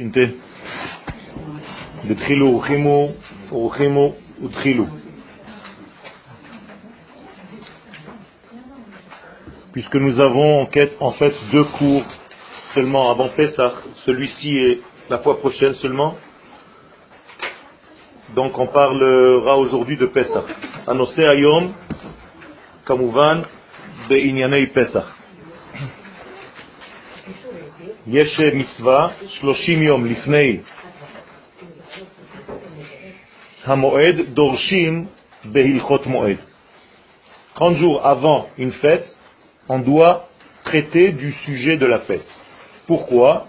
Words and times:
קינטה. 0.00 0.20
בתחילו 2.08 2.46
ורחימו, 2.46 3.08
ורחימו 3.52 4.12
ותחילו. 4.44 4.86
Puisque 9.72 9.94
nous 9.96 10.20
avons 10.20 10.60
en, 10.62 10.66
quête, 10.66 10.96
en 11.00 11.12
fait 11.12 11.34
deux 11.52 11.64
cours 11.64 12.04
seulement 12.74 13.10
avant 13.10 13.28
Pessah, 13.28 13.72
celui-ci 14.04 14.56
est 14.56 14.80
la 15.10 15.18
fois 15.18 15.38
prochaine 15.38 15.74
seulement, 15.74 16.14
donc 18.34 18.58
on 18.58 18.66
parlera 18.66 19.56
aujourd'hui 19.56 19.96
de 19.96 20.06
Pessah. 20.06 20.44
Anose 20.86 21.18
ayom, 21.18 21.72
kamuvan, 22.86 23.44
בענייני 24.08 24.66
פסח. 24.66 25.19
יש 28.06 28.40
מצווה 28.40 29.08
30 29.40 29.82
יום 29.82 30.06
לפני 30.06 30.58
המועד 33.64 34.20
דורשים 34.34 35.06
בהלכות 35.44 36.06
מועד. 36.06 36.36
30 37.54 37.76
jours 37.76 38.06
avant 38.06 38.48
une 38.58 38.72
fête, 38.72 39.16
on 39.68 39.78
doit 39.78 40.28
traiter 40.64 41.12
du 41.12 41.32
sujet 41.32 41.76
de 41.76 41.86
la 41.86 42.00
fête. 42.00 42.28
Pourquoi 42.86 43.48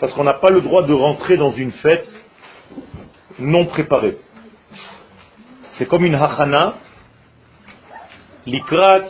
Parce 0.00 0.12
qu'on 0.14 0.24
n'a 0.24 0.34
pas 0.34 0.50
le 0.50 0.62
droit 0.62 0.82
de 0.84 0.94
rentrer 0.94 1.36
dans 1.36 1.52
une 1.52 1.72
fête 1.72 2.08
non 3.38 3.66
préparée. 3.66 4.16
C'est 5.72 5.86
comme 5.86 6.04
une 6.04 6.14
hachana, 6.14 6.74
likrat 8.46 9.04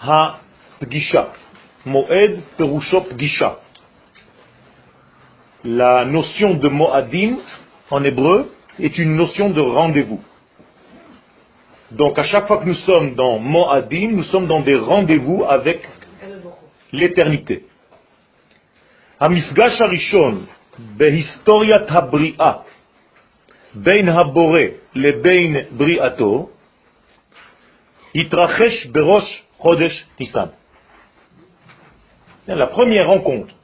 ha-pgisha. 0.00 1.32
Moed 1.86 2.42
perusho 2.56 3.00
pgisha. 3.00 3.58
La 5.64 6.04
notion 6.04 6.54
de 6.54 6.68
moadim 6.68 7.38
en 7.90 8.02
hébreu 8.04 8.52
est 8.78 8.98
une 8.98 9.16
notion 9.16 9.50
de 9.50 9.60
rendez-vous. 9.60 10.22
Donc 11.90 12.18
à 12.18 12.24
chaque 12.24 12.46
fois 12.46 12.58
que 12.58 12.66
nous 12.66 12.74
sommes 12.74 13.14
dans 13.14 13.38
moadim, 13.38 14.12
nous 14.12 14.22
sommes 14.24 14.46
dans 14.46 14.60
des 14.60 14.76
rendez-vous 14.76 15.44
avec 15.44 15.88
l'éternité. 16.92 17.64
המפגש 19.20 19.80
הראשון 19.80 20.46
בהיסטוריית 20.78 21.82
הבריאה 21.88 22.52
בין 23.74 24.08
הבורא 24.08 24.60
לבין 24.94 25.56
בריאתו 25.70 26.48
התרחש 28.14 28.86
בראש 28.86 29.42
חודש 29.58 30.04
ניסן. 30.20 30.46
La 32.46 32.66
première 32.66 33.08
rencontre 33.08 33.54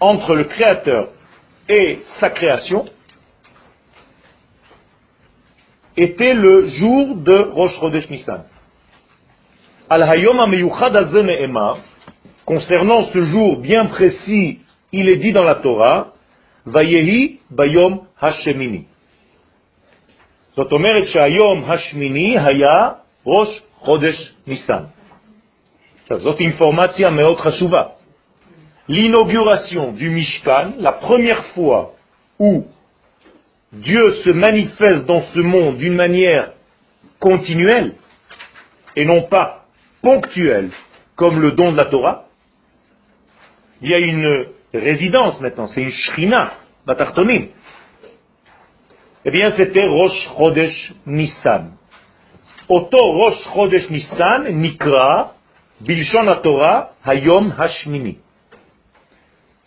entre 0.00 0.34
le 0.34 0.44
Créateur 0.44 1.08
et 1.68 2.00
sa 2.20 2.30
création 2.30 2.84
était 5.96 6.34
le 6.34 6.66
jour 6.66 7.16
de 7.16 7.36
Rosh 7.52 7.78
Chodesh 7.80 8.08
Nissan. 8.10 8.44
Al-Hayom 9.90 10.38
concernant 12.44 13.04
ce 13.12 13.24
jour 13.24 13.58
bien 13.58 13.86
précis, 13.86 14.60
il 14.92 15.08
est 15.08 15.16
dit 15.16 15.32
dans 15.32 15.44
la 15.44 15.56
Torah, 15.56 16.12
Vayehi 16.66 17.40
Bayom 17.50 18.06
Hashemini. 18.20 18.86
זאת 20.58 20.72
אומרת 20.72 21.08
שהיום 21.08 21.64
השמיני 21.70 22.38
היה 22.38 22.88
ראש 23.26 23.60
חודש 23.78 24.32
ניסן. 24.46 24.82
זאת 26.10 26.40
אינפורמציה 26.40 27.10
מאוד 27.10 27.40
חשובה. 27.40 27.82
L'inauguration 28.87 29.93
du 29.93 30.09
Mishkan, 30.09 30.73
la 30.79 30.91
première 30.91 31.45
fois 31.47 31.93
où 32.37 32.65
Dieu 33.71 34.13
se 34.23 34.29
manifeste 34.29 35.05
dans 35.05 35.21
ce 35.21 35.39
monde 35.39 35.77
d'une 35.77 35.95
manière 35.95 36.51
continuelle 37.19 37.95
et 38.95 39.05
non 39.05 39.23
pas 39.23 39.65
ponctuelle 40.01 40.69
comme 41.15 41.39
le 41.39 41.53
don 41.53 41.71
de 41.71 41.77
la 41.77 41.85
Torah, 41.85 42.25
il 43.81 43.89
y 43.89 43.93
a 43.93 43.99
une 43.99 44.47
résidence 44.73 45.39
maintenant, 45.39 45.67
c'est 45.67 45.81
une 45.81 45.91
shrina, 45.91 46.53
batartonim. 46.85 47.47
Eh 49.25 49.31
bien, 49.31 49.51
c'était 49.51 49.85
Rosh 49.85 50.29
Chodesh 50.35 50.93
Nissan. 51.05 51.71
Oto 52.67 52.97
Rosh 52.97 53.41
Chodesh 53.53 53.89
Nissan 53.89 54.49
nikra 54.51 55.35
bilshon 55.81 56.27
Torah 56.43 56.91
hayom 57.05 57.53
hashmini 57.57 58.22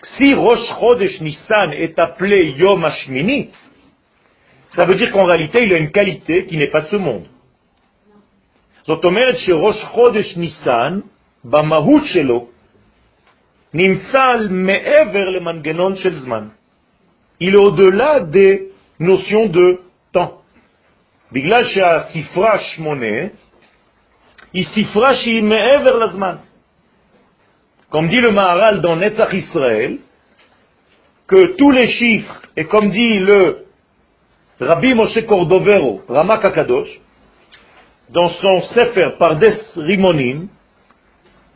Si 0.05 0.33
Rosh 0.33 0.67
Chodesh 0.79 1.22
Nissan 1.22 1.73
est 1.73 1.99
appelé 1.99 2.53
Yom 2.57 2.83
Hashmini, 2.83 3.49
ça 4.75 4.85
veut 4.85 4.95
dire 4.95 5.11
qu'en 5.11 5.25
réalité, 5.25 5.63
il 5.63 5.73
a 5.73 5.77
une 5.77 5.91
qualité 5.91 6.45
qui 6.45 6.57
n'est 6.57 6.72
pas 6.72 6.81
de 6.81 6.88
ce 6.88 6.95
monde. 6.95 7.27
זאת 8.83 9.05
אומרת 9.05 9.38
שראש 9.38 9.83
חודש 9.83 10.38
ניסן, 10.38 10.99
במהות 11.44 12.03
שלו, 12.05 12.47
נמצא 13.73 14.25
מעבר 14.49 15.29
למנגנון 15.29 15.95
של 15.95 16.19
זמן. 16.19 16.47
Il 17.41 17.55
est 17.55 17.57
au-delà 17.57 18.19
des 18.19 18.69
notions 18.99 19.47
de 19.47 19.79
temps. 20.13 20.41
בגלל 21.31 21.63
שהספרה 21.63 22.59
שמונה, 22.59 23.27
היא 24.53 24.66
ספרה 24.75 25.16
שהיא 25.16 25.44
מעבר 25.44 25.95
לזמן. 25.97 26.35
Comme 27.95 28.07
dit 28.07 28.22
le 28.22 28.31
Maharal 28.31 28.81
dans 28.81 28.95
Netzach 28.95 29.33
Israël, 29.33 29.97
que 31.27 31.55
tous 31.57 31.72
les 31.72 31.88
chiffres, 31.88 32.41
et 32.55 32.66
comme 32.66 32.89
dit 32.89 33.19
le 33.19 33.66
Rabbi 34.59 34.94
Moshe 34.94 35.25
Cordovero, 35.25 36.01
Ramak 36.07 36.45
Akadosh, 36.45 36.99
dans 38.09 38.29
son 38.29 38.61
Sefer 38.73 39.16
Pardes 39.17 39.57
Rimonim, 39.77 40.47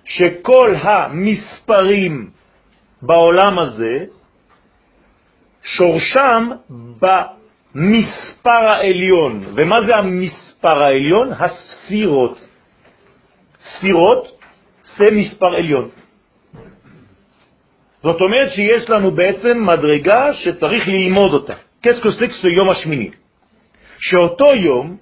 שכל 0.05 0.75
המספרים 0.81 2.29
בעולם 3.01 3.59
הזה, 3.59 4.05
שורשם 5.63 6.49
במספר 6.99 8.49
העליון. 8.49 9.43
ומה 9.55 9.81
זה 9.81 9.95
המספר 9.95 10.83
העליון? 10.83 11.31
הספירות. 11.33 12.47
ספירות 13.59 14.41
זה 14.97 15.05
מספר 15.11 15.55
עליון. 15.55 15.89
זאת 18.03 18.21
אומרת 18.21 18.49
שיש 18.51 18.89
לנו 18.89 19.11
בעצם 19.11 19.67
מדרגה 19.67 20.33
שצריך 20.33 20.87
ללמוד 20.87 21.33
אותה. 21.33 21.53
Qu'est-ce 21.83 22.01
que 22.01 22.11
c'est 22.11 22.27
que 22.27 22.33
ce 22.41 22.47
יום 22.47 22.69
השמיני? 22.69 23.09
שאותו 23.99 24.55
יום 24.55 24.97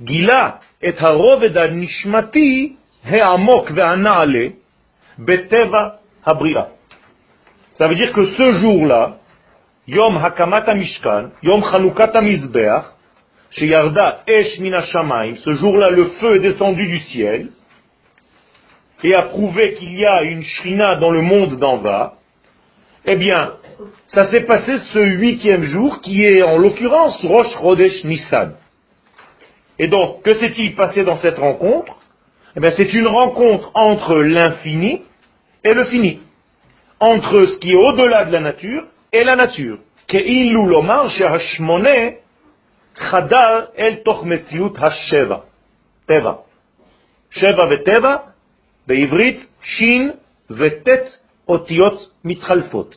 גילה 0.00 0.50
את 0.88 0.94
הרובד 1.00 1.56
הנשמתי 1.56 2.76
העמוק 3.04 3.70
והנעלה 3.74 4.46
בטבע 5.18 5.88
הבריאה. 6.26 6.64
Ça 7.78 7.88
veut 7.88 7.96
dire 7.96 8.12
que 8.12 8.24
ce 8.24 8.52
jour-là, 8.62 9.10
יום 9.88 10.16
הקמת 10.16 10.68
המשכן, 10.68 11.24
יום 11.42 11.64
חנוכת 11.64 12.16
המזבח, 12.16 12.90
שירדה 13.50 14.10
אש 14.30 14.60
מן 14.60 14.74
השמיים, 14.74 15.34
ce 15.34 15.50
jour-là 15.50 15.90
le 15.90 16.04
feu 16.20 16.36
est 16.36 16.40
descendu 16.40 16.86
du 16.86 16.98
ciel, 16.98 17.48
et 19.04 19.14
a 19.14 19.22
prouvé 19.22 19.74
qu'il 19.74 19.94
y 19.94 20.06
a 20.06 20.22
une 20.22 20.42
shrina 20.42 20.96
dans 20.96 21.10
le 21.10 21.20
monde 21.20 21.58
d'en 21.58 21.78
bas, 21.78 22.14
eh 23.05 23.15
bien, 23.15 23.53
ça 24.07 24.29
s'est 24.29 24.43
passé 24.43 24.77
ce 24.93 24.99
huitième 24.99 25.63
jour 25.63 26.01
qui 26.01 26.23
est 26.23 26.43
en 26.43 26.57
l'occurrence 26.57 27.23
Rosh 27.23 27.55
Rodesh 27.55 28.03
Nissan. 28.03 28.55
Et 29.77 29.87
donc, 29.87 30.21
que 30.23 30.35
s'est-il 30.35 30.75
passé 30.75 31.03
dans 31.03 31.17
cette 31.17 31.37
rencontre? 31.37 31.97
Eh 32.55 32.59
bien, 32.59 32.71
c'est 32.75 32.93
une 32.93 33.07
rencontre 33.07 33.71
entre 33.73 34.15
l'infini 34.17 35.03
et 35.63 35.73
le 35.73 35.85
fini. 35.85 36.19
Entre 36.99 37.45
ce 37.45 37.57
qui 37.59 37.71
est 37.71 37.77
au-delà 37.77 38.25
de 38.25 38.31
la 38.33 38.41
nature 38.41 38.85
et 39.13 39.23
la 39.23 39.35
nature. 39.35 39.79
Sheva 47.31 47.65
Veteva, 47.67 48.25
Shin 49.61 50.13
Vetet 50.49 51.05
אותיות 51.49 52.09
מתחלפות. 52.23 52.95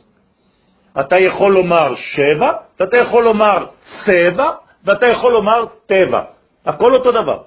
אתה 0.99 1.15
יכול 1.19 1.51
לומר 1.53 1.95
שבע, 1.95 2.51
ואתה 2.79 2.97
יכול 2.99 3.23
לומר 3.23 3.65
צבע, 4.05 4.51
ואתה 4.83 5.07
יכול 5.07 5.31
לומר 5.33 5.65
טבע. 5.85 6.23
הכל 6.65 6.93
אותו 6.93 7.11
דבר. 7.11 7.39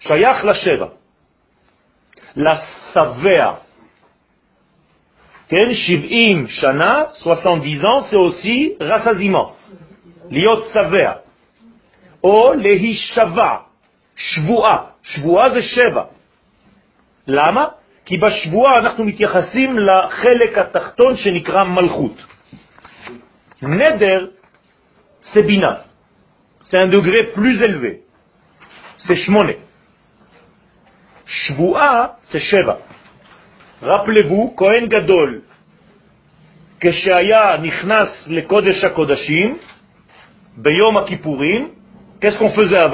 שייך 0.00 0.44
לשבע. 0.44 0.86
לשבע. 2.36 3.52
כן, 5.48 5.74
70 5.74 6.48
שנה, 6.48 7.02
70 7.22 7.80
ans, 7.80 8.02
c'est 8.10 8.16
aussi 8.16 8.74
rassasiement. 8.80 9.52
להיות 10.30 10.64
שבע. 10.72 11.12
או 12.24 12.52
להישבע, 12.54 13.56
שבועה. 14.16 14.76
שבועה 15.02 15.50
זה 15.50 15.62
שבע. 15.62 16.04
למה? 17.26 17.68
כי 18.04 18.18
בשבועה 18.18 18.78
אנחנו 18.78 19.04
מתייחסים 19.04 19.78
לחלק 19.78 20.58
התחתון 20.58 21.16
שנקרא 21.16 21.64
מלכות. 21.64 22.26
Neder, 23.62 24.30
c'est 25.32 25.42
Bina. 25.42 25.84
C'est 26.62 26.80
un 26.80 26.88
degré 26.88 27.30
plus 27.32 27.62
élevé. 27.62 28.00
C'est 28.98 29.16
Shmone. 29.16 29.54
Shvua, 31.26 32.18
c'est 32.24 32.40
Sheva. 32.40 32.78
Rappelez-vous, 33.80 34.54
Kohen 34.56 34.88
Gadol, 34.88 35.42
כשהיה 36.80 37.56
נכנס 37.62 38.08
לקודש 38.26 38.84
הקודשים, 38.84 39.58
ביום 40.56 40.96
הכיפורים, 40.96 41.68
qu'est-ce 42.20 42.38
qu'on 42.38 42.50
faisait? 42.50 42.90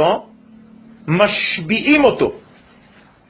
משביעים 1.09 2.05
אותו. 2.05 2.33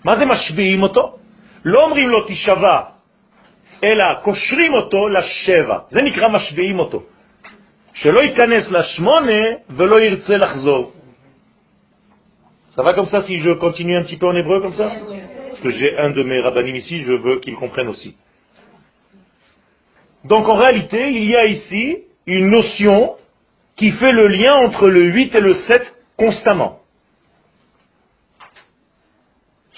מה 0.05 0.17
זה 0.19 0.25
משביעים 0.27 0.83
אותו? 0.83 1.19
לא 1.68 1.84
אומרים 1.86 2.10
לו 2.10 2.28
תשבע, 2.28 2.80
אלא 3.84 4.14
קושרים 4.14 4.74
אותו 4.74 5.08
לשבע. 5.08 5.78
זה 5.90 6.00
נקרא 6.04 6.28
משביעים 6.28 6.80
אותו. 6.80 7.04
שלא 7.94 8.20
ייכנס 8.22 8.72
לשמונה 8.72 9.44
ולא 9.70 10.02
ירצה 10.02 10.38
לחזור. 10.38 10.94
Ça 12.76 12.82
va 12.82 12.94
comme 12.94 13.06
ça 13.06 13.22
si 13.22 13.38
je 13.40 13.52
continue 13.52 13.96
un 13.96 14.04
petit 14.04 14.18
peu 14.18 14.26
en 14.26 14.36
hébreu 14.36 14.60
comme 14.60 14.74
ça 14.74 14.90
Parce 15.48 15.60
que 15.60 15.70
j'ai 15.70 15.96
un 15.96 16.10
de 16.10 16.24
mes 16.24 16.40
rabbinim 16.42 16.76
ici, 16.76 17.04
je 17.04 17.14
veux 17.14 17.40
qu'il 17.40 17.54
comprenne 17.56 17.88
aussi. 17.88 18.18
Donc 20.26 20.50
en 20.50 20.56
réalité, 20.56 21.12
il 21.12 21.26
y 21.26 21.36
a 21.36 21.46
ici 21.46 22.00
une 22.26 22.50
notion 22.50 23.16
qui 23.76 23.92
fait 23.92 24.12
le 24.12 24.28
lien 24.28 24.56
entre 24.56 24.90
le 24.90 25.04
8 25.04 25.36
et 25.36 25.42
le 25.42 25.54
7 25.54 25.94
constamment. 26.18 26.80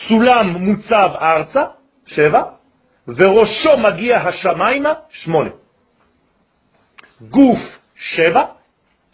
Sulam 0.07 0.59
mutzav 0.59 1.17
arza, 1.19 1.75
sheva, 2.14 2.58
verosho 3.06 3.76
magia 3.76 4.18
hashamaima, 4.18 4.92
shmone. 5.24 5.52
Gouf 7.22 7.60
sheva, 8.16 8.56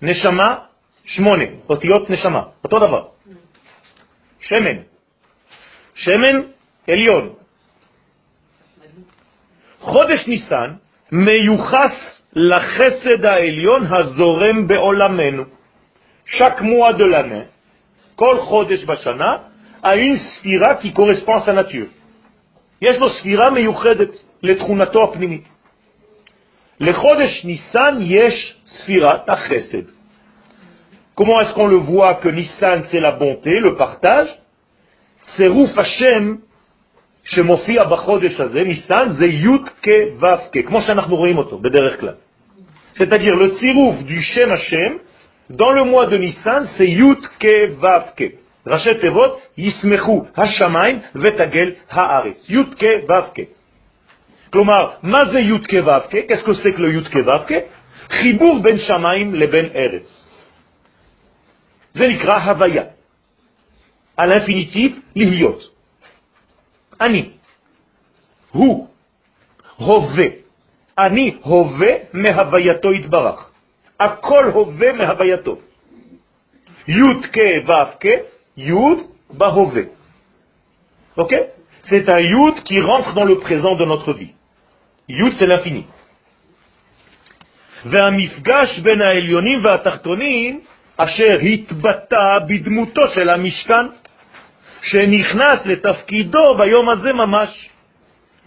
neshama, 0.03 0.69
shmone. 1.05 1.61
Otiot 1.69 2.09
neshama. 2.09 2.53
Oto 2.65 2.79
davar. 2.79 3.05
שמן. 4.41 4.77
שמן 5.95 6.37
עליון. 6.89 7.35
חודש 9.81 10.27
ניסן 10.27 10.71
מיוחס 11.13 12.23
לחסד 12.33 13.25
העליון 13.25 13.87
הזורם 13.87 14.67
בעולמנו. 14.67 15.45
chaque 16.25 16.61
mois 16.61 16.93
de 16.93 17.05
כל 18.17 18.39
חודש 18.39 18.85
בשנה, 18.85 19.37
a 19.85 19.89
ספירה 20.17 20.81
qui 20.81 20.93
correspond 20.93 21.49
nature. 21.49 21.89
יש 22.83 22.99
לו 22.99 23.11
ספירה 23.11 23.51
מיוחדת 23.51 24.11
לתכונתו 24.43 25.05
הפנימית. 25.05 25.49
לחודש 26.81 27.45
ניסן 27.45 27.99
יש 28.01 28.57
ספירת 28.67 29.31
החסד. 29.31 29.97
Nissan 31.19 32.83
c'est 32.91 33.01
la 33.01 33.13
bonté, 33.13 33.59
le 33.61 33.75
partage 33.77 34.29
C'est 35.35 35.49
Rouf 35.49 35.75
Hashem 35.75 36.37
שמופיע 37.25 37.85
בחודש 37.85 38.41
הזה, 38.41 38.65
ניסן, 38.65 39.09
זה 39.19 39.27
י' 39.27 39.59
כו' 39.85 40.63
כמו 40.67 40.81
שאנחנו 40.81 41.17
רואים 41.17 41.39
אותו 41.39 41.59
בדרך 41.59 42.01
כלל. 42.01 42.15
C'est-à-dire 42.97 43.35
le 43.35 43.57
צירוף 43.59 43.97
du 44.03 44.23
Shem 44.23 44.51
Hashem 44.51 44.99
dans 45.51 45.73
le 45.73 45.85
mois 45.85 46.07
de 46.07 46.17
Nissan, 46.19 46.67
c'est 46.77 46.87
י' 46.87 47.15
כו' 47.41 48.46
ראשי 48.67 48.95
תיבות, 49.01 49.41
ישמחו 49.59 50.25
השמיים 50.37 51.01
ותגל 51.15 51.73
הארץ. 51.91 52.51
י' 52.51 52.65
כו' 52.65 53.45
כלומר, 54.51 54.91
מה 55.03 55.19
זה 55.33 55.41
י' 55.41 55.59
Qu'est-ce 55.59 56.45
que 56.45 56.55
c'est 56.55 56.73
que 56.73 56.81
le 56.81 56.91
י' 56.91 57.05
כו' 57.13 57.31
חיבור 58.11 58.63
בין 58.63 58.79
שמיים 58.79 59.35
לבין 59.35 59.67
ארץ. 59.75 60.25
זה 61.93 62.09
נקרא 62.09 62.39
הוויה. 62.39 62.83
על 64.17 64.33
l'infinitif, 64.33 64.93
להיות. 65.17 65.63
אני. 67.01 67.31
הוא. 68.51 68.89
הווה. 69.77 70.27
אני 70.99 71.37
הווה 71.43 71.93
מהווייתו 72.13 72.93
יתברך. 72.93 73.51
הכל 74.01 74.45
הווה 74.55 74.93
מהווייתו. 74.93 75.59
י' 76.89 77.23
כ' 77.33 77.39
ו' 77.69 77.73
כ', 78.01 78.07
י' 78.57 78.73
בהווה. 79.31 79.83
Ok 81.17 81.35
C'est 81.83 82.13
un 82.13 82.19
yud 82.19 82.63
qui 82.65 82.81
rentre 82.81 83.15
dans 83.15 83.25
le 83.25 83.39
présent 83.39 83.77
de 83.77 83.85
notre 83.85 84.13
vie. 84.13 84.33
Yud, 85.09 85.33
c'est 85.39 85.47
l'infini. 85.47 85.85
והמפגש 87.85 88.79
בין 88.83 89.03
העליונים 89.03 89.65
והתחתונים 89.65 90.61
אשר 90.97 91.39
התבטא 91.43 92.39
בדמותו 92.49 93.09
של 93.09 93.29
המשכן, 93.29 93.87
שנכנס 94.83 95.67
לתפקידו 95.67 96.55
ביום 96.59 96.89
הזה 96.89 97.13
ממש, 97.13 97.69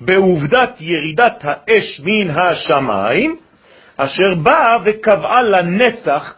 בעובדת 0.02 0.82
ירידת 0.82 1.40
האש 1.42 2.02
מן 2.04 2.30
השמיים, 2.30 3.38
אשר 3.98 4.36
באה 4.36 4.78
וקבעה 4.84 5.42
לנצח 5.42 6.36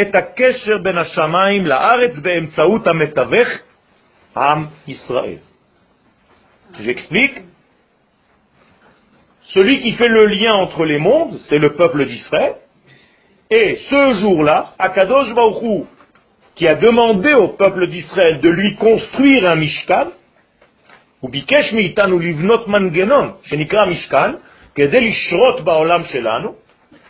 את 0.00 0.14
הקשר 0.14 0.78
בין 0.78 0.98
השמיים 0.98 1.66
לארץ 1.66 2.18
באמצעות 2.18 2.86
המתווך, 2.86 3.48
עם 4.36 4.66
ישראל. 4.88 5.38
J'explique. 6.80 7.36
Celui 9.54 9.80
qui 9.80 9.92
fait 9.92 10.08
le 10.08 10.24
lien 10.26 10.54
entre 10.54 10.84
les 10.86 10.98
mondes, 10.98 11.36
c'est 11.46 11.58
le 11.58 11.74
peuple 11.74 12.06
d'Israël. 12.06 12.54
Et 13.50 13.76
ce 13.90 14.14
jour-là, 14.20 14.72
Akadosh 14.78 15.34
Baruch 15.34 15.84
qui 16.54 16.66
a 16.66 16.74
demandé 16.74 17.34
au 17.34 17.48
peuple 17.48 17.86
d'Israël 17.88 18.40
de 18.40 18.48
lui 18.48 18.76
construire 18.76 19.50
un 19.50 19.56
Mishkan, 19.56 20.08
ou 21.22 21.28
bikesh 21.28 21.72
מאיתנו 21.74 22.18
לבנות 22.18 22.68
מנגנון 22.68 23.32
שנקרא 23.42 23.86
משכן, 23.86 24.32
כדי 24.74 25.10
לשרות 25.10 25.64
בעולם 25.64 26.04
שלנו, 26.04 26.54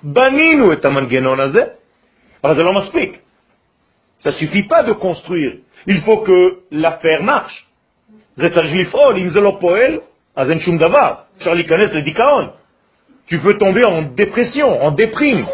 בנינו 0.02 0.72
את 0.72 0.84
המנגנון 0.84 1.40
הזה, 1.40 1.64
אבל 2.46 2.56
זה 2.56 2.62
לא 2.62 2.72
מספיק. 2.72 3.18
Ça 4.24 4.32
suffit 4.32 4.62
pas 4.62 4.82
de 4.84 4.92
construire, 4.92 5.54
il 5.86 6.00
faut 6.02 6.18
que 6.18 6.60
l'affaire 6.70 7.22
marche. 7.22 7.66
זה 8.36 8.50
צריך 8.54 8.72
לפעול, 8.74 9.16
אם 9.16 9.28
זה 9.28 9.40
לא 9.40 9.56
פועל, 9.60 9.98
אז 10.36 10.50
אין 10.50 10.60
שום 10.60 10.78
דבר, 10.78 11.14
אפשר 11.38 11.54
להיכנס 11.54 11.92
לדיכאון. 11.92 12.48
Tu 13.26 13.38
peux 13.38 13.56
tomber 13.58 13.84
en 13.84 14.02
dépression, 14.02 14.82
en 14.82 14.90
déprime, 14.90 15.46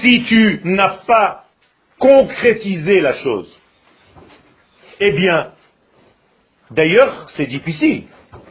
si 0.00 0.24
tu 0.24 0.60
n'as 0.64 0.96
pas 1.06 1.44
concrétisé 1.98 3.00
la 3.00 3.12
chose. 3.12 3.54
Eh 5.00 5.12
bien, 5.12 5.52
d'ailleurs, 6.70 7.28
c'est 7.36 7.46
difficile. 7.46 8.04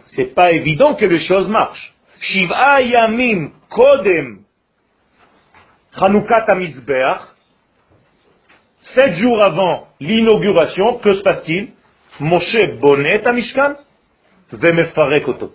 C'est 0.05 0.33
pas 0.35 0.51
évident 0.51 0.95
que 0.95 1.05
les 1.05 1.19
choses 1.19 1.47
marchent. 1.47 1.93
Shiva 2.19 2.81
yamim 2.81 3.51
kodem 3.69 4.39
Chanukat 5.99 6.45
Amizbeach, 6.49 7.21
sept 8.94 9.14
jours 9.14 9.44
avant 9.44 9.88
l'inauguration, 10.00 10.98
que 10.98 11.14
se 11.14 11.22
passe-t-il 11.22 11.68
Moshe 12.20 12.78
bonnet 12.80 13.26
Amishkan, 13.26 13.76
vemefarek 14.52 15.28
oto. 15.28 15.52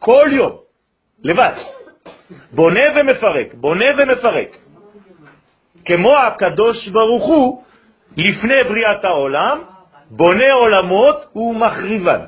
Kol 0.00 0.32
yom, 0.32 0.58
levat. 1.22 1.56
Bonnet 2.52 2.94
vemefarek, 2.94 3.56
bonnet 3.56 3.94
vemefarek. 3.96 4.58
כמו 5.84 6.16
הקדוש 6.16 6.88
ברוך 6.88 7.24
הוא, 7.24 7.62
לפני 8.16 8.64
בריאת 8.68 9.04
העולם, 9.04 9.62
בונה 10.10 10.52
עולמות 10.52 11.36
ומחריבן. 11.36 12.20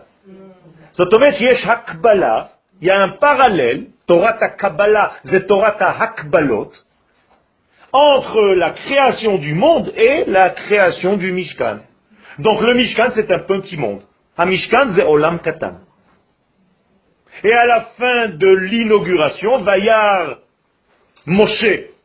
זאת 0.92 1.14
אומרת 1.14 1.34
שיש 1.34 1.66
הקבלה, 1.66 2.44
il 2.82 2.86
y 2.86 2.90
a 2.90 2.94
un 2.94 3.12
parallèle, 3.20 3.84
תורת 4.06 4.42
הקבלה 4.42 5.06
זה 5.22 5.40
תורת 5.40 5.82
ההקבלות, 5.82 6.84
entre 7.91 8.55
la 8.55 8.71
création 8.71 9.37
du 9.37 9.53
monde 9.53 9.91
et 9.95 10.25
la 10.25 10.49
création 10.49 11.17
du 11.17 11.31
Mishkan. 11.31 11.79
Donc 12.39 12.61
le 12.61 12.73
Mishkan 12.75 13.09
c'est 13.15 13.31
un 13.31 13.39
petit 13.39 13.77
monde. 13.77 14.03
Un 14.37 14.45
Mishkan 14.45 14.93
c'est 14.95 15.03
Olam 15.03 15.39
Katan. 15.39 15.79
Et 17.43 17.53
à 17.53 17.65
la 17.65 17.81
fin 17.97 18.29
de 18.29 18.47
l'inauguration, 18.47 19.63
Vayar 19.63 20.37
Moshe 21.27 21.97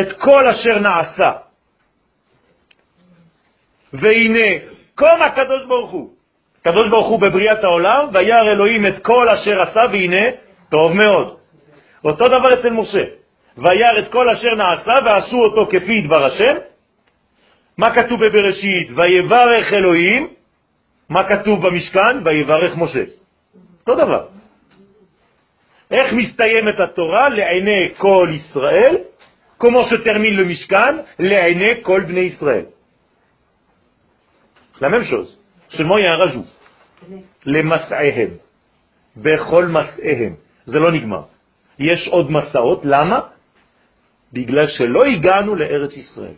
את 0.00 0.12
כל 0.18 0.48
אשר 0.48 0.78
נעשה. 0.78 1.30
והנה, 3.92 4.50
כל 4.94 5.22
הקדוש 5.22 5.64
ברוך 5.64 5.90
הוא, 5.90 6.10
הקדוש 6.60 6.88
ברוך 6.88 7.06
הוא 7.08 7.20
בבריאת 7.20 7.64
העולם, 7.64 8.08
וירא 8.12 8.52
אלוהים 8.52 8.86
את 8.86 9.02
כל 9.02 9.28
אשר 9.28 9.62
עשה, 9.62 9.84
והנה, 9.92 10.22
טוב 10.70 10.92
מאוד. 10.92 11.36
אותו 12.04 12.24
דבר 12.24 12.60
אצל 12.60 12.70
משה. 12.70 13.04
וירא 13.57 13.99
את 13.99 14.11
כל 14.11 14.29
אשר 14.29 14.55
נעשה, 14.55 14.99
ועשו 15.05 15.37
אותו 15.37 15.67
כפי 15.71 16.01
דבר 16.01 16.25
השם. 16.25 16.55
מה 17.77 17.95
כתוב 17.95 18.25
בבראשית? 18.25 18.87
ויברך 18.95 19.73
אלוהים. 19.73 20.27
מה 21.09 21.23
כתוב 21.23 21.67
במשכן? 21.67 22.25
ויברך 22.25 22.77
משה. 22.77 23.03
אותו 23.81 23.95
דבר. 23.95 24.27
איך 25.91 26.13
מסתיימת 26.13 26.79
התורה 26.79 27.29
לעיני 27.29 27.89
כל 27.97 28.29
ישראל? 28.31 28.97
Termine 29.63 30.35
le 30.37 30.45
Mishkan 30.45 30.93
לעיני 31.19 31.71
כל 31.81 32.01
בני 32.01 32.19
ישראל. 32.19 32.65
A 34.81 34.85
un 34.85 34.91
rajout. 36.21 36.47
למסעיהם. 37.45 38.29
בכל 39.17 39.65
מסעיהם. 39.65 40.35
זה 40.65 40.79
לא 40.79 40.91
נגמר. 40.91 41.21
יש 41.79 42.07
עוד 42.07 42.31
מסעות, 42.31 42.81
למה? 42.83 43.19
בגלל 44.33 44.67
שלא 44.67 45.03
הגענו 45.05 45.55
לארץ 45.55 45.93
ישראל. 45.93 46.37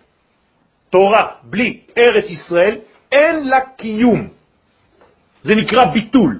תורה 0.89 1.27
בלי 1.43 1.79
ארץ 1.97 2.25
ישראל 2.29 2.77
אין 3.11 3.47
לה 3.49 3.59
קיום. 3.77 4.27
זה 5.41 5.55
נקרא 5.55 5.85
ביטול. 5.85 6.39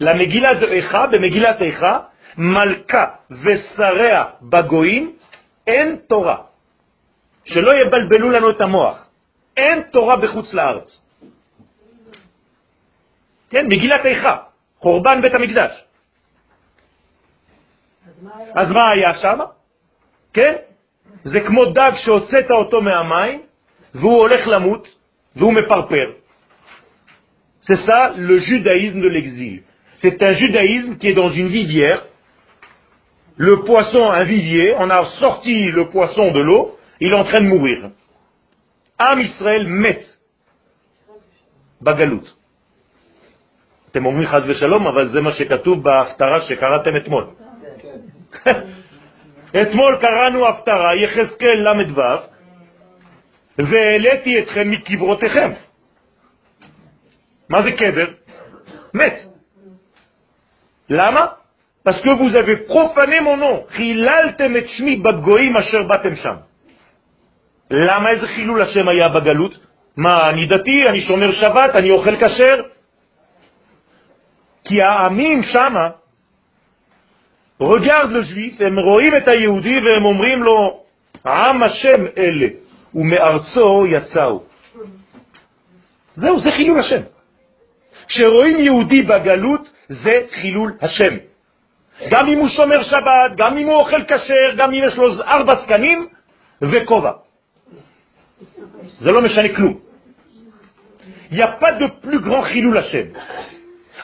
למגילת 0.00 0.62
איכה, 0.62 1.06
במגילת 1.06 1.62
איכה, 1.62 1.98
מלכה 2.38 3.06
ושריה 3.30 4.24
בגויים, 4.42 5.16
אין 5.66 5.96
תורה. 6.06 6.36
שלא 7.44 7.72
יבלבלו 7.76 8.30
לנו 8.30 8.50
את 8.50 8.60
המוח. 8.60 9.06
אין 9.56 9.82
תורה 9.92 10.16
בחוץ 10.16 10.54
לארץ. 10.54 11.00
כן, 13.50 13.66
מגילת 13.66 14.06
איכה, 14.06 14.36
חורבן 14.78 15.22
בית 15.22 15.34
המקדש. 15.34 15.84
אז 18.54 18.70
מה 18.70 18.90
היה 18.92 19.14
שם? 19.14 19.38
כן? 20.33 20.53
זה 21.23 21.39
כמו 21.39 21.65
דג 21.65 21.91
שהוצאת 21.95 22.51
אותו 22.51 22.81
מהמים 22.81 23.41
והוא 23.93 24.17
הולך 24.21 24.47
למות 24.47 24.87
והוא 25.35 25.53
מפרפר. 25.53 26.11
C'est 27.61 27.81
ça 27.87 28.13
le 28.15 28.37
judaïsme 28.39 29.01
de 29.01 29.09
l'exil. 29.09 29.63
C'est 29.97 30.21
un 30.21 30.33
judaïsme 30.33 30.97
qui 30.97 31.07
est 31.09 31.13
dans 31.13 31.29
une 31.29 31.47
vivière. 31.47 32.05
Le 33.35 33.63
poisson, 33.65 34.09
un 34.09 34.23
vivier, 34.23 34.73
on 34.77 34.89
a 34.89 35.05
sorti 35.19 35.69
le 35.71 35.89
poisson 35.89 36.31
de 36.31 36.39
l'eau, 36.39 36.77
il 37.01 37.11
est 37.11 37.15
en 37.15 37.25
train 37.25 37.41
de 37.41 37.47
mourir. 37.47 37.91
Am 38.97 39.19
Israël 39.19 39.67
met. 39.67 40.01
בגלות. 41.81 42.33
אתם 43.91 44.05
אומרים 44.05 44.27
חז 44.27 44.49
ושלום, 44.49 44.87
אבל 44.87 45.09
זה 45.09 45.21
מה 45.21 45.31
שכתוב 45.31 45.83
בהפטרה 45.83 46.41
שקראתם 46.41 46.95
אתמול. 46.95 47.25
אתמול 49.62 49.98
קראנו 50.00 50.48
הפטרה, 50.48 50.96
יחזקאל 50.96 51.58
ל"ו, 51.58 52.02
והעליתי 53.58 54.38
אתכם 54.38 54.70
מקברותיכם. 54.70 55.52
מה 57.48 57.62
זה 57.62 57.72
קבר? 57.72 58.06
מת. 58.94 59.14
למה? 60.88 61.26
parce 61.84 62.00
que 62.00 62.10
vous 62.10 62.30
nom, 63.36 63.66
חיללתם 63.68 64.56
את 64.56 64.68
שמי 64.68 64.96
בגויים 64.96 65.56
אשר 65.56 65.82
באתם 65.82 66.14
שם. 66.14 66.36
למה 67.70 68.10
איזה 68.10 68.26
חילול 68.26 68.62
השם 68.62 68.88
היה 68.88 69.08
בגלות? 69.08 69.58
מה, 69.96 70.16
אני 70.30 70.46
דתי, 70.46 70.84
אני 70.88 71.00
שומר 71.00 71.32
שבת, 71.32 71.76
אני 71.76 71.90
אוכל 71.90 72.16
כשר? 72.16 72.62
כי 74.64 74.82
העמים 74.82 75.42
שמה, 75.42 75.88
רגרד 77.70 78.10
לז'ליף, 78.10 78.60
הם 78.60 78.78
רואים 78.78 79.16
את 79.16 79.28
היהודי 79.28 79.80
והם 79.80 80.04
אומרים 80.04 80.42
לו, 80.42 80.82
עם 81.26 81.62
השם 81.62 82.06
אלה, 82.18 82.46
ומארצו 82.94 83.86
יצאו. 83.86 84.42
זהו, 86.14 86.40
זה 86.40 86.50
חילול 86.50 86.80
השם. 86.80 87.00
כשרואים 88.08 88.58
יהודי 88.58 89.02
בגלות, 89.02 89.72
זה 89.88 90.10
חילול 90.40 90.72
השם. 90.80 91.16
גם 92.10 92.28
אם 92.28 92.38
הוא 92.38 92.48
שומר 92.48 92.82
שבת, 92.82 93.36
גם 93.36 93.58
אם 93.58 93.66
הוא 93.66 93.74
אוכל 93.74 94.04
כשר, 94.04 94.54
גם 94.56 94.74
אם 94.74 94.82
יש 94.84 94.96
לו 94.96 95.22
ארבע 95.22 95.54
זקנים 95.62 96.08
וכובע. 96.62 97.12
זה 99.00 99.12
לא 99.12 99.20
משנה 99.22 99.56
כלום. 99.56 99.78
Il 101.30 101.36
n'y 101.36 101.42
a 101.42 101.58
pas 101.60 102.44
חילול 102.44 102.78
השם. 102.78 103.06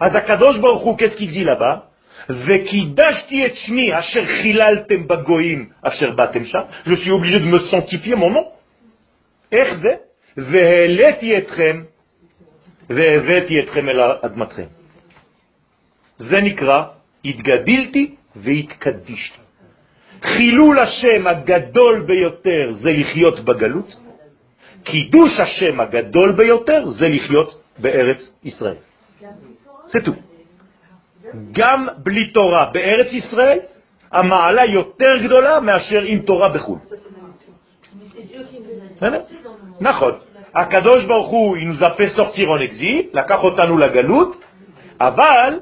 אז 0.01 0.15
הקדוש 0.15 0.59
ברוך 0.59 0.83
הוא, 0.83 0.99
qu'il 0.99 1.31
dit 1.31 1.45
là-bas? 1.45 1.88
וקידשתי 2.31 3.47
את 3.47 3.57
שמי 3.57 3.99
אשר 3.99 4.27
חיללתם 4.27 5.09
בגויים 5.09 5.69
אשר 5.83 6.11
באתם 6.11 6.45
שם. 6.45 6.61
Je 6.87 6.95
suis 6.95 7.11
obligé 7.11 7.39
de 7.39 7.45
me 7.45 7.59
sanctifier 7.71 8.17
mon 8.17 8.31
nom. 8.31 8.45
חילול 20.23 20.79
השם 20.79 21.27
הגדול 21.27 22.07
ביותר 22.07 22.73
זה 22.73 22.91
לחיות 22.91 23.45
בגלות, 23.45 23.97
קידוש 24.85 25.41
השם 25.41 25.81
הגדול 25.81 26.33
ביותר 26.33 26.87
זה 26.87 27.09
לחיות 27.09 27.63
בארץ 27.79 28.33
ישראל. 28.45 28.75
זה 29.87 30.01
טוב. 30.05 30.28
גם 31.53 31.87
בלי 31.99 32.31
תורה 32.31 32.71
בארץ 32.73 33.13
ישראל, 33.13 33.59
המעלה 34.13 34.65
יותר 34.65 35.17
גדולה 35.25 35.61
מאשר 35.61 36.03
עם 36.03 36.19
תורה 36.19 36.49
בחו"ל. 36.49 36.79
נכון. 39.81 40.13
הקדוש 40.55 41.05
ברוך 41.05 41.29
הוא, 41.29 41.57
a 41.57 41.91
fait 41.99 42.17
sortir 42.17 42.49
en 42.49 42.63
exil, 42.71 43.05
לקח 43.13 43.43
אותנו 43.43 43.79
לגלות, 43.79 44.37
אבל 45.01 45.61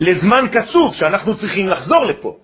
לזמן 0.00 0.46
קצוב 0.52 0.94
שאנחנו 0.94 1.36
צריכים 1.38 1.68
לחזור 1.68 2.06
לפה. 2.06 2.36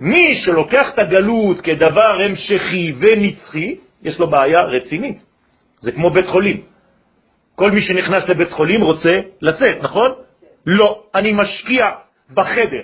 מי 0.00 0.34
שלוקח 0.44 0.94
את 0.94 0.98
הגלות 0.98 1.60
כדבר 1.60 2.20
המשכי 2.24 2.94
ונצחי, 2.98 3.76
יש 4.02 4.18
לו 4.18 4.30
בעיה 4.30 4.60
רצינית. 4.60 5.24
זה 5.80 5.92
כמו 5.92 6.10
בית 6.10 6.26
חולים. 6.26 6.60
כל 7.54 7.70
מי 7.70 7.82
שנכנס 7.82 8.28
לבית 8.28 8.52
חולים 8.52 8.82
רוצה 8.82 9.20
לצאת, 9.42 9.76
נכון? 9.82 10.10
לא, 10.65 11.03
אני 11.15 11.31
משקיע 11.31 11.89
בחדר. 12.33 12.83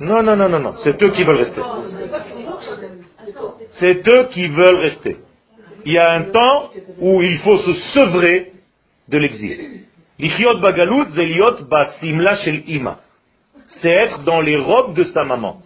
Non, 0.00 0.22
non, 0.22 0.36
non, 0.36 0.48
non, 0.48 0.60
non, 0.60 0.74
c'est 0.82 1.02
eux 1.02 1.10
qui 1.10 1.24
veulent 1.24 1.36
rester. 1.36 1.62
C'est 3.80 4.08
eux 4.12 4.24
qui 4.30 4.46
veulent 4.48 4.76
rester. 4.76 5.16
Il 5.84 5.92
y 5.94 5.98
a 5.98 6.12
un 6.12 6.24
temps 6.24 6.70
où 6.98 7.22
il 7.22 7.38
faut 7.38 7.58
se 7.58 7.72
sevrer 7.94 8.52
de 9.08 9.18
l'exil. 9.18 9.84
L'ichyot 10.18 10.58
bagalout, 10.58 11.08
zeliot 11.10 11.62
basimla 11.70 12.36
shel 12.36 12.62
ima. 12.68 13.00
C'est 13.80 13.90
être 13.90 14.22
dans 14.24 14.40
les 14.40 14.56
robes 14.56 14.94
de 14.94 15.04
sa 15.04 15.24
maman. 15.24 15.62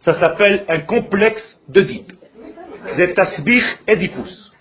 Ça 0.00 0.14
s'appelle 0.14 0.64
un 0.68 0.80
complexe 0.80 1.60
d'Oedipe. 1.68 2.12
C'est 2.94 3.14
tasbich 3.14 3.64
Edipus. 3.86 4.51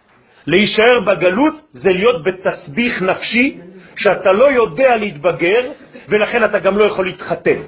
להישאר 0.46 1.00
בגלות 1.00 1.54
זה 1.72 1.90
להיות 1.90 2.22
בתסביך 2.24 3.02
נפשי 3.02 3.58
שאתה 3.96 4.32
לא 4.32 4.46
יודע 4.52 4.96
להתבגר 4.96 5.70
ולכן 6.08 6.44
אתה 6.44 6.58
גם 6.58 6.78
לא 6.78 6.84
יכול 6.84 7.04
להתחתן. 7.04 7.60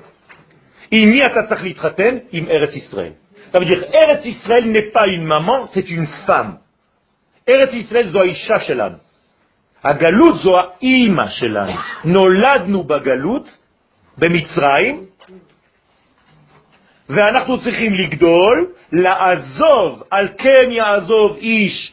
עם 0.90 1.10
מי 1.10 1.26
אתה 1.26 1.42
צריך 1.48 1.62
להתחתן? 1.62 2.16
עם 2.32 2.48
ארץ 2.48 2.76
ישראל. 2.76 3.12
Ça 3.52 3.58
veut 3.58 3.94
ארץ 3.94 4.24
ישראל 4.24 4.64
pas 4.92 5.06
une 5.06 5.26
maman, 5.26 5.66
c'est 5.72 5.88
une 5.88 6.06
femme. 6.26 6.58
ארץ 7.48 7.72
ישראל 7.72 8.10
זו 8.10 8.20
האישה 8.20 8.60
שלנו. 8.60 8.96
הגלות 9.84 10.42
זו 10.42 10.60
האימא 10.60 11.28
שלנו. 11.28 11.72
נולדנו 12.04 12.84
בגלות, 12.84 13.58
במצרים, 14.18 15.04
ואנחנו 17.08 17.60
צריכים 17.60 17.94
לגדול, 17.94 18.66
לעזוב, 18.92 20.02
על 20.10 20.28
כן 20.38 20.70
יעזוב 20.70 21.36
איש 21.36 21.92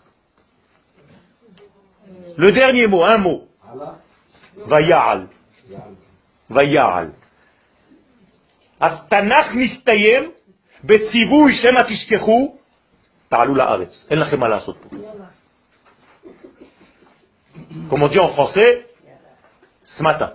Le 2.40 2.52
dernier 2.52 2.86
mot, 2.86 3.04
un 3.04 3.18
mot. 3.18 3.46
ויעל. 4.68 5.26
ויעל. 6.50 7.10
התנ"ך 8.80 9.54
מסתיים 9.54 10.30
בציווי 10.84 11.54
שמא 11.54 11.80
תשכחו, 11.88 12.56
תעלו 13.28 13.54
לארץ. 13.54 14.06
אין 14.10 14.18
לכם 14.18 14.40
מה 14.40 14.48
לעשות 14.48 14.76
פה. 14.76 14.96
Comme 17.88 18.02
on 18.02 18.08
dit 18.08 18.18
en 18.18 18.28
français, 18.28 18.86
ce 19.84 20.02
matin. 20.02 20.30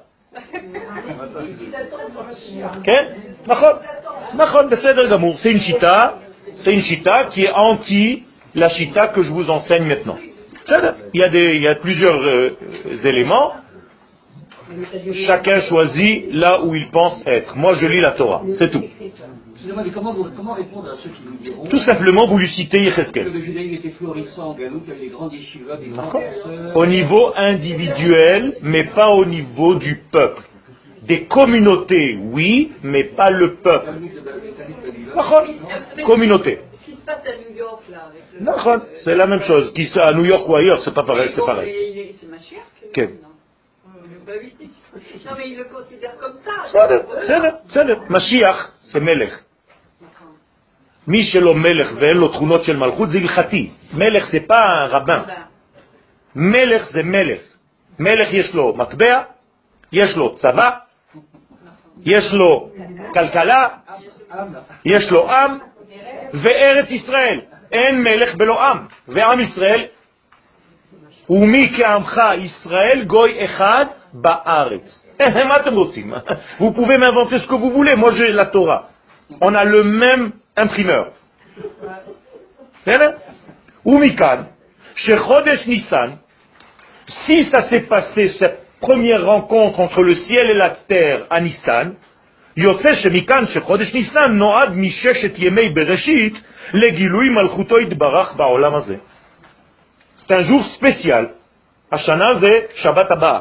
כן, 2.84 3.14
נכון, 3.48 3.74
נכון, 4.34 4.70
בסדר 4.70 5.12
גמור. 5.12 5.38
C'est 5.38 5.52
une 5.52 5.60
chita, 5.60 6.20
c'est 6.64 6.74
une 6.74 6.82
chita 6.82 7.26
qui 7.26 7.44
est 7.44 7.52
anti 7.52 8.24
la 8.56 8.70
chita 8.70 9.08
que 9.10 9.22
je 9.24 9.32
vous 9.32 9.50
enseigne 9.50 9.86
maintenant. 9.86 10.18
Il 11.15 11.21
y 11.21 11.23
a, 11.23 11.29
des, 11.29 11.55
il 11.57 11.63
y 11.63 11.69
a 11.69 11.77
plusieurs 11.77 12.21
euh, 12.21 12.57
éléments. 13.05 13.53
Chacun 15.29 15.61
choisit 15.61 16.27
là 16.33 16.65
où 16.65 16.75
il 16.75 16.91
pense 16.91 17.23
être. 17.27 17.57
Moi, 17.57 17.75
je 17.75 17.87
lis 17.87 18.01
la 18.01 18.13
Torah, 18.13 18.43
c'est 18.59 18.71
tout. 18.71 18.83
Comment, 19.95 20.15
comment, 20.37 20.55
répondre 20.55 20.91
à 20.91 20.97
ceux 21.03 21.11
qui 21.11 21.23
nous 21.25 21.37
diront 21.39 21.67
Tout 21.67 21.79
simplement, 21.79 22.27
vous 22.27 22.39
lui 22.39 22.49
citez 22.49 22.81
Yecheskel. 22.83 23.33
Le 23.33 23.41
judaïsme 23.41 23.75
était 23.75 23.91
florissant 23.91 24.51
en 24.51 24.55
Galoute, 24.55 24.83
il 24.87 24.89
y 24.89 24.93
avait 24.93 25.05
des 25.07 25.11
grandes 25.11 25.33
yeshivas, 25.33 25.77
des 25.77 25.89
grands 25.89 26.13
Au 26.75 26.87
niveau 26.87 27.33
individuel, 27.37 28.57
mais 28.63 28.85
pas 28.85 29.11
au 29.11 29.25
niveau 29.25 29.77
du 29.77 30.03
peuple. 30.11 30.43
Des 31.03 31.25
communautés, 31.27 32.19
oui, 32.21 32.73
mais 32.83 33.05
pas 33.05 33.31
le 33.31 33.55
peuple. 33.55 33.93
Communauté. 36.05 36.59
Passe 37.07 37.25
à 37.25 37.37
New 37.37 37.57
York, 37.57 37.83
là, 37.89 38.11
avec 38.11 38.25
le... 38.33 39.01
C'est 39.05 39.15
la 39.15 39.27
même 39.27 39.43
chose. 39.43 39.73
Qui 39.75 39.89
à 39.97 40.13
New 40.13 40.25
York 40.25 40.49
ou 40.49 40.57
ailleurs, 40.57 40.83
c'est 40.85 40.95
pas 40.95 41.05
pareil. 41.05 41.31
C'est 41.35 41.47
pareil. 41.47 42.17
C'est 42.21 42.27
ma 42.29 42.41
chère. 42.41 42.67
Okay. 42.89 43.09
Bah 44.27 44.33
oui. 44.41 44.55
Non, 45.25 45.33
mais 45.39 45.49
il 45.51 45.59
le 45.59 45.65
considère 45.65 46.17
comme 46.19 46.39
ça. 46.45 46.51
בסדר, 46.65 47.51
בסדר. 47.69 47.99
משיח 48.11 48.71
זה 48.81 49.01
מלך. 49.01 49.41
מי 51.09 51.23
שלא 51.23 51.55
מלך 51.55 51.91
ואין 52.01 52.17
לו 52.17 52.29
תכונות 52.29 52.65
של 52.65 52.77
מלכות 52.77 53.09
זה 53.11 53.19
הלכתי. 53.19 53.71
מלך 53.93 54.31
זה 54.33 54.39
pas 54.49 54.53
un 54.53 54.91
rabbin. 54.91 55.31
מלך 56.35 56.91
זה 56.93 57.03
מלך. 57.03 57.41
מלך 57.99 58.33
יש 58.33 58.55
לו 58.55 58.75
מטבע, 58.77 59.23
יש 59.93 60.17
לו 60.17 60.35
צבא, 60.35 60.71
יש 62.05 62.33
לו 62.33 62.71
כלכלה, 63.19 63.69
יש 64.85 65.11
לו 65.11 65.31
עם, 65.31 65.59
וארץ 66.34 66.90
ישראל. 66.90 67.42
אין 67.72 68.04
מלך 68.04 68.36
בלא 68.36 68.64
עם, 68.64 68.78
ועם 69.08 69.40
ישראל, 69.40 69.86
ומי 71.30 71.74
כעמך 71.78 72.22
ישראל 72.38 73.04
גוי 73.08 73.46
אחד 73.46 73.86
בארץ. 74.14 75.06
מה 75.48 75.56
אתם 75.56 75.74
רוצים 75.74 76.14
Vous 76.60 76.72
pouvez 76.72 76.98
m'inventer 76.98 77.40
ce 77.40 77.48
que 77.48 77.56
vous 77.56 77.72
voulez, 77.72 77.96
moi 77.96 78.12
j'ai 78.12 78.32
la 78.32 78.46
Torah. 78.46 78.90
On 79.40 79.54
a 79.56 79.64
le 79.64 79.84
même 79.84 80.32
imprimeur. 80.58 81.12
ומכאן, 83.86 84.44
שחודש 84.96 85.68
ניסן, 85.68 86.10
si 87.26 87.50
ça 87.52 87.70
s'est 87.70 87.82
passé, 87.82 88.30
cette 88.40 88.60
première 88.80 89.26
rencontre 89.26 89.80
entre 89.80 90.02
le 90.02 90.16
ciel 90.16 90.50
et 90.50 90.54
la 90.54 90.70
terre 90.70 91.26
à 91.30 91.42
Nissan, 91.42 91.96
יוצא 92.57 92.95
שמכאן 92.95 93.45
שחודש 93.47 93.95
ניסן 93.95 94.33
נועד 94.33 94.71
מששת 94.77 95.33
ימי 95.37 95.69
בראשית 95.69 96.35
לגילוי 96.75 97.29
מלכותו 97.29 97.79
יתברך 97.79 98.35
בעולם 98.37 98.75
הזה. 98.75 98.97
C'est 100.19 100.33
un. 100.33 101.27
השנה 101.93 102.35
זה 102.35 102.61
שבת 102.75 103.11
הבאה. 103.11 103.41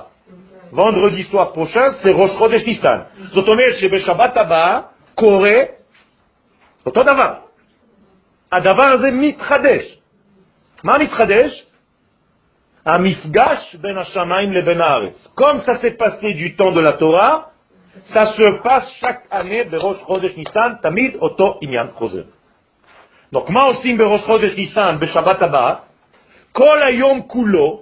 vendredi 0.74 1.24
soir 1.32 1.54
prochain, 1.56 1.92
c'est 2.04 2.14
ראש 2.14 2.32
חודש 2.38 2.66
ניסן. 2.66 3.00
זאת 3.32 3.48
אומרת 3.48 3.76
שבשבת 3.76 4.38
הבאה 4.38 4.80
קורה 5.16 5.60
אותו 6.86 7.02
דבר. 7.02 7.34
הדבר 8.52 8.88
הזה 8.88 9.12
מתחדש. 9.12 9.98
מה 10.84 10.98
מתחדש? 10.98 11.66
המפגש 12.86 13.76
בין 13.82 13.98
השמיים 13.98 14.52
לבין 14.54 14.82
הארץ. 14.82 15.28
Comme 15.36 15.62
ça 15.66 15.78
s'est 15.82 15.98
passé 15.98 16.34
du 16.34 16.56
temps 16.56 16.72
de 16.72 16.82
ça 18.14 18.25
se 18.34 18.62
passe 18.64 18.92
chaque 19.00 19.24
année 19.32 19.64
בראש 19.64 19.98
חודש 19.98 20.38
ניסן, 20.38 20.74
תמיד 20.82 21.16
אותו 21.16 21.60
עניין 21.62 21.88
חוזר. 21.94 22.24
Donc 23.36 23.50
מה 23.50 23.64
עושים 23.64 23.98
בראש 23.98 24.22
חודש 24.22 24.52
ניסן 24.58 24.98
בשבת 25.00 25.42
הבאה? 25.42 25.75
כל 26.51 26.84
היום 26.84 27.22
כולו 27.27 27.81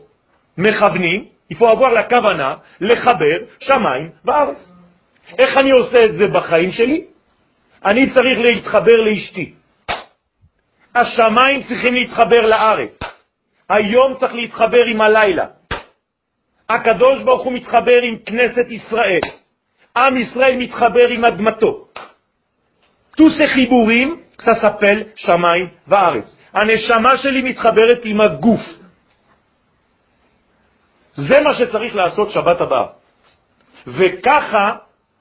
מכוונים, 0.58 1.26
il 1.52 1.56
faut 1.56 1.68
avoir 1.68 1.92
la 1.94 2.04
כוונה, 2.10 2.56
לחבר 2.82 3.38
שמיים 3.60 4.10
וארץ. 4.26 4.70
איך 5.40 5.58
אני 5.58 5.72
עושה 5.72 6.00
את 6.06 6.14
זה 6.18 6.28
בחיים 6.28 6.72
שלי? 6.72 7.04
אני 7.86 8.14
צריך 8.14 8.40
להתחבר 8.40 9.02
לאשתי. 9.02 9.54
השמיים 10.96 11.64
צריכים 11.64 11.94
להתחבר 11.94 12.46
לארץ. 12.46 13.00
היום 13.70 14.18
צריך 14.20 14.34
להתחבר 14.34 14.86
עם 14.86 15.02
הלילה. 15.02 15.46
הקדוש 16.70 17.24
ברוך 17.24 17.44
הוא 17.44 17.54
מתחבר 17.54 18.02
עם 18.02 18.18
כנסת 18.26 18.72
ישראל. 18.72 19.43
עם 19.98 20.18
ישראל 20.18 20.56
מתחבר 20.58 21.08
עם 21.10 21.26
אדמתו. 21.26 21.88
tous 23.18 23.30
ces 23.38 23.48
חיבורים, 23.48 24.22
ça 24.42 24.56
s'appelle 24.62 25.14
שמיים 25.16 25.68
וארץ. 25.88 26.38
הנשמה 26.54 27.18
שלי 27.18 27.42
מתחברת 27.42 28.02
עם 28.04 28.22
הגוף. 28.22 28.62
זה 31.16 31.42
מה 31.44 31.54
שצריך 31.54 31.96
לעשות 31.96 32.32
שבת 32.32 32.62
הבאה. 32.62 32.88
וככה 33.88 34.76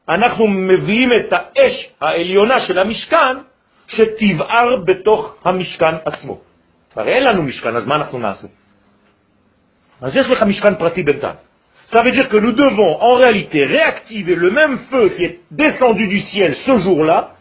אנחנו 0.09 0.47
מביאים 0.49 1.11
את 1.13 1.33
האש 1.33 1.77
העליונה 2.01 2.61
של 2.61 2.79
המשכן 2.79 3.37
שתבער 3.89 4.77
בתוך 4.77 5.35
המשכן 5.45 5.95
עצמו. 6.05 6.41
הרי 6.97 7.13
אין 7.13 7.25
לנו 7.25 7.43
משכן, 7.43 7.77
אז 7.77 7.87
מה 7.87 7.95
אנחנו 7.95 8.19
נעשה? 8.19 8.47
אז 10.01 10.17
יש 10.17 10.27
לך 10.27 10.43
משכן 10.43 10.75
פרטי 10.75 11.03
בינתיים. 11.03 11.52
Ça 11.92 12.04
veut 12.04 12.12
dire 12.12 12.28
que 12.28 12.38
nous 12.38 12.52
devons 12.52 13.02
en 13.02 13.16
réalité 13.16 13.64
réactiver 13.64 14.36
le 14.36 14.52
même 14.52 14.80
feu 14.90 15.10
qui 15.16 15.24
est 15.24 15.40
descendu 15.52 16.08
du 16.08 16.20
ciel 16.22 16.56
ce 16.66 16.78
jour-là 16.80 17.36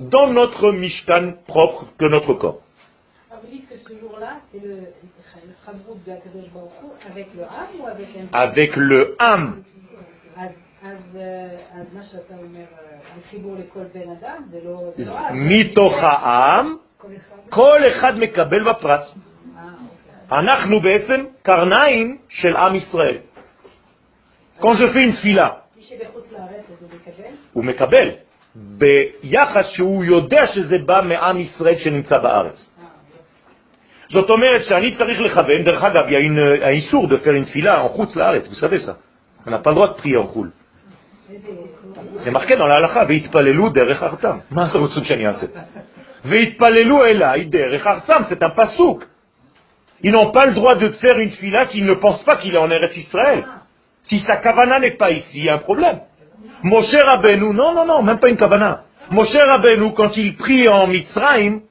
dans 0.00 0.28
notre 0.28 0.72
Mishkan 0.72 1.34
propre 1.46 1.86
que 1.98 2.06
notre 2.06 2.34
corps. 2.34 2.60
Vous 3.30 3.48
dites 3.50 3.68
que 3.68 3.74
ce 3.86 3.98
jour-là, 3.98 4.38
c'est 4.50 4.62
le, 4.62 4.68
le 4.68 6.04
de 6.06 6.12
Akadosh 6.12 6.50
Baruch 6.54 6.70
avec 7.10 7.26
le 7.34 7.42
Ham 7.42 7.68
ou 7.80 7.86
avec 7.86 8.08
un... 8.16 8.38
Avec 8.38 8.76
le 8.76 9.16
Ham. 9.18 9.62
מתוך 15.32 15.94
העם, 16.02 16.76
כל 17.48 17.78
אחד 17.88 18.18
מקבל 18.18 18.70
בפרט. 18.70 19.04
אנחנו 20.32 20.80
בעצם 20.80 21.24
קרניים 21.42 22.18
של 22.28 22.56
עם 22.56 22.74
ישראל. 22.74 23.16
Quand 24.60 24.74
je 24.74 24.88
fais 24.88 25.04
une 25.04 25.14
tfila, 25.14 25.48
הוא 27.52 27.64
מקבל, 27.64 28.10
ביחס 28.54 29.66
שהוא 29.66 30.04
יודע 30.04 30.46
שזה 30.46 30.78
בא 30.78 31.00
מעם 31.04 31.38
ישראל 31.38 31.78
שנמצא 31.78 32.18
בארץ. 32.18 32.70
זאת 34.08 34.30
אומרת 34.30 34.64
שאני 34.64 34.96
צריך 34.96 35.20
לכוון, 35.20 35.62
דרך 35.64 35.84
אגב, 35.84 36.08
il 36.08 36.12
y 36.12 36.62
a 36.62 36.66
האיסור 36.66 37.08
de 37.08 37.16
faire 37.16 37.34
une 37.34 37.44
tfila 37.44 37.82
en 37.82 37.88
חוץ 37.88 38.16
לארץ, 38.16 38.48
vous 38.48 38.60
savez 38.60 38.80
ça. 38.80 38.96
On 39.46 39.50
n'a 39.50 39.58
pas 39.58 39.70
le 39.70 39.76
droit 39.76 39.88
de 39.88 39.94
prier 39.94 40.16
en 40.16 40.26
חו"ל. 40.26 40.50
זה 42.24 42.30
marqué 42.30 42.56
dans 42.56 42.66
להלכה, 42.66 43.02
והתפללו 43.08 43.68
דרך 43.68 44.02
ארצם. 44.02 44.36
מה 44.50 44.66
זה 44.66 44.78
רוצים 44.78 45.04
שאני 45.04 45.26
אעשה? 45.26 45.46
והתפללו 46.24 47.04
אליי 47.04 47.44
דרך 47.44 47.86
ארצם, 47.86 48.22
c'est 48.28 48.42
un 48.42 48.50
pasouk. 48.50 49.04
Ils 50.04 50.12
n'ont 50.12 50.32
pas 50.32 50.46
le 50.46 50.54
droit 50.54 50.74
de 50.74 50.88
faire 50.88 51.18
une 51.18 51.30
tfila 51.30 51.66
s'ils 51.66 51.86
ne 51.86 51.94
pensent 51.94 52.24
pas 52.24 52.36
qu'il 52.36 52.54
est 52.54 52.58
en 52.58 52.70
Eretz 52.70 52.96
Israël. 52.96 53.44
Si 54.04 54.18
sa 54.20 54.36
kavana 54.36 54.80
n'est 54.80 54.96
pas 54.96 55.10
ici, 55.10 55.38
il 55.38 55.44
y 55.44 55.48
a 55.48 55.54
un 55.54 55.58
problème. 55.58 56.00
Moshe 56.62 56.96
Rabbeinu, 57.04 57.52
non, 57.52 57.72
non, 57.74 57.86
non, 57.86 58.02
même 58.02 58.18
pas 58.18 58.28
une 58.28 58.36
kavana. 58.36 58.84
Moshe 59.10 59.34
Rabbeinu, 59.34 59.92
quand 59.92 60.16
il 60.16 60.36
prie 60.36 60.68
en 60.68 60.86
Mitzrayim, 60.86 61.62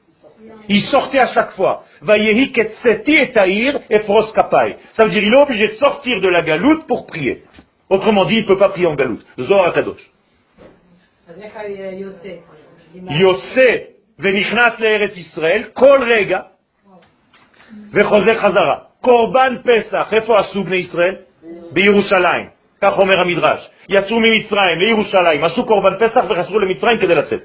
il 0.69 0.81
sortait 0.83 1.19
à 1.19 1.27
chaque 1.33 1.51
fois. 1.51 1.83
Vayehi 2.01 2.51
ketseti 2.51 3.15
et 3.15 3.31
taïr 3.31 3.79
et 3.89 3.99
fros 3.99 4.31
kapai. 4.33 4.77
Ça 4.93 5.05
veut 5.05 5.11
dire 5.11 5.23
il 5.23 5.33
est 5.33 5.41
obligé 5.41 5.67
de 5.67 5.73
sortir 5.73 6.21
de 6.21 6.27
la 6.29 6.41
galoute 6.41 6.87
pour 6.87 7.05
prier. 7.05 7.43
Autrement 7.89 8.25
dit, 8.25 8.37
il 8.37 8.43
ne 8.43 8.47
peut 8.47 8.57
pas 8.57 8.69
prier 8.69 8.87
en 8.87 8.95
galoute. 8.95 9.25
Zohar 9.37 9.73
Kadosh. 9.73 10.09
יוצא 13.09 13.67
ונכנס 14.19 14.79
לארץ 14.79 15.17
ישראל 15.17 15.63
כל 15.73 16.03
רגע 16.03 16.39
וחוזר 17.93 18.39
חזרה. 18.39 18.77
קורבן 19.01 19.55
פסח, 19.63 20.13
איפה 20.13 20.39
עשו 20.39 20.63
בני 20.63 20.75
ישראל? 20.75 21.15
בירושלים, 21.72 22.46
כך 22.82 22.98
אומר 22.98 23.20
המדרש. 23.20 23.70
יצאו 23.88 24.20
ממצרים 24.20 24.78
לירושלים, 24.78 25.44
עשו 25.44 25.66
קורבן 25.66 25.94
פסח 26.00 26.24
וחזרו 26.28 26.58
למצרים 26.58 26.98
כדי 26.98 27.14
לצאת. 27.14 27.40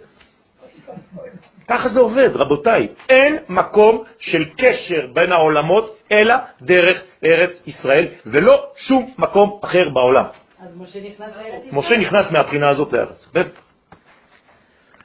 ככה 1.67 1.89
זה 1.89 1.99
עובד, 1.99 2.29
רבותיי. 2.35 2.87
אין 3.09 3.37
מקום 3.49 4.03
של 4.19 4.45
קשר 4.57 5.07
בין 5.13 5.31
העולמות, 5.31 5.97
אלא 6.11 6.35
דרך 6.61 7.01
ארץ 7.25 7.63
ישראל, 7.67 8.07
ולא 8.25 8.65
שום 8.87 9.13
מקום 9.17 9.59
אחר 9.63 9.89
בעולם. 9.89 10.25
אז 10.59 10.67
משה 10.77 10.99
נכנס 10.99 11.19
לארץ 11.19 11.65
ישראל? 11.65 11.79
משה 11.79 11.97
נכנס 11.97 12.31
מהבחינה 12.31 12.69
הזאת 12.69 12.93
לארץ. 12.93 13.27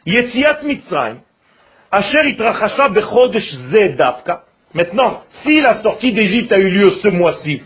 יציאת 0.06 0.62
מצרים, 0.62 1.16
אשר 1.90 2.20
התרחשה 2.20 2.88
בחודש 2.88 3.54
זה 3.54 3.88
דווקא, 3.96 4.34
maintenant, 4.74 5.22
si 5.42 5.60
la 5.60 5.82
sortie 5.82 6.12
d'Égypte 6.12 6.52
a 6.52 6.58
eu 6.58 6.68
lieu 6.68 6.90
ce 7.02 7.08
mois-ci, 7.08 7.62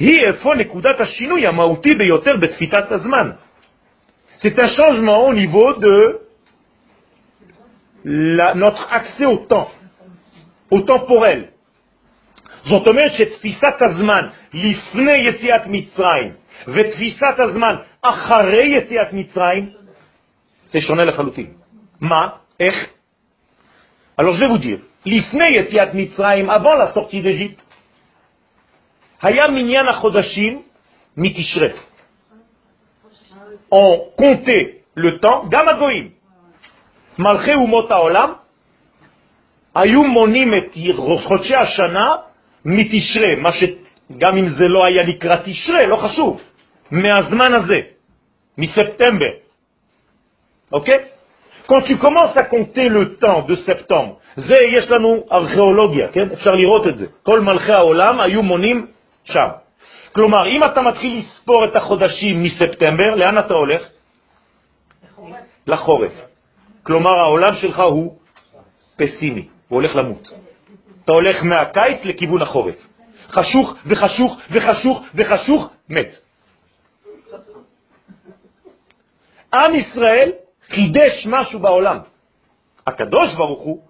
היא 0.00 0.24
איפה 0.26 0.54
נקודת 0.54 1.00
השינוי 1.00 1.46
המהותי 1.46 1.94
ביותר 1.94 2.36
בתפיתת 2.36 2.92
הזמן. 2.92 3.30
C'est 4.40 4.58
un 4.58 4.68
changement 4.68 5.28
au 5.28 5.34
niveau 5.34 5.74
de 5.74 6.20
la, 8.04 8.54
notre 8.54 8.88
accès 8.90 9.26
au 9.26 9.36
temps, 9.36 9.70
au 10.70 10.80
temporel. 10.80 11.44
זאת 12.64 12.88
אומרת 12.88 13.12
שתפיסת 13.12 13.76
הזמן 13.80 14.28
לפני 14.54 15.16
יציאת 15.16 15.66
מצרים 15.66 16.32
ותפיסת 16.68 17.38
הזמן 17.38 17.76
אחרי 18.02 18.66
יציאת 18.76 19.12
מצרים 19.12 19.70
זה 20.70 20.80
שונה 20.80 21.04
לחלוטין. 21.04 21.46
מה? 22.00 22.28
איך? 22.60 22.76
Alors 24.20 24.34
je 24.34 24.40
vais 24.40 24.48
vous 24.48 24.58
dire, 24.58 24.80
לפני 25.06 25.48
יציאת 25.48 25.94
מצרים, 25.94 26.50
avant 26.50 26.76
la 26.76 26.92
sortie 26.92 27.22
d'Égypte, 27.22 27.64
היה 29.22 29.48
מניין 29.48 29.88
החודשים 29.88 30.62
מתשרה. 31.16 31.68
On 33.74 34.20
comptait 34.20 34.80
le 34.96 35.10
גם 35.50 35.68
הגויים. 35.68 36.10
מלכי 37.18 37.54
אומות 37.54 37.90
העולם 37.90 38.32
היו 39.74 40.04
מונים 40.04 40.54
את 40.54 40.74
חודשי 41.26 41.54
השנה 41.54 42.16
מתשרה, 42.64 43.36
מה 43.38 43.50
שגם 43.52 44.36
אם 44.36 44.48
זה 44.48 44.68
לא 44.68 44.86
היה 44.86 45.06
נקרא 45.06 45.32
תשרה, 45.44 45.86
לא 45.86 45.96
חשוב, 45.96 46.40
מהזמן 46.90 47.52
הזה, 47.52 47.80
מספטמבר. 48.58 49.32
אוקיי? 50.72 50.98
Quand 51.68 51.82
tu 51.82 51.96
commences 51.98 52.36
à 52.36 52.44
compter 52.44 52.88
le 52.88 53.16
temps 53.16 53.42
de 53.42 53.54
septembre, 53.54 54.18
זה 54.36 54.54
יש 54.62 54.90
לנו 54.90 55.24
ארכיאולוגיה, 55.32 56.08
כן? 56.08 56.30
אפשר 56.32 56.50
לראות 56.50 56.86
את 56.86 56.96
זה. 56.96 57.06
כל 57.22 57.40
מלכי 57.40 57.72
העולם 57.72 58.20
היו 58.20 58.42
מונים 58.42 58.86
שם. 59.24 59.48
כלומר, 60.12 60.46
אם 60.46 60.60
אתה 60.64 60.82
מתחיל 60.82 61.18
לספור 61.18 61.64
את 61.64 61.76
החודשים 61.76 62.42
מספטמבר, 62.42 63.14
לאן 63.14 63.38
אתה 63.38 63.54
הולך? 63.54 63.82
לחורף. 65.66 66.12
כלומר, 66.82 67.10
העולם 67.10 67.54
שלך 67.60 67.78
הוא 67.78 68.18
פסימי, 68.96 69.48
הוא 69.68 69.76
הולך 69.76 69.96
למות. 69.96 70.28
אתה 71.04 71.12
הולך 71.12 71.42
מהקיץ 71.42 72.04
לכיוון 72.04 72.42
החורף. 72.42 72.74
חשוך 73.28 73.74
וחשוך 73.86 74.40
וחשוך 74.50 75.02
וחשוך, 75.14 75.70
מת. 75.88 76.10
עם 79.54 79.74
ישראל 79.74 80.32
חידש 80.70 81.26
משהו 81.26 81.58
בעולם. 81.58 81.98
הקדוש 82.86 83.34
ברוך 83.34 83.60
הוא 83.60 83.82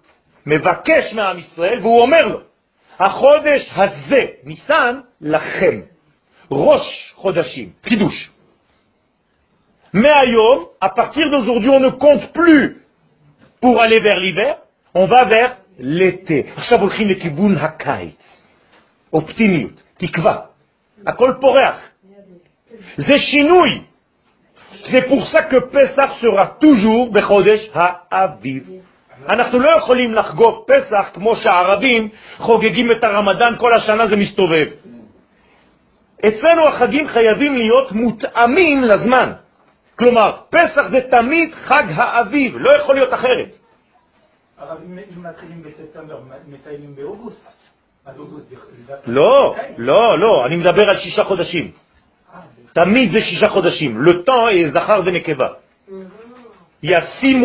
מבקש 0.45 1.13
מעם 1.13 1.39
ישראל 1.39 1.79
והוא 1.79 2.01
אומר 2.01 2.21
לו, 2.21 2.39
החודש 3.00 3.70
הזה, 3.76 4.20
ניסן, 4.44 5.00
לכם. 5.20 5.80
ראש 6.50 7.12
חודשים, 7.14 7.70
חידוש. 7.86 8.30
מהיום, 9.94 10.66
à 10.80 10.88
partir 10.90 11.30
d'aujourd'hui, 11.30 11.70
on 11.70 11.80
ne 11.80 11.90
compte 11.90 12.32
plus 12.32 12.82
pour 13.60 13.82
aller 13.82 14.00
vers 14.00 14.18
l'hiver, 14.18 14.56
on 14.94 15.06
va 15.06 15.24
vers 15.24 15.56
l'été. 15.78 16.46
עכשיו 16.56 16.80
הולכים 16.80 17.08
לכיוון 17.08 17.56
הקיץ. 17.56 18.42
אופטימיות, 19.12 19.82
תקווה. 19.96 20.40
הכל 21.06 21.32
פורח. 21.40 21.76
זה 22.96 23.18
שינוי. 23.18 23.82
C'est 24.84 25.06
pour 25.08 25.26
ça 25.26 25.42
que 25.42 25.56
Pesach 25.56 26.12
sera 26.20 26.46
toujours 26.60 27.10
בחודש 27.12 27.70
האביב. 27.74 28.70
אנחנו 29.29 29.59
לא 29.59 29.69
יכולים 29.69 30.13
לחגוג 30.13 30.65
פסח 30.67 31.09
כמו 31.13 31.35
שהערבים 31.35 32.09
חוגגים 32.37 32.91
את 32.91 33.03
הרמדאן, 33.03 33.55
כל 33.59 33.73
השנה 33.73 34.07
זה 34.07 34.15
מסתובב. 34.15 34.67
אצלנו 36.25 36.67
החגים 36.67 37.07
חייבים 37.07 37.57
להיות 37.57 37.91
מותאמים 37.91 38.83
לזמן. 38.83 39.31
כלומר, 39.95 40.37
פסח 40.49 40.87
זה 40.91 41.01
תמיד 41.11 41.53
חג 41.53 41.83
האביב, 41.95 42.57
לא 42.57 42.69
יכול 42.75 42.95
להיות 42.95 43.13
אחרת. 43.13 43.49
אבל 44.59 44.77
אם 44.89 45.23
מתחילים 45.23 45.63
בספטמבר, 45.63 46.19
מטיילים 46.47 46.95
באוגוסט, 46.95 47.45
אז 48.05 48.19
אוגוסט 48.19 48.47
זה... 48.47 48.55
לא, 49.05 49.55
לא, 49.77 50.19
לא, 50.19 50.45
אני 50.45 50.55
מדבר 50.55 50.89
על 50.89 50.99
שישה 50.99 51.23
חודשים. 51.23 51.71
תמיד 52.73 53.11
זה 53.11 53.21
שישה 53.21 53.49
חודשים. 53.49 54.03
Le 54.03 54.11
temps 54.25 54.49
est 54.49 54.69
זכר 54.73 55.01
ונקבה. 55.05 55.47
Il 56.83 56.89
y 56.89 56.95
a 56.95 57.01
six 57.19 57.35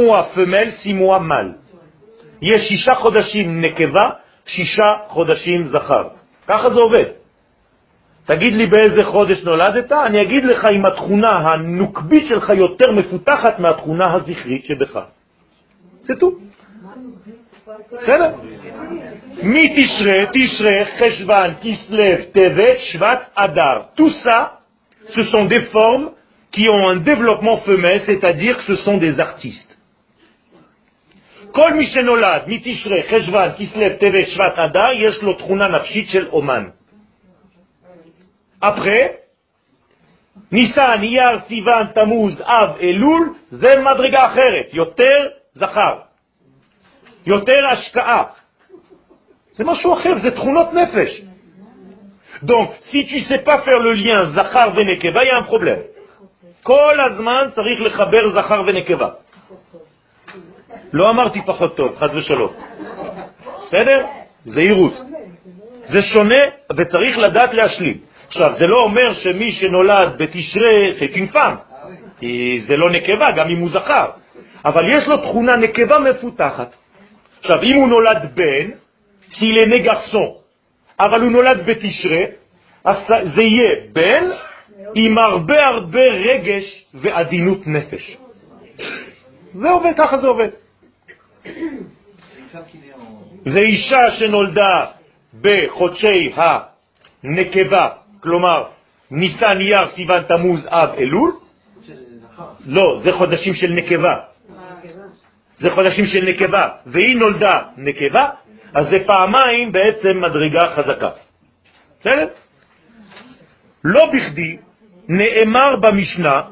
יש 2.42 2.68
שישה 2.68 2.94
חודשים 2.94 3.60
נקבה, 3.60 4.10
שישה 4.46 4.94
חודשים 5.08 5.68
זכר. 5.68 6.08
ככה 6.48 6.70
זה 6.70 6.80
עובד. 6.80 7.04
תגיד 8.26 8.52
לי 8.54 8.66
באיזה 8.66 9.04
חודש 9.04 9.44
נולדת, 9.44 9.92
אני 9.92 10.22
אגיד 10.22 10.44
לך 10.44 10.64
אם 10.72 10.86
התכונה 10.86 11.28
הנוקבית 11.28 12.28
שלך 12.28 12.48
יותר 12.56 12.92
מפותחת 12.92 13.58
מהתכונה 13.58 14.14
הזכרית 14.14 14.64
שבך. 14.64 15.00
זה 16.00 16.14
טוב. 16.20 16.38
בסדר? 17.92 18.32
מתשרה, 19.42 20.26
תשרה, 20.32 20.84
חשבן, 20.98 21.52
כסלו, 21.62 22.04
טבת, 22.32 22.78
שבט, 22.78 23.30
אדר. 23.34 23.82
Tout 23.96 24.12
ça, 24.24 24.60
ce 25.08 25.22
sont 25.22 25.44
des 25.44 25.60
formes 25.72 26.10
qui 26.52 26.68
ont 26.68 26.88
un 26.88 26.96
développement 26.96 27.58
femelle, 27.58 28.00
c'est-à-dire. 28.06 28.58
כל 31.56 31.72
מי 31.72 31.86
שנולד 31.86 32.42
מתשרה, 32.46 32.96
חשבן, 33.10 33.48
כסלו, 33.58 33.88
טבת, 34.00 34.28
שבט, 34.28 34.58
אדר, 34.58 34.92
יש 34.92 35.22
לו 35.22 35.32
תכונה 35.32 35.68
נפשית 35.68 36.08
של 36.08 36.28
אומן. 36.28 36.68
Après, 38.64 39.04
ניסן, 40.52 41.02
אייר, 41.02 41.40
סיוון, 41.48 41.86
תמוז, 41.94 42.40
אב, 42.40 42.76
אלול, 42.80 43.34
זה 43.48 43.80
מדרגה 43.80 44.26
אחרת, 44.26 44.66
יותר 44.72 45.28
זכר, 45.54 45.94
יותר 47.26 47.66
השקעה. 47.72 48.22
זה 49.52 49.64
משהו 49.64 49.94
אחר, 49.94 50.18
זה 50.22 50.30
תכונות 50.30 50.68
נפש. 50.74 51.22
Donc, 52.42 52.68
si 52.90 53.06
tu 53.06 53.18
sais 53.20 53.38
pas 53.38 53.58
faire 53.64 53.80
le 53.80 53.92
lien 53.94 54.24
זכר 54.36 54.68
ונקבה, 54.76 55.22
il 55.22 55.26
y 55.26 55.30
a 55.30 55.38
un 55.38 55.44
problème. 55.44 55.82
כל 56.62 57.00
הזמן 57.00 57.48
צריך 57.54 57.80
לחבר 57.80 58.30
זכר 58.34 58.62
ונקבה. 58.66 59.08
לא 60.96 61.10
אמרתי 61.10 61.40
פחות 61.46 61.76
טוב, 61.76 61.96
חז 61.98 62.16
ושלום. 62.16 62.52
בסדר? 63.66 64.06
זהירות. 64.44 64.92
זה 65.86 66.02
שונה 66.02 66.38
וצריך 66.76 67.18
לדעת 67.18 67.54
להשלים. 67.54 67.98
עכשיו, 68.26 68.54
זה 68.58 68.66
לא 68.66 68.82
אומר 68.82 69.14
שמי 69.14 69.52
שנולד 69.52 70.08
בתשרה 70.18 70.70
זה 70.98 71.06
כי 72.20 72.60
זה 72.66 72.76
לא 72.76 72.90
נקבה, 72.90 73.30
גם 73.30 73.48
אם 73.48 73.58
הוא 73.58 73.70
זכר, 73.70 74.10
אבל 74.64 74.88
יש 74.88 75.08
לו 75.08 75.16
תכונה 75.16 75.56
נקבה 75.56 75.98
מפותחת. 75.98 76.76
עכשיו, 77.40 77.62
אם 77.62 77.76
הוא 77.76 77.88
נולד 77.88 78.34
בן, 78.34 78.70
est 79.32 79.78
גרסון, 79.82 80.32
אבל 81.00 81.20
הוא 81.20 81.30
נולד 81.30 81.66
בתשרה, 81.66 82.24
אז 82.84 82.96
זה 83.34 83.42
יהיה 83.42 83.70
בן 83.92 84.24
עם 84.94 85.18
הרבה 85.18 85.66
הרבה 85.66 86.04
רגש 86.04 86.84
ועדינות 86.94 87.66
נפש. 87.66 88.16
זה 89.54 89.70
עובד, 89.70 89.92
ככה 89.98 90.18
זה 90.18 90.26
עובד. 90.26 90.48
זה 93.44 93.58
אישה 93.58 94.10
שנולדה 94.18 94.84
בחודשי 95.40 96.32
הנקבה, 96.36 97.88
כלומר 98.20 98.64
ניסן, 99.10 99.60
אייר, 99.60 99.90
סיוון, 99.94 100.22
תמוז, 100.22 100.66
אב, 100.66 100.88
אלול? 100.98 101.32
לא, 102.66 103.00
זה 103.04 103.12
חודשים 103.12 103.54
של 103.54 103.70
נקבה. 103.70 104.14
זה 105.58 105.70
חודשים 105.70 106.06
של 106.06 106.24
נקבה, 106.24 106.68
והיא 106.86 107.16
נולדה 107.16 107.62
נקבה, 107.76 108.30
אז 108.74 108.88
זה 108.90 108.98
פעמיים 109.06 109.72
בעצם 109.72 110.20
מדרגה 110.20 110.60
חזקה. 110.76 111.10
בסדר? 112.00 112.28
לא 113.84 114.02
בכדי 114.12 114.56
נאמר 115.08 115.76
במשנה, 115.76 116.42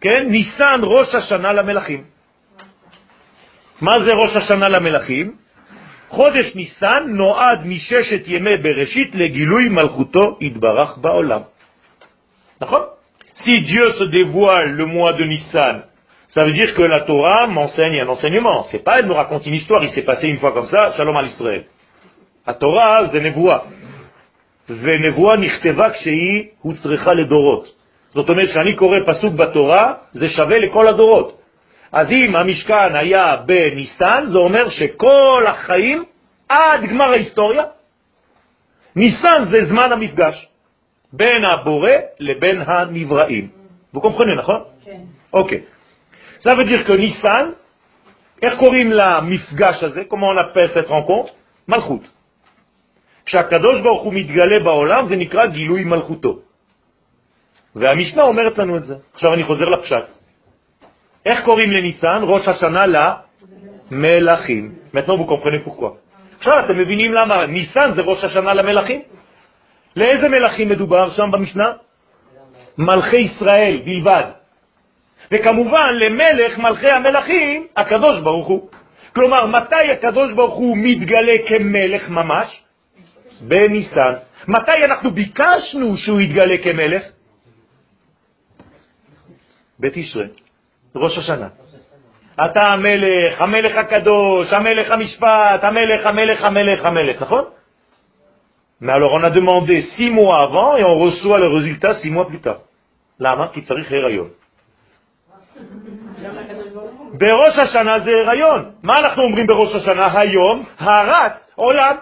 כן, 0.00 0.28
ניסן 0.28 0.80
ראש 0.82 1.14
השנה 1.14 1.52
למלכים. 1.52 2.11
מה 3.82 4.04
זה 4.04 4.12
ראש 4.12 4.36
השנה 4.36 4.68
למלכים? 4.68 5.34
חודש 6.08 6.54
ניסן 6.54 7.04
נועד 7.06 7.66
מששת 7.66 8.22
ימי 8.26 8.56
בראשית 8.56 9.14
לגילוי 9.14 9.68
מלכותו 9.68 10.38
יתברך 10.40 10.98
בעולם. 10.98 11.40
נכון? 12.60 12.82
Si 13.34 13.60
Dieu 13.62 13.86
se 13.98 14.04
dévoile 14.04 14.72
le 14.80 14.86
mois 14.86 15.14
de 15.14 15.24
Nissan, 15.24 15.82
ça 16.28 16.44
veut 16.44 16.52
dire 16.52 16.74
que 16.74 16.82
la 16.82 17.00
Torah 17.00 17.46
m'enseigne 17.46 18.00
un 18.00 18.08
enseignement. 18.08 18.64
C'est 18.70 18.84
pas 18.84 19.00
elle 19.00 19.06
me 19.06 19.14
raconte 19.14 19.46
une 19.46 19.54
histoire, 19.54 19.82
il 19.82 19.90
s'est 19.90 20.02
passé 20.02 20.28
une 20.28 20.38
fois 20.38 20.52
comme 20.52 20.68
ça, 20.68 20.92
shalom 20.96 21.16
al 21.16 21.26
Israël. 21.26 21.64
התורה 22.46 23.06
זה 23.06 23.20
נבואה, 23.20 23.58
ונבואה 24.68 25.36
נכתבה 25.36 25.90
כשהיא 25.90 26.44
הוצרכה 26.60 27.14
לדורות. 27.14 27.68
זאת 28.14 28.28
אומרת, 28.28 28.48
כשאני 28.48 28.74
קורא 28.74 28.98
פסוק 29.06 29.34
בתורה, 29.34 29.92
זה 30.12 30.28
שווה 30.28 30.58
לכל 30.58 30.88
הדורות. 30.88 31.41
אז 31.92 32.06
אם 32.10 32.36
המשכן 32.36 32.94
היה 32.94 33.36
בניסן, 33.46 34.24
זה 34.26 34.38
אומר 34.38 34.68
שכל 34.68 35.44
החיים, 35.48 36.04
עד 36.48 36.80
גמר 36.90 37.04
ההיסטוריה, 37.04 37.64
ניסן 38.96 39.44
זה 39.50 39.64
זמן 39.64 39.92
המפגש. 39.92 40.48
בין 41.12 41.44
הבורא 41.44 41.90
לבין 42.20 42.62
הנבראים. 42.66 43.48
Vous 43.94 44.00
comprenez, 44.00 44.38
נכון? 44.38 44.60
כן. 44.84 45.00
אוקיי. 45.32 45.60
Ça 46.40 46.54
veut 46.54 46.64
dire 46.64 46.84
que 46.86 46.92
ניסן, 46.92 47.50
איך 48.42 48.58
קוראים 48.58 48.92
למפגש 48.92 49.82
הזה? 49.82 50.02
on 50.10 50.38
appelle 50.38 50.72
cette 50.74 50.88
rencontre? 50.88 51.32
מלכות. 51.68 52.08
כשהקדוש 53.26 53.80
ברוך 53.80 54.02
הוא 54.02 54.14
מתגלה 54.14 54.64
בעולם 54.64 55.08
זה 55.08 55.16
נקרא 55.16 55.46
גילוי 55.46 55.84
מלכותו. 55.84 56.38
והמשנה 57.76 58.22
אומרת 58.22 58.58
לנו 58.58 58.76
את 58.76 58.84
זה. 58.84 58.94
עכשיו 59.14 59.34
אני 59.34 59.44
חוזר 59.44 59.68
לפשט. 59.68 60.21
איך 61.26 61.44
קוראים 61.44 61.70
לניסן? 61.70 62.20
ראש 62.22 62.48
השנה 62.48 62.84
למלכים. 63.90 64.74
maintenant 64.94 65.16
vous 65.16 65.26
comprenez 65.26 65.62
pourquoi. 65.64 65.90
עכשיו 66.38 66.64
אתם 66.64 66.78
מבינים 66.78 67.12
למה 67.12 67.46
ניסן 67.46 67.94
זה 67.94 68.02
ראש 68.02 68.24
השנה 68.24 68.54
למלכים? 68.54 69.00
לאיזה 69.96 70.28
מלכים 70.28 70.68
מדובר 70.68 71.10
שם 71.10 71.30
במשנה? 71.30 71.72
מלכי 72.78 73.16
ישראל 73.16 73.82
בלבד. 73.84 74.24
וכמובן 75.32 75.94
למלך 75.94 76.58
מלכי 76.58 76.90
המלכים, 76.90 77.66
הקדוש 77.76 78.20
ברוך 78.20 78.48
הוא. 78.48 78.68
כלומר, 79.14 79.46
מתי 79.46 79.90
הקדוש 79.92 80.32
ברוך 80.32 80.54
הוא 80.54 80.76
מתגלה 80.76 81.32
כמלך 81.48 82.08
ממש? 82.08 82.62
בניסן. 83.40 84.12
מתי 84.48 84.84
אנחנו 84.84 85.10
ביקשנו 85.10 85.96
שהוא 85.96 86.20
יתגלה 86.20 86.58
כמלך? 86.62 87.02
בתשרי, 89.80 90.28
ראש 90.96 91.18
השנה. 91.18 91.48
אתה 92.44 92.62
המלך, 92.62 93.40
המלך 93.40 93.76
הקדוש, 93.76 94.52
המלך 94.52 94.94
המשפט, 94.94 95.64
המלך, 95.64 96.06
המלך, 96.06 96.44
המלך, 96.44 96.84
המלך, 96.84 97.22
נכון? 97.22 97.44
Mais 98.80 98.92
alors 98.92 99.12
on 99.12 99.22
a 99.22 99.30
demandé 99.30 99.80
six 99.96 100.10
mois 100.10 100.42
avant 100.42 100.76
et 100.76 100.82
on 100.82 100.98
reçoit 100.98 101.38
le 101.38 101.46
résultat 101.46 101.94
six 102.02 102.10
mois. 102.10 102.26
למה? 103.20 103.48
כי 103.52 103.62
צריך 103.62 103.92
הריון. 103.92 104.28
בראש 107.18 107.58
השנה 107.58 108.00
זה 108.00 108.10
הריון. 108.26 108.70
מה 108.82 108.98
אנחנו 108.98 109.22
אומרים 109.22 109.46
בראש 109.46 109.74
השנה? 109.74 110.06
היום 110.22 110.64
הרת 110.78 111.32
עולם. 111.54 111.96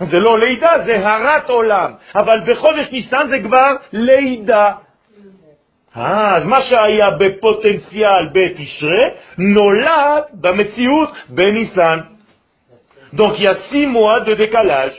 זה 0.00 0.20
לא 0.20 0.38
לידה, 0.38 0.84
זה 0.86 1.08
הרת 1.08 1.48
עולם. 1.48 1.92
אבל 2.14 2.40
בחודש 2.46 2.92
ניסן 2.92 3.28
זה 3.28 3.38
כבר 3.42 3.76
לידה. 3.92 4.72
אז 5.96 6.44
מה 6.44 6.62
שהיה 6.62 7.10
בפוטנציאל 7.10 8.28
בתשרה, 8.32 9.08
נולד 9.38 10.22
במציאות 10.32 11.10
בניסן. 11.28 11.98
Donc 13.14 13.38
il 13.38 13.44
y 13.44 13.48
a. 13.48 14.90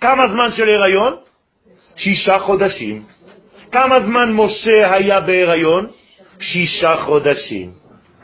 כמה 0.00 0.28
זמן 0.28 0.50
של 0.52 0.68
הריון? 0.68 1.16
שישה 1.96 2.38
חודשים. 2.38 3.02
כמה 3.72 4.00
זמן 4.00 4.32
משה 4.32 4.94
היה 4.94 5.20
בהיריון? 5.20 5.86
שישה 6.40 6.96
חודשים. 6.96 7.70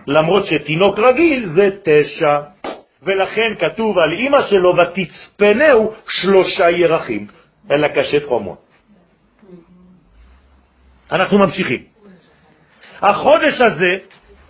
למרות 0.06 0.46
שתינוק 0.46 0.98
רגיל 0.98 1.46
זה 1.46 1.68
תשע. 1.84 2.40
ולכן 3.02 3.54
כתוב 3.58 3.98
על 3.98 4.12
אמא 4.18 4.42
שלו, 4.50 4.74
ותצפנהו 4.76 5.92
שלושה 6.08 6.70
ירחים. 6.70 7.26
אלא 7.70 7.88
קשת 7.88 8.24
חומו. 8.24 8.65
אנחנו 11.11 11.37
ממשיכים. 11.37 11.81
החודש 13.01 13.61
הזה, 13.61 13.97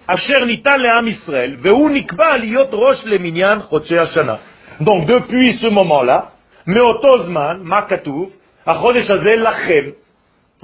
אשר 0.08 0.46
ניתן 0.46 0.80
לעם 0.80 1.08
ישראל, 1.08 1.56
והוא 1.62 1.92
נקבע 1.92 2.38
להיות 2.38 2.70
ראש 2.72 3.06
למניין 3.06 3.62
חודשי 3.62 3.98
השנה. 3.98 4.36
Donc, 4.82 5.06
depuis 5.06 5.54
ce 5.62 5.70
moment-là, 5.70 6.20
מאותו 6.68 7.24
זמן, 7.24 7.60
מה 7.64 7.82
כתוב? 7.82 8.34
החודש 8.66 9.10
הזה 9.10 9.36
לכם, 9.36 9.84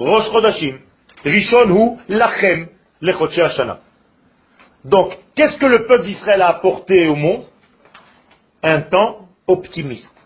ראש 0.00 0.24
חודשים. 0.28 0.78
ראשון 1.26 1.68
הוא 1.68 1.98
לכם, 2.08 2.64
לחודשי 3.02 3.42
השנה. 3.42 3.74
Donc, 4.86 5.08
qu'est-ce 5.36 5.58
que 5.58 5.66
le 5.66 5.86
peuple 5.86 6.02
d'Israël 6.02 6.42
a 6.42 6.48
apporté 6.48 7.06
au 7.06 7.16
monde 7.16 7.44
Un 8.62 8.80
temps 8.80 9.28
optimiste. 9.48 10.18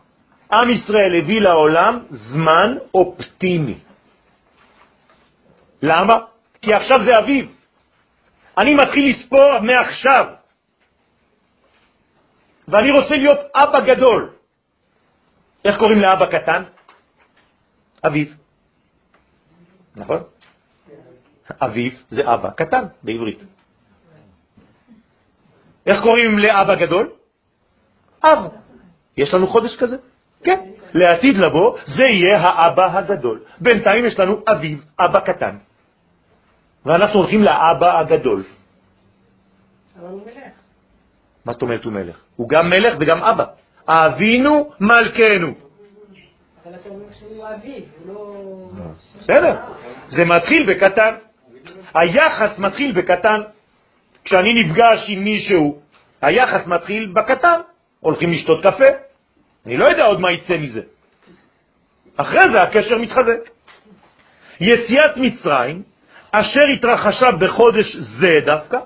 עם 0.53 0.71
ישראל 0.71 1.15
הביא 1.19 1.41
לעולם 1.41 1.99
זמן 2.11 2.77
אופטימי. 2.95 3.75
למה? 5.82 6.14
כי 6.62 6.74
עכשיו 6.74 6.98
זה 7.06 7.20
אביב. 7.20 7.56
אני 8.58 8.74
מתחיל 8.74 9.16
לספור 9.16 9.60
מעכשיו. 9.60 10.26
ואני 12.68 12.92
רוצה 12.92 13.16
להיות 13.18 13.40
אבא 13.56 13.80
גדול. 13.80 14.34
איך 15.66 15.78
קוראים 15.78 16.00
לאבא 16.00 16.26
קטן? 16.26 16.64
אביב. 18.06 18.38
נכון? 19.96 20.24
אביב 21.62 22.04
זה 22.08 22.34
אבא 22.34 22.50
קטן 22.50 22.84
בעברית. 23.04 23.44
איך 25.86 26.02
קוראים 26.04 26.40
לאבא 26.40 26.76
גדול? 26.76 27.10
אב. 28.24 28.40
יש 29.18 29.34
לנו 29.34 29.48
חודש 29.48 29.76
כזה? 29.80 29.98
כן. 30.44 30.60
לעתיד 30.94 31.38
לבוא 31.38 31.78
זה 31.98 32.04
יהיה 32.04 32.38
האבא 32.42 32.98
הגדול. 32.98 33.44
בינתיים 33.62 34.06
יש 34.06 34.20
לנו 34.20 34.44
אביב, 34.48 34.86
אבא 35.00 35.20
קטן. 35.20 35.58
ואנחנו 36.86 37.20
הולכים 37.20 37.44
לאבא 37.44 38.00
הגדול. 38.00 38.44
אבל 40.00 40.08
הוא 40.08 40.22
מלך. 40.26 40.54
מה 41.46 41.54
זאת 41.54 41.62
אומרת 41.62 41.84
הוא 41.84 41.94
מלך? 41.94 42.24
הוא 42.36 42.50
גם 42.50 42.70
מלך 42.70 42.94
וגם 43.00 43.24
אבא. 43.24 43.46
אבינו 43.88 44.72
מלכנו. 44.80 45.54
אבל 46.66 46.76
אתה 46.76 46.90
אומר 46.90 47.06
שהוא 47.20 47.46
אביב, 47.56 47.84
הוא 48.06 48.14
לא... 48.14 48.70
בסדר, 49.20 49.56
זה 50.10 50.26
מתחיל 50.26 50.74
בקטן. 50.74 51.16
היחס 51.94 52.60
מתחיל 52.60 53.02
בקטן. 53.02 53.42
כשאני 54.24 54.64
נפגש 54.64 55.06
עם 55.10 55.24
מישהו, 55.24 55.80
היחס 56.22 56.68
מתחיל 56.68 57.12
בקטן. 57.14 57.60
הולכים 58.00 58.32
לשתות 58.32 58.64
קפה, 58.64 58.92
אני 59.66 59.78
לא 59.78 59.86
יודע 59.86 60.06
עוד 60.06 60.20
מה 60.20 60.32
יצא 60.32 60.58
מזה. 60.58 60.82
אחרי 62.18 62.42
זה 62.52 62.62
הקשר 62.62 62.98
מתחזק. 62.98 63.40
יציאת 64.60 65.18
מצרים, 65.18 65.84
אשר 66.40 66.68
התרחשה 66.74 67.32
בחודש 67.32 67.96
זה 67.96 68.32
דווקא, 68.46 68.78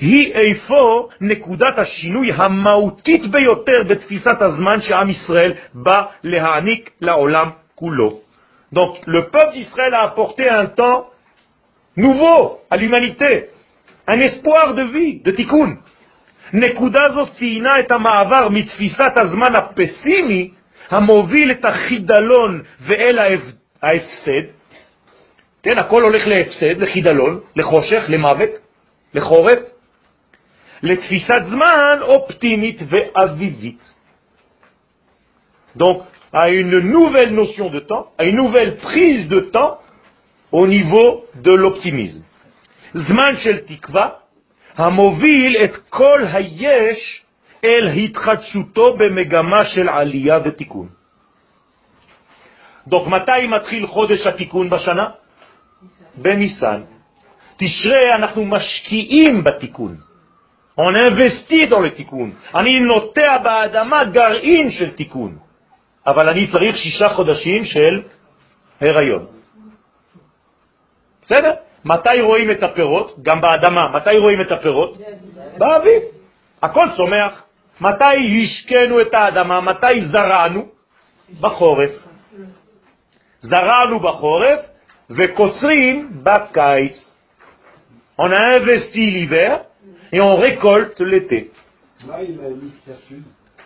היא 0.00 0.32
איפה 0.34 1.08
נקודת 1.20 1.78
השינוי 1.78 2.32
המהותית 2.32 3.30
ביותר 3.30 3.82
בתפיסת 3.88 4.42
הזמן 4.42 4.80
שעם 4.80 5.10
ישראל 5.10 5.52
בא 5.74 6.04
להעניק 6.24 6.90
לעולם 7.00 7.50
כולו. 7.74 8.20
Donc, 8.74 8.92
le 9.06 9.20
peuple 9.30 9.52
d'Israël 9.52 9.94
a 9.94 10.02
apporté 10.02 10.48
un 10.48 10.66
temps 10.66 11.06
nouveau 11.96 12.60
à 12.70 12.76
l'humanité, 12.76 13.32
un 14.08 14.18
espoir 14.20 14.74
de 14.74 14.82
vie, 14.82 15.20
de 15.24 15.30
tikkun. 15.30 15.76
נקודה 16.52 17.00
זו 17.14 17.26
ציינה 17.38 17.78
את 17.80 17.90
המעבר 17.90 18.48
מתפיסת 18.48 19.12
הזמן 19.16 19.54
הפסימי 19.56 20.50
המוביל 20.90 21.50
את 21.50 21.64
החידלון 21.64 22.62
ואל 22.80 23.18
ההפסד, 23.82 24.46
כן, 25.64 25.78
הכל 25.78 26.02
הולך 26.02 26.26
להפסד, 26.26 26.80
לחידלון, 26.80 27.40
לחושך, 27.56 28.04
למוות, 28.08 28.50
לחורף, 29.14 29.58
לתפיסת 30.82 31.42
זמן 31.48 31.98
אופטימית 32.00 32.78
ואביבית. 32.88 33.94
Donc, 35.76 36.02
à 36.32 36.50
une 36.50 36.78
nouvelle 36.80 37.32
notion 37.34 37.70
de 37.70 37.80
temps, 37.80 38.06
à 38.18 38.24
une 38.24 38.36
nouvelle 38.36 38.76
prise 38.76 39.26
de 39.28 39.40
temps 39.40 39.78
au 40.52 40.66
niveau 40.66 41.24
de 41.34 41.52
l'optimisme. 41.52 42.24
זמן 42.94 43.36
של 43.42 43.58
תקווה 43.58 44.08
המוביל 44.76 45.56
את 45.64 45.76
כל 45.88 46.20
היש 46.32 47.22
אל 47.64 47.88
התחדשותו 47.88 48.96
במגמה 48.96 49.64
של 49.64 49.88
עלייה 49.88 50.38
ותיקון. 50.44 50.88
Donc, 52.88 53.08
מתי 53.08 53.46
מתחיל 53.48 53.86
חודש 53.86 54.26
התיקון 54.26 54.70
בשנה? 54.70 55.23
בניסן. 56.16 56.82
תשרה 57.56 58.14
אנחנו 58.14 58.44
משקיעים 58.44 59.44
בתיקון. 59.44 59.96
On 60.76 60.94
investit 60.94 61.66
dans 61.66 61.80
le 61.80 61.90
תיקון. 61.90 62.32
אני 62.54 62.80
נוטע 62.80 63.38
באדמה 63.38 64.04
גרעין 64.04 64.70
של 64.70 64.90
תיקון. 64.90 65.38
אבל 66.06 66.28
אני 66.28 66.52
צריך 66.52 66.76
שישה 66.76 67.08
חודשים 67.08 67.64
של 67.64 68.02
הריון. 68.80 69.26
בסדר? 71.22 71.52
מתי 71.84 72.20
רואים 72.20 72.50
את 72.50 72.62
הפירות? 72.62 73.16
גם 73.22 73.40
באדמה. 73.40 73.88
מתי 73.88 74.18
רואים 74.18 74.40
את 74.40 74.52
הפירות? 74.52 74.98
באביב. 75.58 76.02
הכל 76.62 76.86
צומח. 76.96 77.42
מתי 77.80 78.42
השקנו 78.42 79.00
את 79.00 79.14
האדמה? 79.14 79.60
מתי 79.60 80.06
זרענו? 80.06 80.66
בחורף. 81.40 81.90
זרענו 83.40 84.00
בחורף 84.00 84.60
וקוצרים 85.10 86.10
בקיץ. 86.22 87.14
On 88.18 88.30
a 88.30 88.56
investi 88.56 89.10
l'hiver 89.10 89.60
et 90.12 90.20
on 90.20 90.36
récolte 90.36 91.00
l'été. 91.00 91.50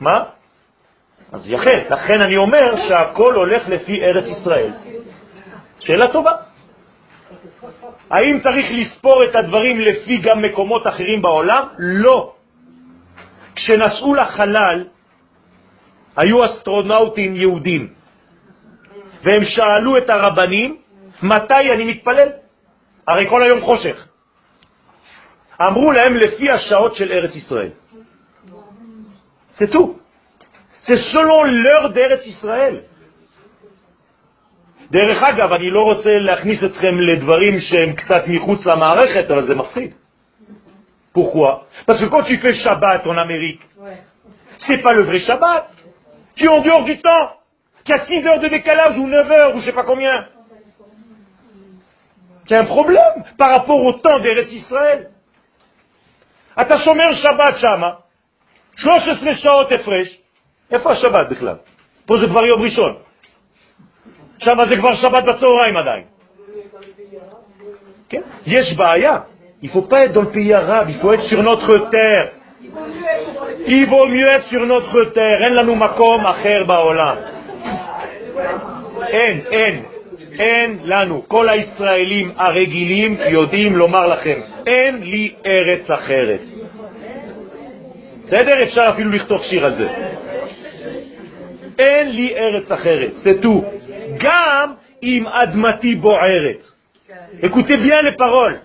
מה? 0.01 0.25
אז 1.33 1.51
יחד, 1.51 1.79
לכן 1.91 2.21
אני 2.23 2.37
אומר 2.37 2.77
שהכל 2.89 3.35
הולך 3.35 3.69
לפי 3.69 4.01
ארץ 4.03 4.25
ישראל. 4.25 4.73
שאלה 5.79 6.13
טובה. 6.13 6.33
האם 8.11 8.41
צריך 8.41 8.67
לספור 8.73 9.23
את 9.25 9.37
הדברים 9.37 9.81
לפי 9.81 10.19
גם 10.19 10.43
מקומות 10.43 10.87
אחרים 10.87 11.23
בעולם? 11.23 11.65
לא. 11.79 12.35
כשנסעו 13.55 14.15
לחלל, 14.15 14.85
היו 16.17 16.45
אסטרונאוטים 16.45 17.37
יהודים, 17.37 17.89
והם 19.23 19.45
שאלו 19.45 19.97
את 19.97 20.11
הרבנים, 20.11 20.77
מתי 21.24 21.72
אני 21.74 21.86
מתפלל? 21.86 22.30
הרי 23.08 23.30
כל 23.30 23.44
היום 23.44 23.62
חושך. 23.62 24.08
אמרו 25.68 25.92
להם 25.92 26.16
לפי 26.16 26.52
השעות 26.52 26.96
של 26.96 27.12
ארץ 27.12 27.36
ישראל. 27.36 27.70
זה 29.58 29.66
tout. 29.66 30.00
זה 30.88 30.94
selon 30.94 31.46
l'heure 31.48 31.90
d'Eretz 31.96 32.28
ישראל. 32.28 32.80
דרך 34.92 35.24
אגב, 35.24 35.54
אני 35.54 35.70
לא 35.70 35.82
רוצה 35.84 36.20
להכניס 36.20 36.64
אתכם 36.64 37.00
לדברים 37.00 37.60
שהם 37.60 37.94
קצת 37.94 38.24
מחוץ 38.28 38.66
למערכת, 38.66 39.32
אבל 39.32 39.48
זה 39.48 39.56
מפחיד. 39.56 39.92
Pourquoi 41.14 41.68
Parce 41.86 42.00
que 42.00 42.06
quand 42.06 42.24
tu 42.24 42.38
fais 42.38 42.56
Shabbat 42.56 43.06
en 43.06 43.18
Amérique, 43.18 43.62
c'est 44.66 44.82
pas 44.82 44.94
le 44.94 45.04
vrai 45.04 45.20
Shabbat. 45.20 45.66
Tu 46.36 46.46
es 46.46 46.48
en 46.48 46.62
dehors 46.62 46.84
du 46.84 47.00
temps. 47.02 47.28
Tu 47.86 47.94
as 47.94 48.06
6 48.06 48.26
heures 48.26 48.40
de 48.40 48.48
décalage 48.48 48.98
ou 48.98 49.08
9 49.08 49.32
heures 49.32 49.56
ou 49.56 49.60
je 49.60 49.66
sais 49.66 49.74
pas 49.74 49.84
combien. 49.84 50.26
C'est 52.48 52.58
un 52.58 52.66
problème 52.66 53.24
par 53.38 53.50
rapport 53.56 53.84
au 53.86 53.94
temps 53.94 54.20
d'Eretz 54.20 54.52
Israël. 54.52 55.08
אתה 56.62 56.80
שומר 56.80 57.14
שבת 57.14 57.58
שמה, 57.58 57.92
13 58.76 59.36
שעות 59.36 59.72
הפרש, 59.72 60.18
איפה 60.72 60.92
השבת 60.92 61.30
בכלל? 61.30 61.56
פה 62.06 62.18
זה 62.22 62.28
כבר 62.28 62.46
יום 62.46 62.62
ראשון. 62.62 62.96
שם 64.38 64.58
זה 64.70 64.76
כבר 64.78 64.96
שבת 64.96 65.24
בצהריים 65.24 65.78
עדיין. 65.78 66.04
כן? 68.10 68.22
יש 68.46 68.74
בעיה. 68.78 69.20
Il 69.62 69.70
faut 69.70 69.84
pas 69.84 70.04
être 70.04 70.14
dans 70.14 70.24
le 70.24 70.32
pays 70.32 70.54
arabe, 70.54 70.90
il 70.90 71.00
faut 71.00 71.14
être 71.14 71.24
sur 71.24 71.42
notre 71.42 71.90
terre. 71.90 72.28
Il 73.66 73.90
vaut 73.90 74.08
mieux 74.08 74.28
être 74.28 74.48
sur 74.50 74.66
notre 74.66 75.04
terre. 75.04 75.44
אין 75.44 75.56
לנו 75.56 75.76
מקום 75.76 76.26
אחר 76.26 76.64
בעולם. 76.64 77.16
אין, 79.08 79.42
אין. 79.52 79.84
אין 80.39 80.79
לנו. 80.85 81.23
כל 81.29 81.49
הישראלים 81.49 82.33
הרגילים 82.37 83.17
יודעים 83.29 83.77
לומר 83.77 84.07
לכם, 84.07 84.41
אין 84.67 85.03
לי 85.03 85.33
ארץ 85.47 85.91
אחרת. 85.91 86.41
בסדר? 88.25 88.63
אפשר 88.63 88.91
אפילו 88.95 89.11
לכתוב 89.11 89.43
שיר 89.43 89.65
על 89.65 89.75
זה. 89.75 89.89
אין 91.79 92.11
לי 92.11 92.35
ארץ 92.37 92.73
אחרת, 92.73 93.13
tout. 93.43 93.65
גם 94.19 94.73
אם 95.03 95.25
אדמתי 95.27 95.95
בוערת. 95.95 96.63
Les 97.43 98.13
paroles. 98.13 98.61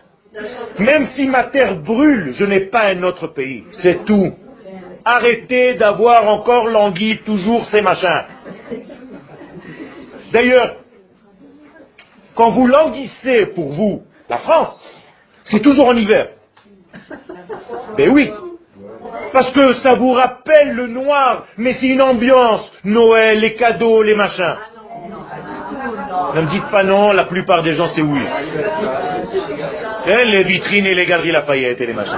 Même 0.79 1.05
si 1.15 1.27
ma 1.27 1.43
terre 1.43 1.75
brûle, 1.75 2.33
je 2.33 2.45
n'ai 2.45 2.61
pas 2.61 2.85
un 2.87 3.03
autre 3.03 3.27
pays. 3.27 3.63
C'est 3.81 4.05
tout. 4.05 4.33
Arrêtez 5.05 5.75
d'avoir 5.75 6.27
encore 6.27 6.67
l'anguille 6.67 7.19
toujours 7.19 7.65
ces 7.67 7.81
machins. 7.81 8.23
D'ailleurs, 10.31 10.82
quand 12.35 12.51
vous 12.51 12.67
languissez 12.67 13.47
pour 13.47 13.73
vous, 13.73 14.03
la 14.29 14.39
France, 14.39 14.79
c'est 15.45 15.61
toujours 15.61 15.87
en 15.87 15.95
hiver. 15.95 16.29
Ben 17.97 18.09
oui. 18.09 18.31
Parce 19.31 19.51
que 19.51 19.73
ça 19.75 19.95
vous 19.95 20.13
rappelle 20.13 20.73
le 20.73 20.87
noir, 20.87 21.45
mais 21.57 21.73
c'est 21.73 21.87
une 21.87 22.01
ambiance. 22.01 22.71
Noël, 22.83 23.39
les 23.39 23.55
cadeaux, 23.55 24.03
les 24.03 24.15
machins. 24.15 24.55
Ne 26.35 26.41
me 26.41 26.49
dites 26.49 26.69
pas 26.71 26.83
non, 26.83 27.11
la 27.11 27.25
plupart 27.25 27.61
des 27.63 27.73
gens 27.73 27.89
c'est 27.95 28.01
oui. 28.01 28.21
Hein, 30.05 30.23
les 30.25 30.43
vitrines 30.43 30.85
et 30.85 30.93
les 30.93 31.05
galeries 31.05 31.31
Lafayette 31.31 31.81
et 31.81 31.85
les 31.85 31.93
machins. 31.93 32.17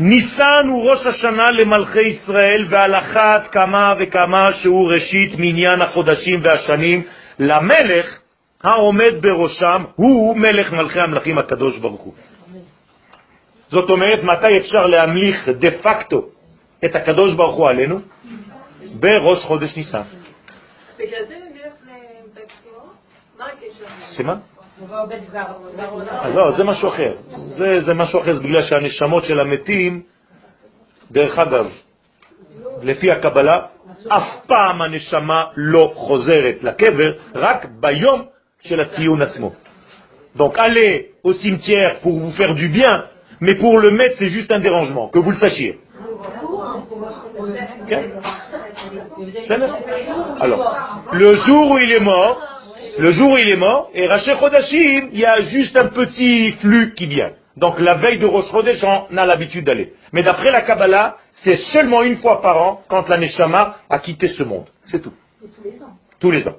ניסן 0.00 0.68
הוא 0.68 0.90
ראש 0.90 1.06
השנה 1.06 1.50
למלכי 1.50 2.00
ישראל, 2.00 2.66
ועל 2.70 2.94
אחת 2.94 3.48
כמה 3.52 3.94
וכמה 3.98 4.52
שהוא 4.52 4.92
ראשית 4.92 5.32
מניין 5.38 5.82
החודשים 5.82 6.40
והשנים, 6.44 7.02
למלך 7.38 8.18
העומד 8.62 9.12
בראשם, 9.20 9.84
הוא 9.96 10.36
מלך 10.36 10.72
מלכי 10.72 11.00
המלכים 11.00 11.38
הקדוש 11.38 11.78
ברוך 11.78 12.00
הוא. 12.00 12.14
זאת 13.70 13.90
אומרת, 13.90 14.22
מתי 14.22 14.58
אפשר 14.58 14.86
להמליך 14.86 15.48
דה 15.48 15.70
פקטו 15.82 16.28
את 16.84 16.96
הקדוש 16.96 17.34
ברוך 17.34 17.56
הוא 17.56 17.68
עלינו? 17.68 18.00
בראש 19.00 19.44
חודש 19.44 19.76
ניסן. 19.76 20.02
בגלל 20.98 21.24
זה 21.28 21.34
נלך 21.34 21.72
קברות? 22.62 22.94
מה 23.38 23.44
הקשר? 23.44 24.14
סימן? 24.16 24.36
לא, 26.33 26.51
זה 26.57 26.63
משהו 26.63 26.89
אחר. 26.89 27.13
זה, 27.29 27.81
זה 27.81 27.93
משהו 27.93 28.21
אחר, 28.21 28.35
זה 28.35 28.43
בגלל 28.43 28.61
שהנשמות 28.61 29.23
של 29.23 29.39
המתים, 29.39 30.01
דרך 31.11 31.39
אגב, 31.39 31.65
לפי 32.81 33.11
הקבלה, 33.11 33.59
אף 34.07 34.45
פעם 34.47 34.81
הנשמה 34.81 35.43
לא 35.55 35.91
חוזרת 35.95 36.63
לקבר, 36.63 37.11
רק 37.35 37.65
ביום 37.79 38.25
של 38.61 38.79
הציון 38.79 39.21
עצמו. 39.21 39.51
Donc 40.35 40.55
allez 40.57 41.13
au 41.23 41.33
cimetière 41.33 41.99
pour 42.03 42.19
vous 42.19 42.31
faire 42.31 42.53
du 42.53 42.69
bien, 42.69 43.05
mais 43.41 43.55
pour 43.55 43.79
le 43.79 43.89
mettre 43.91 44.15
c'est 44.19 44.29
juste 44.29 44.51
un 44.51 44.59
dérangement, 44.59 45.09
que 45.09 45.19
vous 45.19 45.31
le 45.31 45.37
sachiez. 45.37 45.79
Okay? 47.83 48.11
Alors, 50.39 50.61
le 51.13 51.35
jour 51.37 51.71
où 51.71 51.77
il 51.79 51.91
est 51.91 51.99
mort, 51.99 52.37
le 52.98 53.10
jour 53.12 53.32
où 53.32 53.38
il 53.38 53.52
est 53.52 53.56
mort, 53.56 53.90
et 53.94 54.06
Raché 54.06 54.34
Chodashim, 54.38 55.08
il 55.12 55.18
y 55.18 55.24
a 55.24 55.40
juste 55.42 55.76
un 55.76 55.88
petit 55.88 56.52
flux 56.52 56.94
qui 56.94 57.06
vient. 57.06 57.32
Donc 57.56 57.78
la 57.80 57.94
veille 57.94 58.18
de 58.18 58.26
Rosh 58.26 58.50
Chodesh, 58.50 58.82
on 58.82 59.16
a 59.16 59.26
l'habitude 59.26 59.64
d'aller. 59.64 59.92
Mais 60.12 60.22
d'après 60.22 60.50
la 60.50 60.62
Kabbalah, 60.62 61.16
c'est 61.44 61.56
seulement 61.72 62.02
une 62.02 62.16
fois 62.16 62.40
par 62.40 62.56
an 62.62 62.82
quand 62.88 63.08
la 63.08 63.18
Neshama 63.18 63.76
a 63.90 63.98
quitté 63.98 64.28
ce 64.28 64.42
monde. 64.42 64.66
C'est 64.86 65.00
tout. 65.00 65.12
Tous 66.18 66.30
les 66.30 66.46
ans. 66.48 66.56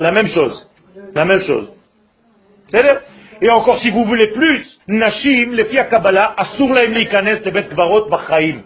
La 0.00 0.12
même 0.12 0.28
chose. 0.28 0.68
La 1.14 1.24
même 1.24 1.42
chose. 1.42 1.70
Et 3.42 3.50
encore 3.50 3.78
si 3.80 3.90
vous 3.90 4.04
voulez 4.04 4.32
plus, 4.32 4.80
Nashim, 4.86 5.52
les 5.52 5.64
filles 5.66 5.80
à 5.80 5.84
Kabbalah, 5.84 6.34
Asur 6.36 6.72
laim 6.74 6.92
likanes 6.92 7.42
lebet 7.44 7.68
kvarot 7.68 8.08
bachaim. 8.08 8.62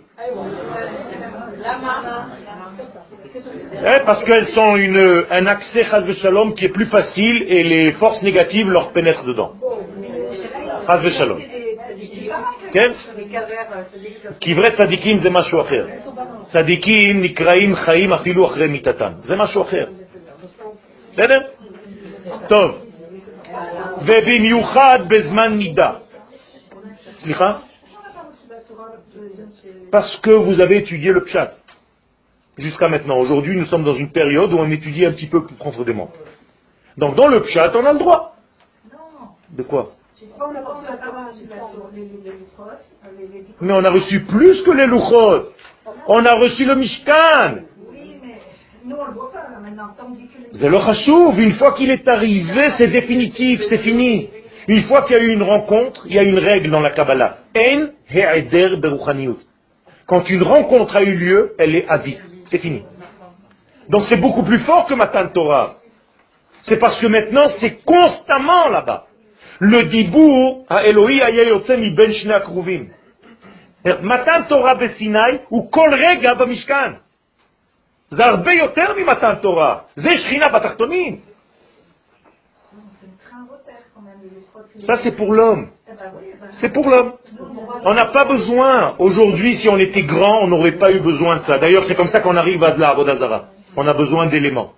Eh, 3.84 4.00
parce 4.06 4.24
qu'elles 4.26 4.60
ont 4.60 4.76
une, 4.76 5.26
un 5.30 5.46
accès 5.48 5.84
chas 5.84 6.06
shalom 6.22 6.54
qui 6.56 6.66
est 6.66 6.70
plus 6.70 6.88
facile 6.88 7.44
et 7.48 7.64
les 7.64 7.92
forces 7.94 8.22
négatives 8.22 8.70
leur 8.70 8.92
pénètrent 8.92 9.26
dedans. 9.26 9.54
Chas 10.88 11.10
shalom. 11.18 11.40
כן? 12.74 12.92
קברי 14.42 14.78
צדיקים 14.78 15.18
זה 15.18 15.30
משהו 15.30 15.62
אחר. 15.62 15.88
צדיקים 16.48 17.22
נקראים 17.22 17.76
חיים 17.76 18.14
אפילו 18.14 18.46
אחרי 18.48 18.68
מיתתם. 18.68 19.12
זה 19.18 19.36
משהו 19.36 19.62
אחר. 19.62 19.86
בסדר? 21.12 21.40
טוב. 22.48 22.72
ובמיוחד 24.02 25.00
בזמן 25.08 25.58
נידה. 25.58 25.92
סליחה? 27.20 27.58
Parce 29.92 30.16
que 30.24 30.32
vous 30.32 30.60
avez 30.60 30.78
étudié 30.78 31.12
le 31.12 31.24
pshat. 31.24 31.50
Jusqu'à 32.59 32.89
maintenant. 32.89 33.19
Aujourd'hui, 33.19 33.57
nous 33.57 33.67
sommes 33.67 33.85
dans 33.85 33.97
une 33.97 34.11
période 34.11 34.53
où 34.53 34.59
on 34.59 34.71
étudie 34.71 35.05
un 35.05 35.13
petit 35.13 35.27
peu 35.27 35.45
plus 35.45 35.57
profondément. 35.57 36.11
Donc, 36.97 37.17
dans 37.17 37.29
le 37.29 37.41
pshat, 37.43 37.73
on 37.75 37.85
a 37.85 37.93
le 37.93 37.99
droit. 37.99 38.37
De 39.51 39.63
quoi 39.63 39.89
Mais 43.61 43.73
on 43.73 43.85
a 43.85 43.91
reçu 43.91 44.21
plus 44.25 44.63
que 44.63 44.71
les 44.71 44.87
luchot. 44.87 45.51
On 46.07 46.25
a 46.25 46.35
reçu 46.35 46.65
le 46.65 46.77
mishkan. 46.77 47.57
C'est 50.53 50.69
le 50.69 50.79
chashouv. 50.79 51.41
Une 51.41 51.55
fois 51.55 51.73
qu'il 51.73 51.91
est 51.91 52.07
arrivé, 52.07 52.71
c'est 52.79 52.89
définitif, 52.89 53.61
c'est 53.69 53.79
fini. 53.79 54.29
Une 54.69 54.83
fois 54.85 55.03
qu'il 55.03 55.17
y 55.17 55.19
a 55.19 55.23
eu 55.23 55.33
une 55.33 55.43
rencontre, 55.43 56.07
il 56.07 56.15
y 56.15 56.19
a 56.19 56.23
une 56.23 56.39
règle 56.39 56.71
dans 56.71 56.81
la 56.81 56.91
Kabbalah. 56.91 57.39
En. 57.57 57.87
Quand 60.07 60.29
une 60.29 60.43
rencontre 60.43 60.97
a 60.97 61.03
eu 61.03 61.17
lieu, 61.17 61.55
elle 61.59 61.75
est 61.75 61.87
à 61.89 61.99
vie. 61.99 62.19
C'est 62.50 62.60
fini. 62.60 62.84
Donc 63.90 64.04
c'est 64.10 64.18
beaucoup 64.18 64.44
plus 64.44 64.60
fort 64.60 64.86
que 64.86 64.94
Matan 64.94 65.28
Torah. 65.30 65.76
C'est 66.64 66.78
parce 66.78 67.00
que 67.00 67.08
maintenant 67.08 67.50
c'est 67.60 67.84
constamment 67.84 68.70
là-bas. 68.70 69.06
Le 69.60 69.84
dibour 69.84 70.66
à 70.70 70.84
Elohim 70.86 71.22
ayayotse 71.22 71.70
mi 71.70 71.92
ben 71.92 72.12
shne 72.12 72.32
akruvim. 72.32 72.90
מתן 73.86 74.42
תורה 74.50 74.74
בסיני 74.74 75.38
הוא 75.50 75.72
כל 75.72 75.90
רגע 75.94 76.34
במשכן. 76.34 76.92
זה 78.12 78.24
הרבה 78.24 78.54
יותר 78.54 78.94
ממתן 78.98 79.36
תורה. 79.42 79.80
זה 79.96 80.10
שכינה 80.18 80.50
בתחתונים. 80.50 81.20
Ça, 84.80 84.98
c'est 85.04 85.12
pour 85.12 85.34
l'homme. 85.34 85.70
C'est 86.61 86.73
pour 86.73 86.89
l'homme. 86.89 87.15
On 87.85 87.95
n'a 87.95 88.07
pas 88.07 88.25
besoin. 88.25 88.95
Aujourd'hui, 88.99 89.59
si 89.59 89.69
on 89.69 89.79
était 89.79 90.03
grand, 90.03 90.43
on 90.43 90.49
n'aurait 90.49 90.79
pas 90.79 90.91
eu 90.93 91.01
besoin 91.01 91.37
de 91.37 91.43
ça. 91.45 91.59
D'ailleurs, 91.59 91.85
c'est 91.85 91.95
comme 91.95 92.09
ça 92.09 92.21
qu'on 92.21 92.37
arrive 92.37 92.63
à 92.65 92.73
de 92.73 92.81
la 92.81 93.45
On 93.77 93.87
a 93.87 93.95
besoin 93.95 94.27
d'éléments. 94.27 94.73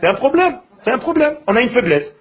C'est 0.00 0.06
un 0.06 0.14
problème. 0.14 0.58
C'est 0.80 0.90
un 0.90 0.98
problème. 0.98 1.36
On 1.46 1.56
a 1.56 1.62
une 1.62 1.70
faiblesse. 1.70 2.14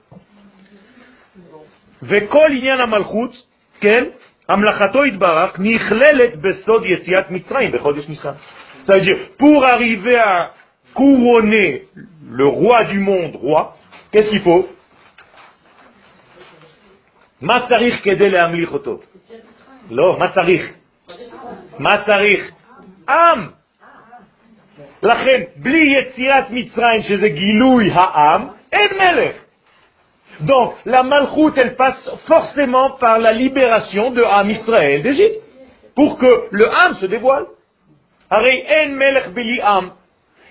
Ça 8.85 8.93
veut 8.93 9.01
dire, 9.01 9.17
pour 9.37 9.65
arriver 9.65 10.15
à 10.15 10.53
couronner 10.93 11.87
le 12.29 12.47
roi 12.47 12.85
du 12.85 12.99
monde 12.99 13.35
roi, 13.35 13.75
qu'est-ce 14.11 14.29
qu'il 14.29 14.41
faut? 14.41 14.67
מה 17.41 17.53
צריך 17.67 18.03
כדי 18.03 18.29
להמליך 18.29 18.71
אותו? 18.71 18.99
לא, 19.89 20.17
מה 20.19 20.31
צריך? 20.33 20.73
מה 21.79 22.05
צריך? 22.05 22.51
עם. 23.09 23.47
לכן, 25.03 25.41
בלי 25.55 25.95
יציאת 25.99 26.45
מצרים, 26.49 27.01
שזה 27.01 27.29
גילוי 27.29 27.91
העם, 27.91 28.47
אין 28.73 28.89
מלך. 28.97 29.35
Donc, 30.41 30.73
la 30.85 31.01
malchoute, 31.01 31.57
elle 31.57 31.75
passe 31.75 32.11
forcément 32.27 32.91
par 32.91 33.17
la 33.17 33.31
libération 33.31 34.11
de 34.11 34.21
Ham 34.23 34.49
Israël 34.49 35.01
d'Égypte, 35.01 35.41
pour 35.95 36.19
que 36.19 36.31
le 36.51 36.69
Ham 36.69 36.93
se 37.01 37.05
dévoile. 37.07 37.45
הרי 38.29 38.61
אין 38.65 38.99
מלך 38.99 39.27
בלי 39.27 39.61
עם. 39.61 39.89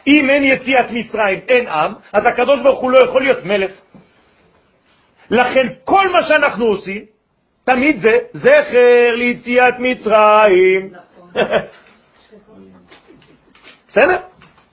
אם 0.06 0.30
אין 0.30 0.44
יציאת 0.44 0.90
מצרים, 0.90 1.40
אין 1.48 1.68
עם, 1.68 1.92
אז 2.12 2.26
הקדוש 2.26 2.60
ברוך 2.60 2.80
הוא 2.80 2.90
לא 2.90 2.98
יכול 2.98 3.22
להיות 3.22 3.44
מלך. 3.44 3.70
לכן 5.30 5.66
כל 5.84 6.12
מה 6.12 6.22
שאנחנו 6.22 6.64
עושים, 6.64 7.04
תמיד 7.64 8.00
זה 8.02 8.18
זכר 8.34 9.14
ליציאת 9.14 9.74
מצרים. 9.78 10.92
בסדר? 13.88 14.16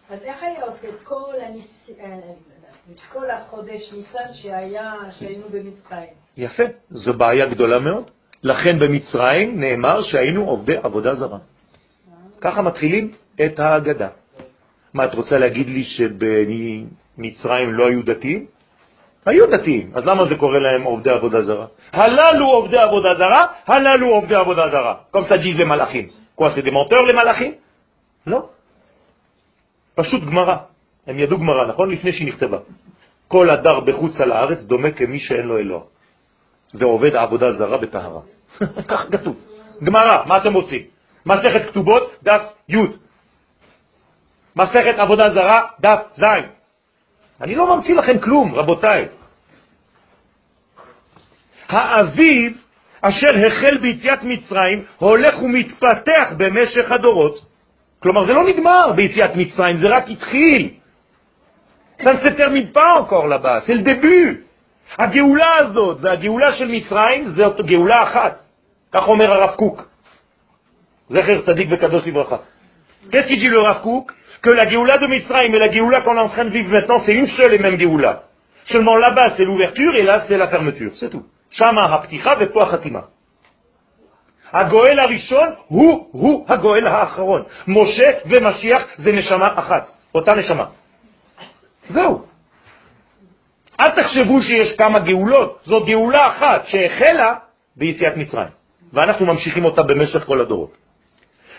אז 0.10 0.20
איך 0.24 0.44
היה 0.44 0.66
עושה 0.66 0.90
את 0.90 1.04
כל. 1.04 1.34
אה, 2.00 2.20
כל 3.14 3.30
החודש 3.30 3.94
ניסן 3.94 4.34
שהיה, 4.34 4.94
שהיינו 5.20 5.50
במצרים? 5.50 6.10
יפה, 6.38 6.64
זו 6.90 7.14
בעיה 7.14 7.46
גדולה 7.46 7.80
מאוד. 7.80 8.12
לכן 8.44 8.80
במצרים 8.80 9.60
נאמר 9.60 10.04
שהיינו 10.04 10.46
עובדי 10.50 10.78
עבודה 10.84 11.16
זרה. 11.16 11.38
ככה 12.42 12.62
מתחילים 12.62 13.12
את 13.46 13.60
ההגדה. 13.60 14.10
מה, 14.94 15.06
את 15.06 15.16
רוצה 15.16 15.38
להגיד 15.38 15.70
לי 15.70 15.84
שבמצרים 15.84 17.74
לא 17.74 17.88
היו 17.88 18.04
דתיים? 18.06 18.46
היו 19.26 19.48
דתיים, 19.48 19.92
אז 19.96 20.08
למה 20.08 20.26
זה 20.26 20.36
קורא 20.36 20.60
להם 20.60 20.84
עובדי 20.84 21.10
עבודה 21.10 21.42
זרה? 21.42 21.66
הללו 21.92 22.50
עובדי 22.50 22.78
עבודה 22.78 23.16
זרה, 23.16 23.46
הללו 23.68 24.08
עובדי 24.08 24.36
עבודה 24.36 24.70
זרה. 24.70 24.96
ça 25.14 25.38
disent 25.38 25.60
למלאכים. 25.60 26.08
des 26.40 26.72
menteurs 26.72 27.06
למלאכים? 27.10 27.54
לא. 28.28 28.50
פשוט 29.96 30.24
גמרא. 30.24 30.56
הם 31.08 31.20
ידעו 31.20 31.38
גמרא, 31.38 31.66
נכון? 31.66 31.92
לפני 31.92 32.12
שהיא 32.12 32.28
נכתבה. 32.28 32.58
כל 33.28 33.50
הדר 33.50 33.80
בחוץ 33.80 34.22
על 34.22 34.32
הארץ 34.32 34.64
דומה 34.64 34.92
כמי 34.92 35.20
שאין 35.20 35.46
לו 35.46 35.58
אלוה, 35.58 35.82
ועובד 36.74 37.16
עבודה 37.16 37.54
זרה 37.54 37.78
בטהרה. 37.78 38.22
כך 38.90 39.06
כתוב. 39.12 39.36
גמרא, 39.84 40.26
מה 40.26 40.38
אתם 40.38 40.54
רוצים? 40.54 40.84
מסכת 41.26 41.70
כתובות, 41.70 42.12
דף 42.24 42.42
י', 42.70 42.78
מסכת 44.56 44.96
עבודה 44.98 45.34
זרה, 45.34 45.62
דף 45.80 46.00
ז'. 46.14 46.24
אני 47.44 47.56
לא 47.56 47.76
ממציא 47.76 47.96
לכם 47.96 48.20
כלום, 48.20 48.56
רבותיי. 48.56 49.06
האביב 51.70 52.58
אשר 53.02 53.48
החל 53.48 53.78
ביציאת 53.78 54.24
מצרים 54.24 54.84
הולך 54.98 55.44
ומתפתח 55.44 56.28
במשך 56.38 56.92
הדורות. 56.92 57.46
כלומר, 58.00 58.26
זה 58.26 58.34
לא 58.34 58.44
נגמר 58.48 58.92
ביציאת 58.96 59.36
מצרים, 59.36 59.78
זה 59.78 59.88
רק 59.88 60.04
התחיל. 60.10 60.70
Pas 62.74 62.94
encore 63.00 63.28
là-bas, 63.28 63.62
c'est 63.66 63.76
le 63.76 63.84
début. 63.84 64.44
הגאולה 65.00 65.56
הזאת 65.56 65.98
והגאולה 66.02 66.54
של 66.54 66.68
מצרים 66.68 67.28
זאת 67.28 67.62
גאולה 67.66 68.04
אחת. 68.04 68.40
כך 68.92 69.08
אומר 69.08 69.38
הרב 69.38 69.56
קוק. 69.56 69.88
זכר 71.10 71.42
צדיק 71.42 71.68
וקדוש 71.72 72.08
לברכה. 72.08 72.38
Qu'il 73.12 73.40
dit 73.40 73.50
le 73.50 73.60
Rav 73.60 73.84
Kook 73.84 74.12
Que 74.44 74.50
la 74.50 74.70
Géoula 74.70 74.98
de 74.98 75.08
Mitzrayim 75.08 75.54
et 75.54 75.60
la 75.60 75.72
Géoula 75.72 76.02
qu'on 76.02 76.18
est 76.18 76.20
en 76.20 76.30
train 76.30 76.46
de 76.46 76.50
vivre 76.50 76.70
maintenant, 76.70 77.00
c'est 77.06 77.14
une 77.14 77.30
seule 77.30 77.54
et 77.54 77.60
même 77.60 77.80
Géoula. 77.80 78.24
Seulement 78.66 78.98
là-bas, 78.98 79.34
c'est 79.38 79.44
l'ouverture 79.44 79.96
et 79.96 80.04
là, 80.04 80.26
c'est 80.28 80.38
la 80.38 80.50
fermeture. 80.50 80.92
C'est 81.00 81.10
tout. 81.10 81.26
Shama 81.50 81.84
hapticha 81.94 82.36
vepo 82.36 82.60
hachatima. 82.62 83.04
הגואל 84.54 85.00
הראשון 85.00 85.50
הוא, 85.68 86.08
הוא 86.12 86.46
הגואל 86.48 86.88
האחרון. 86.88 87.44
משה 87.68 88.12
ומשיח 88.26 88.88
זה 88.98 89.12
נשמה 89.12 89.48
אחת, 89.56 89.88
אותה 90.16 90.36
נשמה. 90.36 90.66
זהו. 91.90 92.26
אל 93.80 93.90
תחשבו 93.90 94.42
שיש 94.42 94.76
כמה 94.78 95.00
גאולות, 95.00 95.60
זו 95.66 95.86
גאולה 95.86 96.28
אחת 96.28 96.66
שהחלה 96.66 97.34
ביציאת 97.76 98.18
מצרים, 98.18 98.48
ואנחנו 98.94 99.26
ממשיכים 99.26 99.66
אותה 99.66 99.84
במשך 99.84 100.24
כל 100.26 100.42
הדורות. 100.42 100.78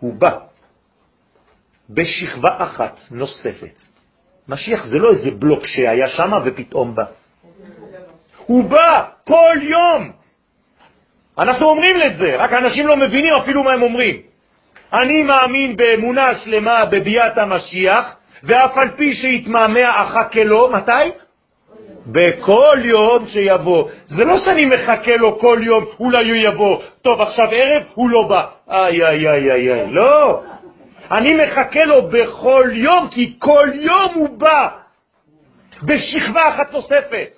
הוא 0.00 0.14
בא 0.14 0.38
בשכבה 1.90 2.50
אחת 2.58 3.00
נוספת. 3.10 3.82
משיח 4.48 4.86
זה 4.86 4.98
לא 4.98 5.10
איזה 5.10 5.30
בלוק 5.30 5.66
שהיה 5.66 6.08
שם 6.08 6.32
ופתאום 6.44 6.94
בא. 6.94 7.04
הוא 8.46 8.64
בא 8.64 9.08
כל 9.24 9.56
יום. 9.62 10.12
אנחנו 11.38 11.66
אומרים 11.66 11.96
את 12.06 12.18
זה, 12.18 12.36
רק 12.36 12.52
אנשים 12.52 12.86
לא 12.86 12.96
מבינים 12.96 13.32
אפילו 13.34 13.62
מה 13.64 13.72
הם 13.72 13.82
אומרים. 13.82 14.16
אני 14.92 15.22
מאמין 15.22 15.76
באמונה 15.76 16.38
שלמה 16.38 16.84
בביאת 16.84 17.38
המשיח, 17.38 18.16
ואף 18.42 18.76
על 18.76 18.90
פי 18.96 19.14
שיתמהמה 19.14 20.02
אחכה 20.02 20.44
לו, 20.44 20.70
מתי? 20.72 20.92
בכל 22.08 22.78
יום 22.84 23.26
שיבוא. 23.26 23.88
זה 24.04 24.24
לא 24.24 24.38
שאני 24.38 24.64
מחכה 24.64 25.16
לו 25.16 25.38
כל 25.38 25.60
יום, 25.62 25.84
אולי 26.00 26.30
הוא 26.30 26.52
יבוא. 26.52 26.82
טוב, 27.02 27.20
עכשיו 27.20 27.48
ערב, 27.52 27.82
הוא 27.94 28.10
לא 28.10 28.28
בא. 28.28 28.46
איי, 28.70 29.06
איי, 29.06 29.28
איי, 29.28 29.52
איי, 29.52 29.72
איי. 29.72 29.90
לא. 29.90 30.42
אני 31.10 31.34
מחכה 31.34 31.84
לו 31.84 32.08
בכל 32.08 32.70
יום, 32.72 33.08
כי 33.10 33.36
כל 33.38 33.68
יום 33.74 34.12
הוא 34.14 34.38
בא. 34.38 34.68
בשכבה 35.82 36.48
אחת 36.48 36.72
נוספת. 36.72 37.28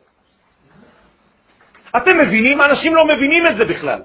אתם 1.97 2.19
מבינים? 2.19 2.61
אנשים 2.61 2.95
לא 2.95 3.05
מבינים 3.07 3.47
את 3.47 3.57
זה 3.57 3.65
בכלל. 3.65 4.01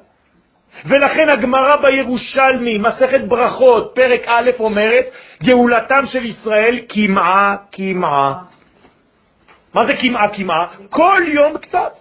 ולכן 0.85 1.29
הגמרא 1.29 1.75
בירושלמי, 1.75 2.77
מסכת 2.77 3.21
ברכות, 3.21 3.91
פרק 3.95 4.21
א', 4.25 4.49
אומרת, 4.59 5.05
גאולתם 5.43 6.05
של 6.05 6.25
ישראל 6.25 6.79
כמעה 6.89 7.55
כמעה. 7.71 8.33
מה 9.75 9.85
זה 9.85 9.93
כמעה 10.01 10.35
כמעה? 10.35 10.67
כל 10.89 11.21
יום 11.27 11.57
קצת. 11.57 11.93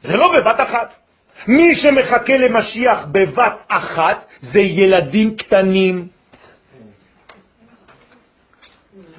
זה 0.00 0.16
לא 0.16 0.32
בבת 0.32 0.60
אחת. 0.60 0.94
מי 1.46 1.76
שמחכה 1.76 2.36
למשיח 2.36 2.98
בבת 3.12 3.56
אחת 3.68 4.26
זה 4.40 4.60
ילדים 4.60 5.36
קטנים. 5.36 6.08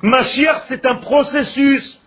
משיח 0.04 0.58
זה 0.70 0.76
un 0.86 1.06
processus. 1.06 1.98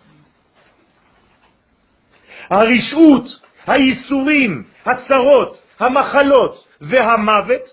הרשעות, 2.49 3.25
הייסורים, 3.67 4.63
הצרות, 4.85 5.61
המחלות 5.79 6.67
והמוות 6.81 7.63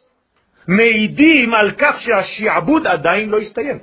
מעידים 0.69 1.55
על 1.55 1.71
כך 1.79 2.01
שהשעבוד 2.01 2.87
עדיין 2.87 3.29
לא 3.29 3.39
הסתיים. 3.39 3.79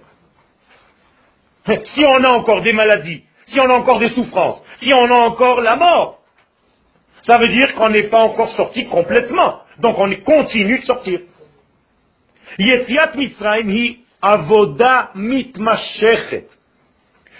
Si 1.65 2.03
on 2.05 2.25
a 2.25 2.29
encore 2.34 2.61
des 2.61 2.73
maladies, 2.73 3.23
si 3.46 3.61
on 3.61 3.70
a 3.70 3.74
encore 3.74 3.99
des 3.99 4.11
souffrances, 4.11 4.62
si 4.80 4.92
on 4.92 5.07
a 5.11 5.26
encore 5.26 5.61
la 5.61 5.76
mort, 5.76 6.18
ça 7.22 7.38
veut 7.38 7.49
dire 7.49 7.74
qu'on 7.74 7.88
n'est 7.88 8.09
pas 8.09 8.20
encore 8.20 8.51
sorti 8.57 8.86
complètement. 8.88 9.61
Donc 9.78 9.99
on 9.99 10.11
continue 10.24 10.80
de 10.80 10.84
sortir. 10.84 11.20
יציאת 12.59 13.14
מצרים 13.14 13.68
היא 13.68 13.96
עבודה 14.22 15.03
מתמשכת 15.14 16.55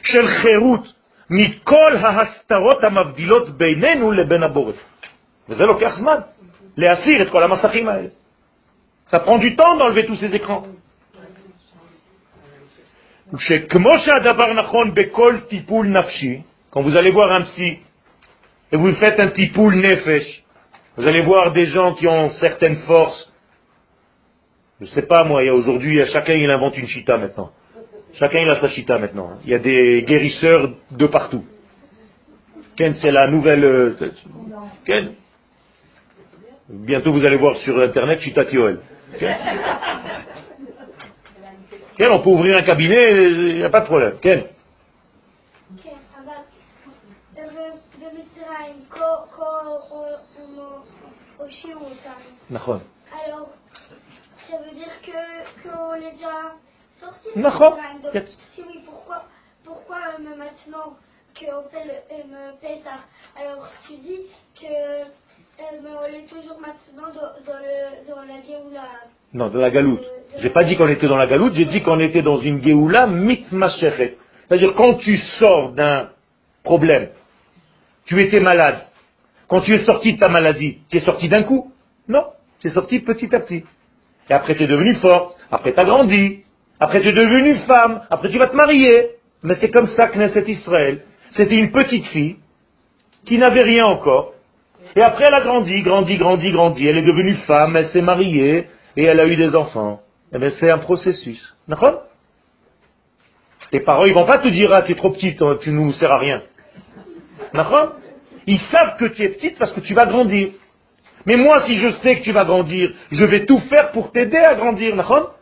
של 0.03 0.29
חירות 0.29 0.95
מכל 1.31 1.97
ההסתרות 1.97 2.85
המבדילות 2.85 3.59
בינינו 3.59 4.13
לבין 4.13 4.43
הבורא. 4.43 4.73
וזה 5.49 5.67
לוקח 5.67 5.97
זמן, 5.99 6.19
להסיר 6.77 7.23
את 7.23 7.31
כל 7.31 7.43
המסכים 7.43 7.89
האלה. 7.89 8.09
Ça 9.11 9.21
prend 9.21 9.39
du 9.39 9.57
temps 9.57 9.77
d'enlever 9.77 10.05
tous 10.07 10.17
ces 10.17 10.35
écrans. 10.35 10.65
quand 16.70 16.82
vous 16.82 16.96
allez 16.96 17.10
voir 17.10 17.32
un 17.32 17.42
psy 17.42 17.80
et 18.72 18.78
vous 18.78 18.94
faites 18.94 19.20
un 19.20 19.30
tipoul 19.30 19.76
nefesh, 19.76 20.44
vous 20.98 21.08
allez 21.08 21.22
voir 21.22 21.52
des 21.52 21.66
gens 21.66 21.96
qui 21.96 22.08
ont 22.08 22.30
certaines 22.30 22.76
forces. 22.86 23.34
Je 24.80 24.86
sais 24.86 25.02
pas 25.08 25.24
moi, 25.24 25.42
il 25.42 25.48
y 25.48 25.50
a 25.50 25.56
aujourd'hui, 25.56 26.06
chacun 26.08 26.34
il 26.34 26.48
invente 26.50 26.78
une 26.78 26.86
chita 26.86 27.18
maintenant. 27.18 27.52
Chacun 28.20 28.40
il 28.40 28.50
a 28.52 28.60
sa 28.62 28.70
chita 28.70 29.00
maintenant. 29.00 29.40
Il 29.44 29.50
y 29.50 29.56
a 29.56 29.60
des 29.60 30.04
guérisseurs 30.04 30.70
de 30.92 31.08
partout. 31.08 31.44
Ken, 32.76 32.94
c'est 33.02 33.10
la 33.10 33.28
nouvelle... 33.28 33.66
euh, 33.66 33.96
Ken? 34.86 35.14
Bientôt 36.70 37.12
vous 37.12 37.26
allez 37.26 37.38
voir 37.38 37.56
sur 37.58 37.80
internet 37.80 38.20
Chita 38.20 38.46
Tioel. 38.46 38.80
Quel, 41.98 42.12
on 42.12 42.20
peut 42.20 42.30
ouvrir 42.30 42.58
un 42.58 42.64
cabinet, 42.64 43.12
il 43.12 43.58
n'y 43.58 43.64
a 43.64 43.70
pas 43.70 43.82
de 43.82 43.86
problème. 43.86 44.18
Quel 44.22 44.50
Alors, 53.26 53.50
ça 54.50 54.58
veut 54.58 54.76
dire 54.76 55.02
que 55.02 55.64
qu'on 55.64 55.96
est 55.96 56.12
déjà 56.12 56.56
sorti 57.00 57.28
de 57.36 57.42
Mitzrayim. 57.42 58.26
si 58.56 58.62
oui, 58.68 58.82
pourquoi, 58.86 59.26
pourquoi 59.64 59.98
euh, 60.20 60.36
maintenant 60.36 60.98
qu'on 61.38 61.70
fait 61.70 61.86
le 61.86 61.94
euh, 62.12 62.52
Pessah 62.62 63.02
Alors, 63.40 63.68
tu 63.88 63.94
dis 63.98 64.22
que 64.60 65.06
euh, 65.60 65.64
mais 65.84 65.90
on 65.90 66.06
est 66.06 66.28
toujours 66.28 66.60
maintenant 66.60 67.10
dans, 67.14 67.52
dans, 67.52 67.60
le, 67.60 68.10
dans 68.10 68.22
la 68.22 68.42
Géoula. 68.42 68.82
Non, 69.34 69.50
dans 69.50 69.60
la 69.60 69.70
galoute. 69.70 70.04
J'ai 70.40 70.50
pas 70.50 70.64
dit 70.64 70.76
qu'on 70.76 70.88
était 70.88 71.08
dans 71.08 71.18
la 71.18 71.28
galoute, 71.28 71.54
j'ai 71.54 71.66
dit 71.66 71.82
qu'on 71.82 72.00
était 72.00 72.22
dans 72.22 72.38
une 72.38 72.64
geoula 72.64 73.08
mitmashechet. 73.08 74.18
C'est-à-dire 74.48 74.74
quand 74.76 74.96
tu 74.96 75.18
sors 75.40 75.72
d'un 75.74 76.10
problème, 76.64 77.10
tu 78.06 78.22
étais 78.22 78.40
malade, 78.40 78.82
quand 79.48 79.62
tu 79.62 79.74
es 79.74 79.86
sorti 79.86 80.14
de 80.14 80.20
ta 80.20 80.28
maladie, 80.28 80.80
tu 80.90 80.98
es 80.98 81.00
sorti 81.02 81.30
d'un 81.30 81.44
coup 81.44 81.72
Non, 82.08 82.26
tu 82.60 82.68
es 82.68 82.72
sorti 82.72 83.00
petit 83.00 83.34
à 83.36 83.40
petit. 83.40 83.64
Et 84.30 84.34
après 84.34 84.56
tu 84.56 84.64
es 84.64 84.68
devenu 84.68 84.96
forte, 84.96 85.38
après 85.52 85.74
tu 85.74 85.80
as 85.80 85.86
grandi, 85.86 86.44
après 86.80 87.02
tu 87.02 87.10
es 87.10 87.14
devenu 87.14 87.56
femme, 87.68 88.02
après 88.10 88.30
tu 88.30 88.38
vas 88.38 88.48
te 88.48 88.56
marier. 88.56 89.12
Mais 89.44 89.56
c'est 89.60 89.70
comme 89.70 89.88
ça 89.88 90.08
que 90.08 90.18
naissait 90.18 90.44
Israël. 90.48 91.02
C'était 91.32 91.56
une 91.56 91.72
petite 91.72 92.08
fille 92.08 92.38
qui 93.26 93.38
n'avait 93.38 93.64
rien 93.64 93.86
encore. 93.86 94.33
Et 94.96 95.02
après 95.02 95.26
elle 95.28 95.34
a 95.34 95.42
grandi, 95.42 95.82
grandi, 95.82 96.18
grandi, 96.18 96.52
grandi. 96.52 96.88
Elle 96.88 96.98
est 96.98 97.04
devenue 97.04 97.34
femme, 97.48 97.76
elle 97.76 97.90
s'est 97.90 98.02
mariée 98.02 98.68
et 98.96 99.04
elle 99.04 99.20
a 99.20 99.26
eu 99.26 99.36
des 99.36 99.56
enfants. 99.56 100.02
Eh 100.34 100.38
bien 100.38 100.52
c'est 100.60 100.70
un 100.70 100.80
processus. 100.80 101.56
D'accord? 101.68 102.04
Tes 103.72 103.80
parents, 103.80 104.06
ils 104.06 104.14
vont 104.14 104.26
pas 104.26 104.38
te 104.38 104.48
dire, 104.50 104.70
ah, 104.74 104.84
tu 104.84 104.92
es 104.92 104.96
trop 104.96 105.10
petite, 105.10 105.42
hein, 105.42 105.58
tu 105.62 105.72
nous 105.72 105.92
sers 105.94 106.12
à 106.12 106.20
rien. 106.20 106.44
D'accord? 107.54 107.94
Ils 108.46 108.60
savent 108.60 108.98
que 108.98 109.06
tu 109.06 109.24
es 109.24 109.30
petite 109.30 109.58
parce 109.58 109.72
que 109.72 109.80
tu 109.80 109.94
vas 109.94 110.06
grandir. 110.06 110.50
Mais 111.26 111.38
moi, 111.38 111.66
si 111.66 111.78
je 111.78 111.90
sais 112.02 112.18
que 112.18 112.24
tu 112.24 112.32
vas 112.32 112.46
grandir, 112.46 112.92
je 113.12 113.24
vais 113.24 113.46
tout 113.46 113.60
faire 113.70 113.92
pour 113.92 114.12
t'aider 114.12 114.38
à 114.38 114.56
grandir, 114.56 114.96
d'accord? 114.96 115.36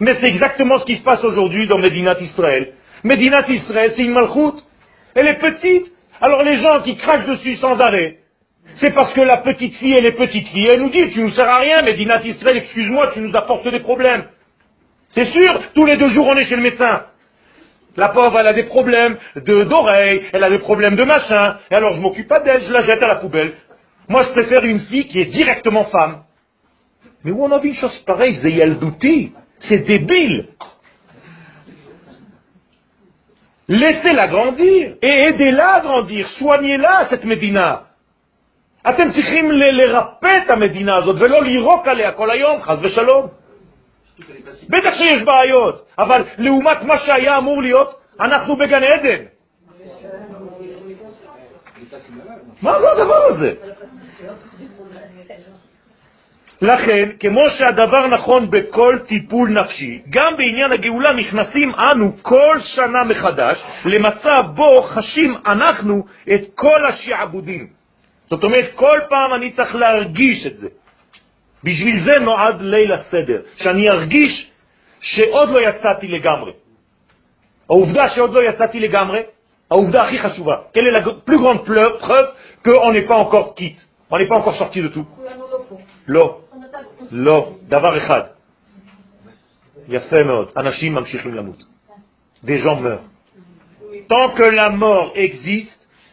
Mais 0.00 0.14
c'est 0.14 0.28
exactement 0.28 0.78
ce 0.78 0.84
qui 0.84 0.96
se 0.96 1.02
passe 1.02 1.22
aujourd'hui 1.24 1.66
dans 1.66 1.78
Medinat 1.78 2.20
Israël. 2.20 2.74
Medinat 3.04 3.48
Israël, 3.48 3.92
c'est 3.96 4.02
une 4.02 4.12
malchoute. 4.12 4.62
Elle 5.14 5.28
est 5.28 5.38
petite. 5.38 5.92
Alors 6.20 6.42
les 6.42 6.58
gens 6.58 6.82
qui 6.82 6.96
crachent 6.96 7.26
dessus 7.26 7.56
sans 7.56 7.78
arrêt, 7.78 8.18
c'est 8.76 8.94
parce 8.94 9.12
que 9.12 9.20
la 9.20 9.38
petite 9.38 9.74
fille, 9.76 9.94
elle 9.98 10.06
est 10.06 10.16
petite 10.16 10.48
fille. 10.48 10.68
Elle 10.72 10.80
nous 10.80 10.90
dit, 10.90 11.10
tu 11.10 11.20
nous 11.22 11.30
sers 11.30 11.48
à 11.48 11.58
rien, 11.58 11.82
Medinat 11.82 12.22
Israël, 12.24 12.56
excuse-moi, 12.58 13.10
tu 13.12 13.20
nous 13.20 13.34
apportes 13.36 13.68
des 13.68 13.80
problèmes. 13.80 14.24
C'est 15.10 15.26
sûr, 15.26 15.60
tous 15.74 15.84
les 15.84 15.96
deux 15.96 16.08
jours, 16.10 16.26
on 16.26 16.36
est 16.36 16.44
chez 16.44 16.56
le 16.56 16.62
médecin. 16.62 17.06
La 17.96 18.08
pauvre, 18.08 18.38
elle 18.38 18.46
a 18.46 18.52
des 18.52 18.64
problèmes 18.64 19.16
de 19.34 19.64
d'oreilles, 19.64 20.22
elle 20.32 20.44
a 20.44 20.50
des 20.50 20.60
problèmes 20.60 20.94
de 20.94 21.02
machin, 21.02 21.56
et 21.70 21.74
alors 21.74 21.94
je 21.94 22.00
m'occupe 22.00 22.28
pas 22.28 22.38
d'elle, 22.38 22.62
je 22.62 22.72
la 22.72 22.82
jette 22.82 23.02
à 23.02 23.08
la 23.08 23.16
poubelle. 23.16 23.54
Moi, 24.08 24.22
je 24.22 24.30
préfère 24.30 24.64
une 24.64 24.80
fille 24.80 25.06
qui 25.06 25.20
est 25.20 25.26
directement 25.26 25.84
femme. 25.86 26.22
Mais 27.24 27.32
où 27.32 27.44
on 27.44 27.50
a 27.50 27.58
vu 27.58 27.70
une 27.70 27.74
chose 27.74 27.98
pareille, 28.06 28.38
c'est 28.40 28.52
Yaldouti, 28.52 29.32
c'est 29.58 29.78
débile. 29.78 30.48
Laissez-la 33.68 34.28
grandir, 34.28 34.94
et 35.02 35.16
aidez-la 35.26 35.74
à 35.74 35.80
grandir, 35.80 36.28
soignez-la, 36.38 37.08
cette 37.10 37.24
Médina. 37.24 37.89
אתם 38.88 39.10
צריכים 39.12 39.50
לרפא 39.50 40.38
את 40.44 40.50
המדינה 40.50 40.96
הזאת 40.96 41.16
ולא 41.20 41.42
לירוק 41.42 41.88
עליה 41.88 42.12
כל 42.12 42.30
היום, 42.30 42.62
חס 42.62 42.78
ושלום. 42.82 43.26
בטח 44.68 44.94
שיש 44.94 45.22
בעיות, 45.22 45.86
אבל 45.98 46.24
לעומת 46.38 46.82
מה 46.82 46.98
שהיה 46.98 47.38
אמור 47.38 47.62
להיות, 47.62 48.00
אנחנו 48.20 48.56
בגן 48.56 48.82
עדן. 48.82 49.24
מה 52.62 52.80
זה 52.80 52.92
הדבר 52.92 53.24
הזה? 53.24 53.54
לכן, 56.62 57.08
כמו 57.20 57.40
שהדבר 57.58 58.06
נכון 58.06 58.50
בכל 58.50 58.98
טיפול 59.08 59.48
נפשי, 59.48 60.02
גם 60.10 60.36
בעניין 60.36 60.72
הגאולה 60.72 61.12
נכנסים 61.12 61.72
אנו 61.74 62.12
כל 62.22 62.56
שנה 62.60 63.04
מחדש 63.04 63.62
למצב 63.84 64.40
בו 64.54 64.82
חשים 64.82 65.36
אנחנו 65.46 66.04
את 66.34 66.40
כל 66.54 66.86
השעבודים. 66.86 67.79
זאת 68.30 68.44
אומרת, 68.44 68.70
כל 68.74 68.98
פעם 69.08 69.34
אני 69.34 69.52
צריך 69.52 69.74
להרגיש 69.74 70.46
את 70.46 70.56
זה. 70.56 70.68
בשביל 71.64 72.04
זה 72.04 72.20
נועד 72.20 72.60
ליל 72.60 72.92
הסדר, 72.92 73.42
שאני 73.56 73.90
ארגיש 73.90 74.50
שעוד 75.00 75.48
לא 75.48 75.60
יצאתי 75.60 76.08
לגמרי. 76.08 76.52
העובדה 77.68 78.08
שעוד 78.08 78.34
לא 78.34 78.42
יצאתי 78.48 78.80
לגמרי, 78.80 79.20
העובדה 79.70 80.02
הכי 80.02 80.18
חשובה. 80.18 80.54
Quelle 80.74 80.86
est 80.86 80.98
la 80.98 81.02
plus 81.26 81.38
grande 81.38 81.64
preuve 81.64 82.28
qu'on 82.64 82.92
n'est 82.92 83.06
pas 83.06 83.16
encore 83.16 83.54
quitte, 83.54 83.80
on 84.10 84.18
n'est 84.18 84.28
pas 84.28 84.38
encore 84.38 84.56
sorti 84.56 84.82
de 84.82 84.88
tout 84.88 85.04
כולנו 85.16 85.44
לא. 86.08 86.40
לא, 86.60 86.82
לא, 87.10 87.52
דבר 87.68 87.98
אחד. 87.98 88.20
יפה 89.88 90.22
מאוד, 90.24 90.50
אנשים 90.56 90.94
ממשיכים 90.94 91.34
למות. 91.34 91.62
Des 92.44 92.58
gens 92.58 92.76
meurent. 92.76 93.06
Tant 94.08 94.30
que 94.30 94.44
la 94.60 94.70
mort 94.70 95.12
existe, 95.14 95.79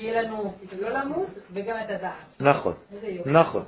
יהיה 0.00 0.22
לנו 0.22 0.54
לא 0.80 0.88
למות 0.88 1.28
וגם 1.52 1.76
את 1.84 1.90
הדעת. 1.90 2.12
נכון. 2.40 2.72
נכון. 3.26 3.62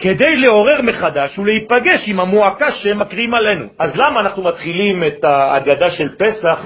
כדי 0.00 0.36
לעורר 0.36 0.82
מחדש 0.82 1.38
ולהיפגש 1.38 2.04
עם 2.06 2.20
המועקה 2.20 2.72
שהם 2.72 3.00
מקריאים 3.00 3.34
עלינו. 3.34 3.66
אז 3.78 3.90
למה 3.96 4.20
אנחנו 4.20 4.42
מתחילים 4.42 5.04
את 5.04 5.24
ההגדה 5.24 5.90
של 5.90 6.16
פסח 6.18 6.58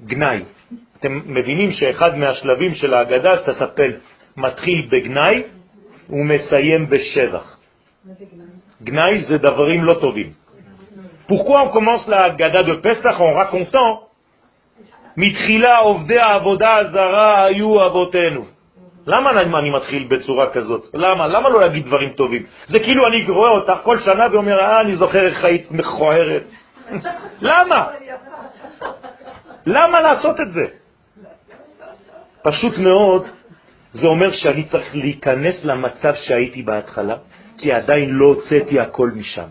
בגנאי? 0.00 0.42
אתם 1.00 1.20
מבינים 1.26 1.72
שאחד 1.72 2.16
מהשלבים 2.16 2.74
של 2.74 2.94
ההגדה, 2.94 3.36
סספל, 3.36 3.92
מתחיל 4.36 4.88
בגנאי 4.92 5.42
ומסיים 6.10 6.90
בשבח. 6.90 7.58
גנאי? 8.82 9.24
זה 9.24 9.38
דברים 9.38 9.84
לא 9.84 9.94
טובים. 10.00 10.32
Pourquoi 11.28 11.60
on 11.60 11.68
commence 11.68 12.08
la 12.08 12.24
Haggadah 12.24 12.62
de 12.62 12.74
Pesach 12.76 13.20
en 13.20 13.32
racontant 13.34 14.07
מתחילה 15.18 15.78
עובדי 15.78 16.18
העבודה 16.18 16.76
הזרה 16.76 17.44
היו 17.44 17.86
אבותינו. 17.86 18.44
למה 19.06 19.30
אני, 19.30 19.40
אני 19.58 19.70
מתחיל 19.70 20.06
בצורה 20.10 20.50
כזאת? 20.52 20.86
למה? 20.94 21.26
למה 21.26 21.48
לא 21.48 21.60
להגיד 21.60 21.86
דברים 21.86 22.08
טובים? 22.08 22.42
זה 22.66 22.78
כאילו 22.78 23.06
אני 23.06 23.24
רואה 23.28 23.50
אותך 23.50 23.78
כל 23.82 23.98
שנה 23.98 24.26
ואומר, 24.32 24.60
אה, 24.60 24.80
אני 24.80 24.96
זוכר 24.96 25.26
איך 25.26 25.44
היית 25.44 25.70
מכוערת. 25.70 26.42
למה? 27.50 27.86
למה 29.66 30.00
לעשות 30.00 30.40
את 30.40 30.52
זה? 30.52 30.66
פשוט 32.42 32.78
מאוד, 32.78 33.26
זה 33.92 34.06
אומר 34.06 34.30
שאני 34.30 34.64
צריך 34.64 34.94
להיכנס 34.94 35.64
למצב 35.64 36.14
שהייתי 36.14 36.62
בהתחלה, 36.62 37.16
כי 37.58 37.72
עדיין 37.72 38.10
לא 38.10 38.26
הוצאתי 38.26 38.80
הכל 38.80 39.10
משם. 39.14 39.48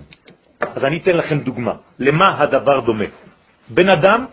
אז 0.59 0.85
אני 0.85 0.97
אתן 0.97 1.11
לכם 1.11 1.39
דוגמה. 1.39 1.73
למה 1.99 2.41
הדבר 2.41 2.79
דומה? 2.79 3.05
בן 3.69 3.89
אדם, 3.89 4.25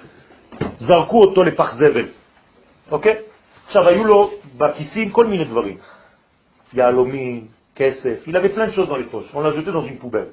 זרקו 0.79 1.21
אותו 1.21 1.45
לפח 1.45 1.75
זבל, 1.75 2.09
אוקיי? 2.91 3.17
עכשיו, 3.67 3.89
היו 3.89 4.05
לו 4.05 4.31
בכיסים 4.57 5.11
כל 5.11 5.27
מיני 5.27 5.45
דברים. 5.45 5.77
יהלומים, 6.73 7.47
כסף, 7.77 8.27
il 8.27 8.37
avait 8.37 8.55
plein 8.55 8.67
de 8.67 8.73
choses 8.73 8.89
dans 8.89 8.97
les 8.97 9.05
poches. 9.05 9.35
On 9.35 9.41
l'a 9.41 9.51
jeté 9.51 9.73
dans 9.73 9.85
une 9.85 9.99
poubelle, 9.99 10.33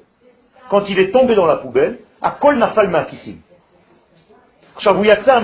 הכל 2.22 2.56
נפל 2.56 2.88
מהכיסים. 2.88 3.42
עכשיו, 4.76 4.96
הוא 4.96 5.06
יצא 5.06 5.40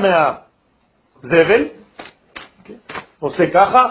מהזבל, 1.23 1.67
עושה 3.19 3.43
ככה, 3.53 3.85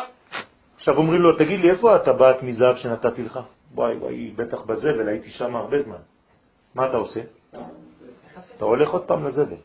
עכשיו 0.77 0.97
אומרים 0.97 1.23
לו, 1.23 1.37
תגיד 1.37 1.61
לי, 1.61 1.71
איפה 1.71 1.95
הטבעת 1.97 2.43
מזהב 2.43 2.77
שנתתי 2.77 3.23
לך? 3.23 3.41
וואי 3.75 3.97
וואי, 3.97 4.31
בטח 4.37 4.61
בזבל, 4.61 5.09
הייתי 5.09 5.31
שם 5.31 5.57
הרבה 5.57 5.83
זמן. 5.83 6.03
מה 6.75 6.89
אתה 6.89 6.97
עושה? 6.97 7.21
אתה 8.57 8.65
הולך 8.65 8.91
עוד 8.91 9.03
פעם 9.03 9.27
לזבל. 9.27 9.57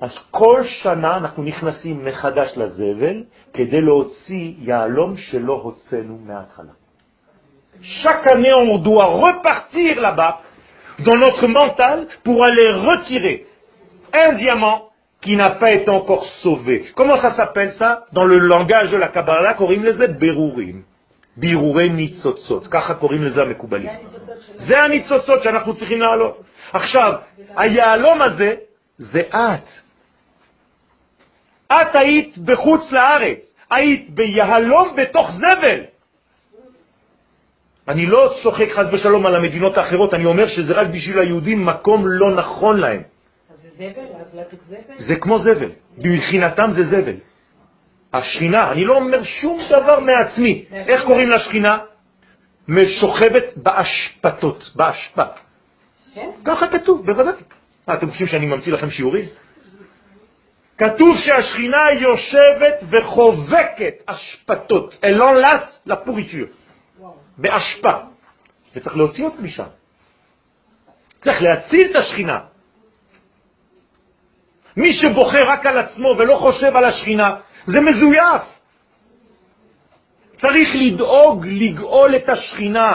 אז 0.00 0.10
כל 0.30 0.62
שנה 0.64 1.16
אנחנו 1.16 1.42
נכנסים 1.42 2.04
מחדש 2.04 2.52
לזבל 2.56 3.24
כדי 3.52 3.80
להוציא 3.80 4.52
יהלום 4.58 5.16
שלא 5.16 5.52
הוצאנו 5.52 6.18
מההתחלה. 6.26 6.72
Chaque 8.02 8.26
année, 8.32 8.52
on 8.52 8.78
doit 8.78 9.10
repartir 9.26 10.00
là-bas 10.00 10.40
dans 11.06 11.16
notre 11.16 11.46
mental 11.46 12.08
pour 12.24 12.44
aller 12.44 12.70
retirer 12.88 13.46
un 14.12 14.32
diamant 14.32 14.88
qui 15.20 15.36
n'a 15.36 15.50
pas 15.50 15.70
été 15.72 15.90
encore 15.90 16.24
sauvé. 16.42 16.86
Comment 16.96 17.20
ça 17.20 17.32
s'appelle 17.36 17.72
ça 17.72 18.04
Dans 18.12 18.24
le 18.24 18.38
langage 18.38 18.90
de 18.90 18.96
la 18.96 19.08
Kabbalah, 19.08 19.54
קוראים 19.54 19.84
לזה 19.84 20.06
בירורים. 20.06 20.82
בירורי 21.36 21.88
ניצוצות, 21.88 22.66
ככה 22.70 22.94
קוראים 22.94 23.24
לזה 23.24 23.42
המקובלים. 23.42 23.90
זה 24.56 24.78
הניצוצות 24.78 25.42
שאנחנו 25.42 25.74
צריכים 25.74 26.00
לעלות. 26.00 26.42
עכשיו, 26.72 27.12
היהלום 27.56 28.22
הזה 28.22 28.54
זה 28.98 29.20
את. 29.20 29.87
את 31.72 31.94
היית 31.96 32.38
בחוץ 32.38 32.92
לארץ, 32.92 33.38
היית 33.70 34.10
ביהלום 34.10 34.96
בתוך 34.96 35.30
זבל. 35.30 35.80
אני 37.88 38.06
לא 38.06 38.34
צוחק 38.42 38.68
חס 38.70 38.86
ושלום 38.92 39.26
על 39.26 39.36
המדינות 39.36 39.78
האחרות, 39.78 40.14
אני 40.14 40.24
אומר 40.24 40.48
שזה 40.48 40.72
רק 40.72 40.86
בשביל 40.86 41.18
היהודים 41.18 41.66
מקום 41.66 42.08
לא 42.08 42.34
נכון 42.34 42.80
להם. 42.80 43.02
זה 44.96 45.16
כמו 45.16 45.38
זבל, 45.38 45.70
מבחינתם 45.98 46.70
זה 46.70 46.82
זבל. 46.84 47.16
השכינה, 48.12 48.72
אני 48.72 48.84
לא 48.84 48.96
אומר 48.96 49.24
שום 49.24 49.60
דבר 49.70 50.00
מעצמי. 50.00 50.64
איך 50.72 51.04
קוראים 51.04 51.30
לשכינה? 51.30 51.78
משוכבת 52.68 53.44
באשפתות, 53.56 54.72
באשפה. 54.76 55.22
כן? 56.14 56.30
ככה 56.44 56.68
כתוב, 56.68 57.06
בוודאי. 57.06 57.32
אתם 57.92 58.10
חושבים 58.10 58.26
שאני 58.26 58.46
ממציא 58.46 58.72
לכם 58.72 58.90
שיעורים? 58.90 59.24
כתוב 60.78 61.16
שהשכינה 61.18 61.84
יושבת 62.00 62.74
וחובקת 62.90 63.94
אשפתות, 64.06 64.94
אלון 65.04 65.36
לס 65.36 65.80
לפוריטור, 65.86 66.46
באשפה, 67.38 67.92
וצריך 68.74 68.96
להוציא 68.96 69.24
אותה 69.24 69.42
משם. 69.42 69.64
צריך 71.20 71.42
להציל 71.42 71.90
את 71.90 71.96
השכינה. 71.96 72.40
מי 74.76 74.92
שבוחר 74.92 75.48
רק 75.48 75.66
על 75.66 75.78
עצמו 75.78 76.14
ולא 76.18 76.36
חושב 76.38 76.76
על 76.76 76.84
השכינה, 76.84 77.36
זה 77.66 77.80
מזויף. 77.80 78.42
צריך 80.40 80.68
לדאוג 80.74 81.46
לגאול 81.46 82.16
את 82.16 82.28
השכינה. 82.28 82.92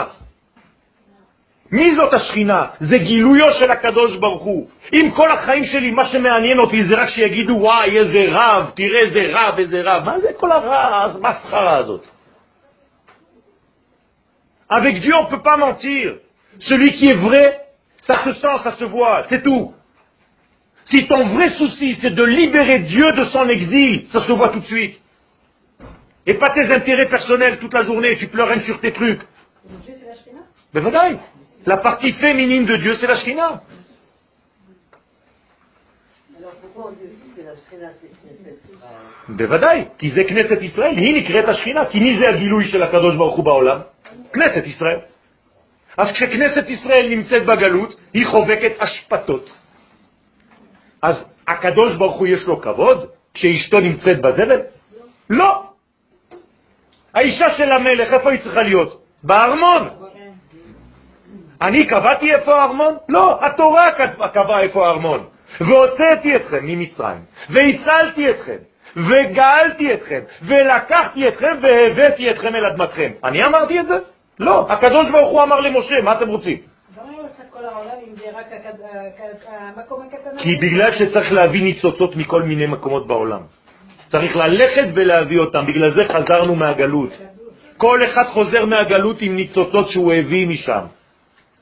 מי 1.71 1.95
זאת 1.95 2.13
השכינה? 2.13 2.65
זה 2.79 2.97
גילויו 2.97 3.51
של 3.61 3.71
הקדוש 3.71 4.17
ברוך 4.17 4.43
הוא. 4.43 4.69
אם 4.93 5.11
כל 5.11 5.31
החיים 5.31 5.63
שלי, 5.63 5.91
מה 5.91 6.05
שמעניין 6.05 6.59
אותי 6.59 6.83
זה 6.83 6.95
רק 6.95 7.09
שיגידו, 7.09 7.53
וואי, 7.53 7.97
איזה 7.97 8.25
רב, 8.29 8.71
תראה 8.75 8.99
איזה 8.99 9.21
רב, 9.31 9.59
איזה 9.59 9.81
רב. 9.83 10.03
מה 10.03 10.19
זה 10.19 10.27
כל 10.37 10.51
המסחרה 10.51 11.77
הזאת? 11.77 12.07
Avec 14.69 14.99
Dieu, 14.99 15.15
on 15.15 15.23
ne 15.23 15.29
peut 15.29 15.41
pas 15.41 15.57
mentir. 15.57 16.17
Celui 16.59 16.91
qui 16.93 17.09
est 17.09 17.19
vrai, 17.27 17.59
ça 18.01 18.23
se 18.23 18.33
sent, 18.33 18.55
ça 18.63 18.73
se 18.73 18.83
voit, 18.83 19.23
c'est 19.29 19.41
tout. 19.41 19.73
Si 20.85 21.07
ton 21.07 21.27
vrai 21.35 21.49
souci, 21.49 21.97
c'est 22.01 22.13
de 22.13 22.23
libérer 22.23 22.79
Dieu 22.79 23.11
de 23.13 23.25
son 23.25 23.47
exil, 23.49 24.05
ça 24.11 24.21
se 24.21 24.31
voit 24.31 24.49
tout 24.49 24.59
de 24.59 24.65
suite. 24.65 25.01
Et 26.27 26.35
pas 26.35 26.49
tes 26.49 26.67
intérêts 26.71 27.07
personnels 27.07 27.57
toute 27.57 27.73
la 27.73 27.83
journée, 27.83 28.17
tu 28.17 28.27
pleures 28.27 28.61
sur 28.61 28.79
tes 28.79 28.91
trucs. 28.91 29.21
Dieu, 29.85 29.93
c'est 29.99 30.07
la 30.07 30.15
Shrina 30.15 30.41
Ben 30.73 31.19
La 31.66 31.78
partie 31.78 32.12
féminine 32.12 32.66
de 32.66 32.76
Dieu, 32.76 32.94
c'est 32.96 33.06
la 33.06 33.16
Knesset 33.16 33.60
בוודאי, 39.28 39.84
כי 39.98 40.10
זה 40.10 40.20
כנסת 40.28 40.62
ישראל, 40.62 40.96
היא 40.96 41.22
נקראת 41.22 41.48
השכינה, 41.48 41.84
כי 41.86 42.00
מי 42.00 42.18
זה 42.18 42.30
הגילוי 42.30 42.64
של 42.68 42.82
הקדוש 42.82 43.16
ברוך 43.16 43.36
הוא 43.36 43.44
בעולם? 43.44 43.78
כנסת 44.32 44.66
ישראל. 44.66 44.98
אז 45.96 46.12
כשכנסת 46.12 46.68
ישראל 46.68 47.08
נמצאת 47.08 47.46
בגלות, 47.46 47.96
היא 48.12 48.26
חובקת 48.26 48.72
אשפתות. 48.78 49.50
אז 51.02 51.24
הקדוש 51.48 51.96
ברוך 51.96 52.16
הוא 52.16 52.26
יש 52.26 52.46
לו 52.46 52.60
כבוד 52.60 53.06
כשאשתו 53.34 53.80
נמצאת 53.80 54.20
בזבל? 54.20 54.60
לא. 55.30 55.62
האישה 57.14 57.54
של 57.56 57.72
המלך, 57.72 58.12
איפה 58.12 58.30
היא 58.30 58.40
צריכה 58.40 58.62
להיות? 58.62 59.02
בארמון. 59.22 60.03
אני 61.64 61.86
קבעתי 61.86 62.34
איפה 62.34 62.54
הארמון? 62.54 62.94
לא, 63.08 63.38
התורה 63.46 63.90
קבעה 64.32 64.60
איפה 64.60 64.86
הארמון. 64.86 65.24
והוצאתי 65.60 66.36
אתכם 66.36 66.58
ממצרים, 66.62 67.20
והצלתי 67.50 68.30
אתכם, 68.30 68.56
וגאלתי 68.96 69.94
אתכם, 69.94 70.20
ולקחתי 70.42 71.28
אתכם 71.28 71.56
והבאתי 71.62 72.30
אתכם 72.30 72.54
אל 72.54 72.64
אדמתכם. 72.66 73.10
אני 73.24 73.44
אמרתי 73.44 73.80
את 73.80 73.86
זה? 73.86 73.98
לא, 74.40 74.66
הקדוש 74.70 75.10
ברוך 75.10 75.30
הוא 75.30 75.42
אמר 75.42 75.60
למשה, 75.60 76.00
מה 76.02 76.12
אתם 76.12 76.28
רוצים? 76.28 76.56
כי 80.38 80.56
בגלל 80.62 80.92
שצריך 80.92 81.32
להביא 81.32 81.62
ניצוצות 81.62 82.16
מכל 82.16 82.42
מיני 82.42 82.66
מקומות 82.66 83.06
בעולם. 83.06 83.40
צריך 84.08 84.36
ללכת 84.36 84.86
ולהביא 84.94 85.38
אותם, 85.38 85.66
בגלל 85.66 85.90
זה 85.90 86.02
חזרנו 86.04 86.54
מהגלות. 86.54 87.10
כל 87.76 88.00
אחד 88.04 88.26
חוזר 88.26 88.66
מהגלות 88.66 89.16
עם 89.20 89.36
ניצוצות 89.36 89.88
שהוא 89.88 90.12
הביא 90.12 90.48
משם. 90.48 90.84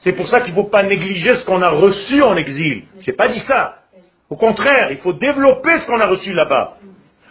C'est 0.03 0.13
pour 0.13 0.29
ça 0.29 0.41
qu'il 0.41 0.55
ne 0.55 0.61
faut 0.61 0.69
pas 0.69 0.83
négliger 0.83 1.35
ce 1.35 1.45
qu'on 1.45 1.63
a 1.63 1.71
reçu 1.71 2.23
en 2.23 2.37
exil. 2.37 2.85
Je 3.01 3.11
n'ai 3.11 3.17
pas 3.17 3.29
dit 3.29 3.43
ça. 3.47 3.77
Au 4.29 4.37
contraire, 4.37 4.91
il 4.91 4.99
faut 4.99 5.13
développer 5.13 5.79
ce 5.79 5.87
qu'on 5.87 6.01
a 6.01 6.07
reçu 6.07 6.33
là-bas. 6.33 6.79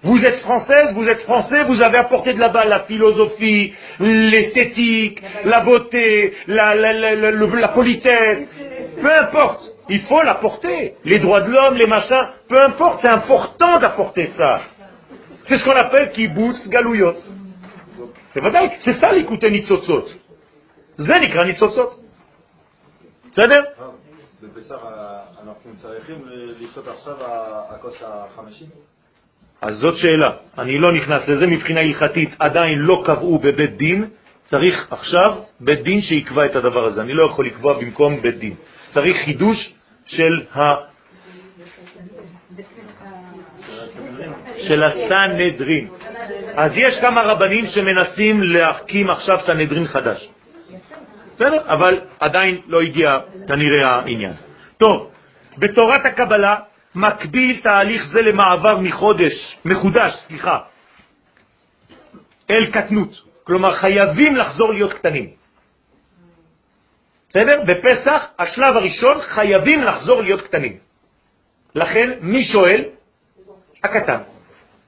Vous 0.04 0.24
êtes 0.24 0.40
française, 0.40 0.94
vous 0.96 1.08
êtes 1.08 1.22
français, 1.22 1.64
vous 1.66 1.80
avez 1.82 1.98
apporté 1.98 2.34
de 2.34 2.40
là-bas 2.40 2.66
la 2.66 2.82
philosophie, 2.82 3.74
l'esthétique, 4.00 5.22
la 5.44 5.60
beauté, 5.60 6.34
la, 6.48 7.68
politesse, 7.68 8.48
peu 9.00 9.12
importe. 9.20 9.62
Il 9.90 10.02
faut 10.02 10.22
l'apporter. 10.24 10.96
Les 11.06 11.20
droits 11.20 11.42
de 11.42 11.52
l'homme, 11.52 11.76
les 11.76 11.86
machins, 11.86 12.30
peu 12.48 12.60
importe, 12.62 13.02
c'est 13.02 13.16
important 13.16 13.78
d'apporter 13.78 14.28
ça. 14.38 14.62
C'est 15.46 15.60
ce 15.60 15.66
qu'on 15.66 15.72
appelle 15.76 16.12
kibbutz 16.12 16.68
galouyot. 16.70 17.16
C'est 18.80 18.94
ça 19.02 19.12
l'écouter 19.12 19.52
nitzotzot. 19.52 20.06
Zenikra 20.98 21.46
nitzotzot. 21.46 22.01
בסדר? 23.32 23.64
בפסח 24.42 24.76
אנחנו 25.44 25.72
צריכים 25.78 26.16
לשתות 26.60 26.88
עכשיו 26.88 27.16
הכוס 27.70 27.96
החמישי? 28.02 28.66
אז 29.62 29.76
זאת 29.76 29.98
שאלה. 29.98 30.32
אני 30.58 30.78
לא 30.78 30.92
נכנס 30.92 31.28
לזה 31.28 31.48
מבחינה 31.48 31.80
הלכתית, 31.80 32.36
עדיין 32.40 32.80
לא 32.80 33.04
קבעו 33.06 33.40
בבית 33.40 33.78
דין, 33.78 34.10
צריך 34.46 34.88
עכשיו 34.92 35.38
בית 35.60 35.84
דין 35.84 36.02
שיקבע 36.02 36.46
את 36.46 36.56
הדבר 36.56 36.86
הזה. 36.86 37.02
אני 37.02 37.14
לא 37.14 37.24
יכול 37.24 37.46
לקבוע 37.46 37.74
במקום 37.80 38.22
בית 38.22 38.38
דין. 38.38 38.56
צריך 38.94 39.18
חידוש 39.26 39.74
של 40.06 40.46
ה... 40.54 40.60
של 44.58 44.84
הסנהדרין. 44.84 45.90
אז 46.56 46.72
יש 46.76 47.00
כמה 47.02 47.22
רבנים 47.22 47.66
שמנסים 47.68 48.44
להקים 48.44 49.10
עכשיו 49.10 49.40
סנהדרין 49.46 49.88
חדש. 49.88 50.30
בסדר? 51.42 51.74
אבל 51.74 52.02
עדיין 52.20 52.62
לא 52.68 52.82
הגיע 52.82 53.20
כנראה 53.48 53.90
העניין. 53.90 54.34
טוב, 54.78 55.12
בתורת 55.58 56.06
הקבלה 56.06 56.56
מקביל 56.96 57.60
תהליך 57.64 58.06
זה 58.06 58.22
למעבר 58.22 58.78
מחודש, 58.78 59.58
מחודש, 59.66 60.14
סליחה, 60.28 60.58
אל 62.50 62.72
קטנות. 62.72 63.22
כלומר, 63.44 63.76
חייבים 63.76 64.36
לחזור 64.36 64.74
להיות 64.74 64.94
קטנים. 64.94 65.30
בסדר? 67.30 67.64
בפסח, 67.68 68.22
השלב 68.40 68.78
הראשון, 68.78 69.22
חייבים 69.22 69.84
לחזור 69.84 70.22
להיות 70.22 70.42
קטנים. 70.42 70.78
לכן, 71.76 72.10
מי 72.22 72.44
שואל? 72.44 72.84
הקטן. 73.84 74.22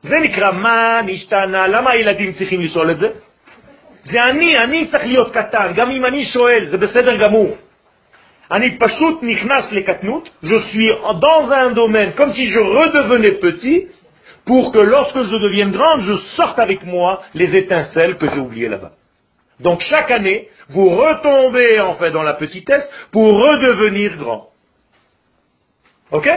זה 0.02 0.20
נקרא 0.20 0.52
מה 0.52 1.02
נשתנה, 1.06 1.68
למה 1.68 1.92
הילדים 1.92 2.34
צריכים 2.34 2.62
לשאול 2.62 2.92
את 2.92 3.00
זה? 3.00 3.10
זה 4.03 4.23
אני, 4.23 4.59
אני 4.59 4.87
צריך 4.87 5.05
להיות 5.05 5.33
קטן, 5.33 5.73
גם 5.77 5.91
אם 5.91 6.05
אני 6.05 6.25
שואל, 6.25 6.65
זה 6.71 6.77
בסדר 6.77 7.17
גמור. 7.17 7.57
אני 8.53 8.79
פשוט 8.79 9.23
נכנס 9.23 9.73
לקטנות, 9.73 10.31
je 10.43 10.59
suis 10.71 10.89
dans 11.21 11.51
un 11.53 11.71
domaine, 11.73 12.13
comme 12.17 12.33
si 12.33 12.47
je 12.51 12.59
redevenais 12.59 13.33
petit, 13.33 13.89
pour 14.47 14.73
que 14.73 14.79
lorsque 14.79 15.23
je 15.23 15.37
devienne 15.37 15.73
grand, 15.73 15.99
je 15.99 16.17
sorte 16.37 16.59
avec 16.59 16.83
moi 16.85 17.23
les 17.35 17.55
étincelles 17.55 18.17
que 18.17 18.27
j'ai 18.31 18.41
oubliées 18.41 18.69
là-bas. 18.69 18.93
Donc 19.61 19.81
chaque 19.81 20.11
année, 20.11 20.49
vous 20.71 20.89
retombez 20.89 21.81
en 21.81 21.95
fait 21.97 22.11
dans 22.11 22.23
la 22.23 22.35
petitesse 22.35 22.91
pour 23.13 23.29
redevenir 23.31 24.17
grand. 24.17 24.49
Ok 26.11 26.29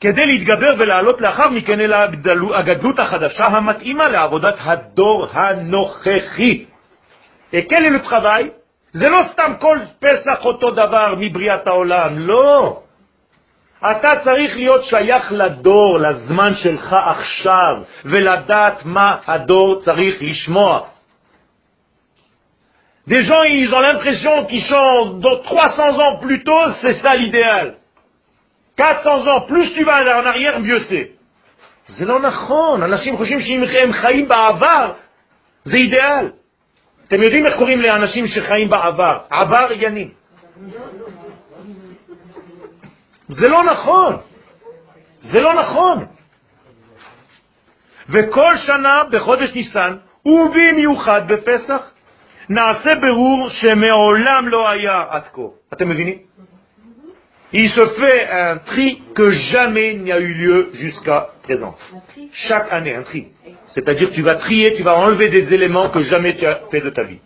כדי 0.00 0.26
להתגבר 0.26 0.74
ולעלות 0.78 1.20
לאחר 1.20 1.50
מכן 1.50 1.80
אל 1.80 1.92
הגדלות 2.54 2.98
החדשה 2.98 3.44
המתאימה 3.44 4.08
לעבודת 4.08 4.54
הדור 4.58 5.26
הנוכחי. 5.32 6.64
Est 7.52 7.70
le 7.70 8.08
travail 8.08 8.50
זה 8.92 9.10
לא 9.10 9.18
סתם 9.32 9.52
כל 9.60 9.78
פסח 10.00 10.44
אותו 10.44 10.70
דבר 10.70 11.14
מבריאת 11.18 11.66
העולם, 11.66 12.18
לא. 12.18 12.80
אתה 13.90 14.08
צריך 14.24 14.56
להיות 14.56 14.84
שייך 14.84 15.32
לדור, 15.32 15.98
לזמן 15.98 16.52
שלך 16.54 16.96
עכשיו, 17.06 17.74
ולדעת 18.04 18.84
מה 18.84 19.16
הדור 19.26 19.80
צריך 19.80 20.22
לשמוע. 20.22 20.80
Des 23.06 23.22
gens, 23.22 23.44
ils 23.44 23.72
ont 23.72 23.80
l'impression 23.80 24.46
qu'ils 24.46 24.64
sont 24.64 25.20
dans 25.20 25.38
300 25.42 25.98
ans 26.00 26.18
plus 26.20 26.42
tôt, 26.42 26.72
c'est 26.80 26.94
ça 27.02 27.14
l'idéal. 27.14 27.74
400 28.76 29.28
ans, 29.28 29.40
plus 29.42 29.72
tu 29.74 29.84
vas 29.84 30.20
en 30.20 30.26
arrière, 30.26 30.60
mieux 30.60 30.80
c'est. 30.88 31.16
זה 31.88 32.04
לא 32.04 32.20
נכון, 32.20 32.82
אנשים 32.82 33.16
חושבים 33.16 33.40
שאם 33.40 33.92
חיים 33.92 34.28
בעבר, 34.28 34.92
זה 35.64 35.76
אידיאל. 35.76 36.30
אתם 37.08 37.22
יודעים 37.22 37.46
איך 37.46 37.56
קוראים 37.58 37.80
לאנשים 37.80 38.26
שחיים 38.26 38.68
בעבר? 38.68 39.18
עבריינים. 39.30 40.10
זה 43.28 43.48
לא 43.48 43.64
נכון. 43.64 44.16
זה 45.20 45.40
לא 45.40 45.54
נכון. 45.54 46.06
וכל 48.08 48.50
שנה 48.66 49.04
בחודש 49.10 49.54
ניסן, 49.54 49.96
ובמיוחד 50.26 51.28
בפסח, 51.28 51.90
נעשה 52.48 52.90
ברור 53.00 53.48
שמעולם 53.48 54.48
לא 54.48 54.68
היה 54.68 55.04
עד 55.08 55.22
כה. 55.32 55.42
אתם 55.72 55.88
מבינים? 55.88 56.18
il 57.52 57.70
se 57.70 57.86
fait 57.88 58.28
un 58.30 58.58
tri 58.58 59.02
que 59.14 59.30
jamais 59.30 59.94
n'y 59.94 60.12
a 60.12 60.18
eu 60.18 60.34
lieu 60.34 60.70
jusqu'à 60.74 61.28
présent. 61.42 61.76
Chaque 62.32 62.72
année, 62.72 62.94
un 62.94 63.02
tri. 63.02 63.28
C'est-à-dire 63.74 64.10
tu 64.10 64.22
vas 64.22 64.34
trier, 64.36 64.74
tu 64.74 64.82
vas 64.82 64.96
enlever 64.96 65.28
des 65.28 65.52
éléments 65.54 65.90
que 65.90 66.02
jamais 66.02 66.36
tu 66.36 66.46
as 66.46 66.60
fait 66.70 66.80
de 66.80 66.90
ta 66.90 67.04
vie. 67.04 67.20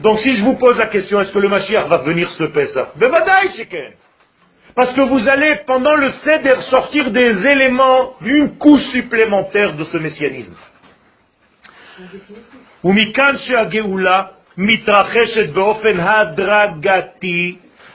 Donc 0.00 0.18
si 0.20 0.36
je 0.36 0.42
vous 0.42 0.54
pose 0.54 0.76
la 0.78 0.86
question, 0.86 1.20
est-ce 1.20 1.32
que 1.32 1.38
le 1.38 1.48
Mashiach 1.48 1.88
va 1.88 1.98
venir 1.98 2.30
se 2.30 2.44
Pessah 2.44 2.92
Ben 2.96 3.10
Parce 4.74 4.92
que 4.94 5.00
vous 5.02 5.28
allez, 5.28 5.60
pendant 5.66 5.94
le 5.94 6.10
Seder, 6.24 6.60
sortir 6.70 7.10
des 7.10 7.46
éléments 7.46 8.14
d'une 8.20 8.56
couche 8.56 8.82
supplémentaire 8.92 9.74
de 9.74 9.84
ce 9.84 9.96
messianisme. 9.98 10.54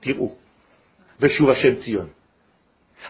תראו. 0.00 0.32
בשוב 1.20 1.50
השם 1.50 1.74
ציון. 1.74 2.06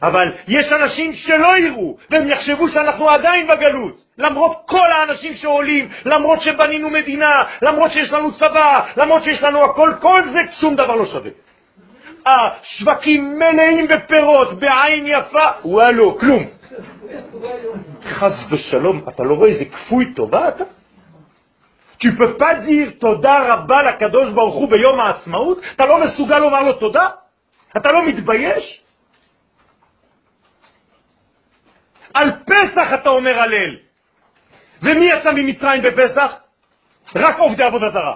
אבל 0.03 0.33
יש 0.49 0.73
אנשים 0.73 1.13
שלא 1.13 1.59
יראו, 1.59 1.97
והם 2.11 2.29
יחשבו 2.29 2.69
שאנחנו 2.69 3.11
עדיין 3.11 3.47
בגלות. 3.47 4.05
למרות 4.19 4.57
כל 4.67 4.93
האנשים 4.93 5.35
שעולים, 5.35 5.89
למרות 6.05 6.41
שבנינו 6.41 6.91
מדינה, 6.91 7.45
למרות 7.63 7.91
שיש 7.91 8.13
לנו 8.13 8.33
צבא, 8.33 8.87
למרות 8.97 9.25
שיש 9.25 9.43
לנו 9.43 9.63
הכל, 9.63 9.93
כל 10.01 10.23
זה 10.33 10.41
שום 10.61 10.77
דבר 10.77 10.97
לא 10.97 11.07
שווה. 11.07 11.31
השווקים 12.27 13.39
מלאים 13.39 13.89
בפירות, 13.89 14.59
בעין 14.59 15.07
יפה, 15.07 15.47
וואלו, 15.65 16.19
כלום. 16.19 16.45
חס 18.05 18.33
ושלום, 18.51 19.01
אתה 19.09 19.23
לא 19.23 19.35
רואה 19.35 19.49
איזה 19.49 19.65
כפוי 19.65 20.15
טובה 20.15 20.49
אתה? 20.49 20.65
Tu 22.00 22.16
peux 22.16 22.38
pas 22.38 22.56
dire 22.56 23.00
תודה 23.00 23.54
רבה 23.54 23.84
לקדוש 23.84 24.34
ברוך 24.34 24.56
הוא 24.56 24.70
ביום 24.70 25.00
העצמאות? 25.00 25.58
אתה 25.76 25.86
לא 25.86 26.00
מסוגל 26.04 26.40
לומר 26.40 26.64
לו 26.64 26.74
תודה? 26.74 27.08
אתה 27.78 27.94
לא 27.94 28.08
מתבייש? 28.08 28.82
על 32.14 32.32
פסח 32.46 32.94
אתה 32.94 33.10
אומר 33.10 33.40
הלל. 33.40 33.78
ומי 34.82 35.06
יצא 35.06 35.32
ממצרים 35.32 35.82
בפסח? 35.82 36.32
רק 37.16 37.40
עובדי 37.40 37.64
עבודה 37.64 37.90
זרה. 37.90 38.16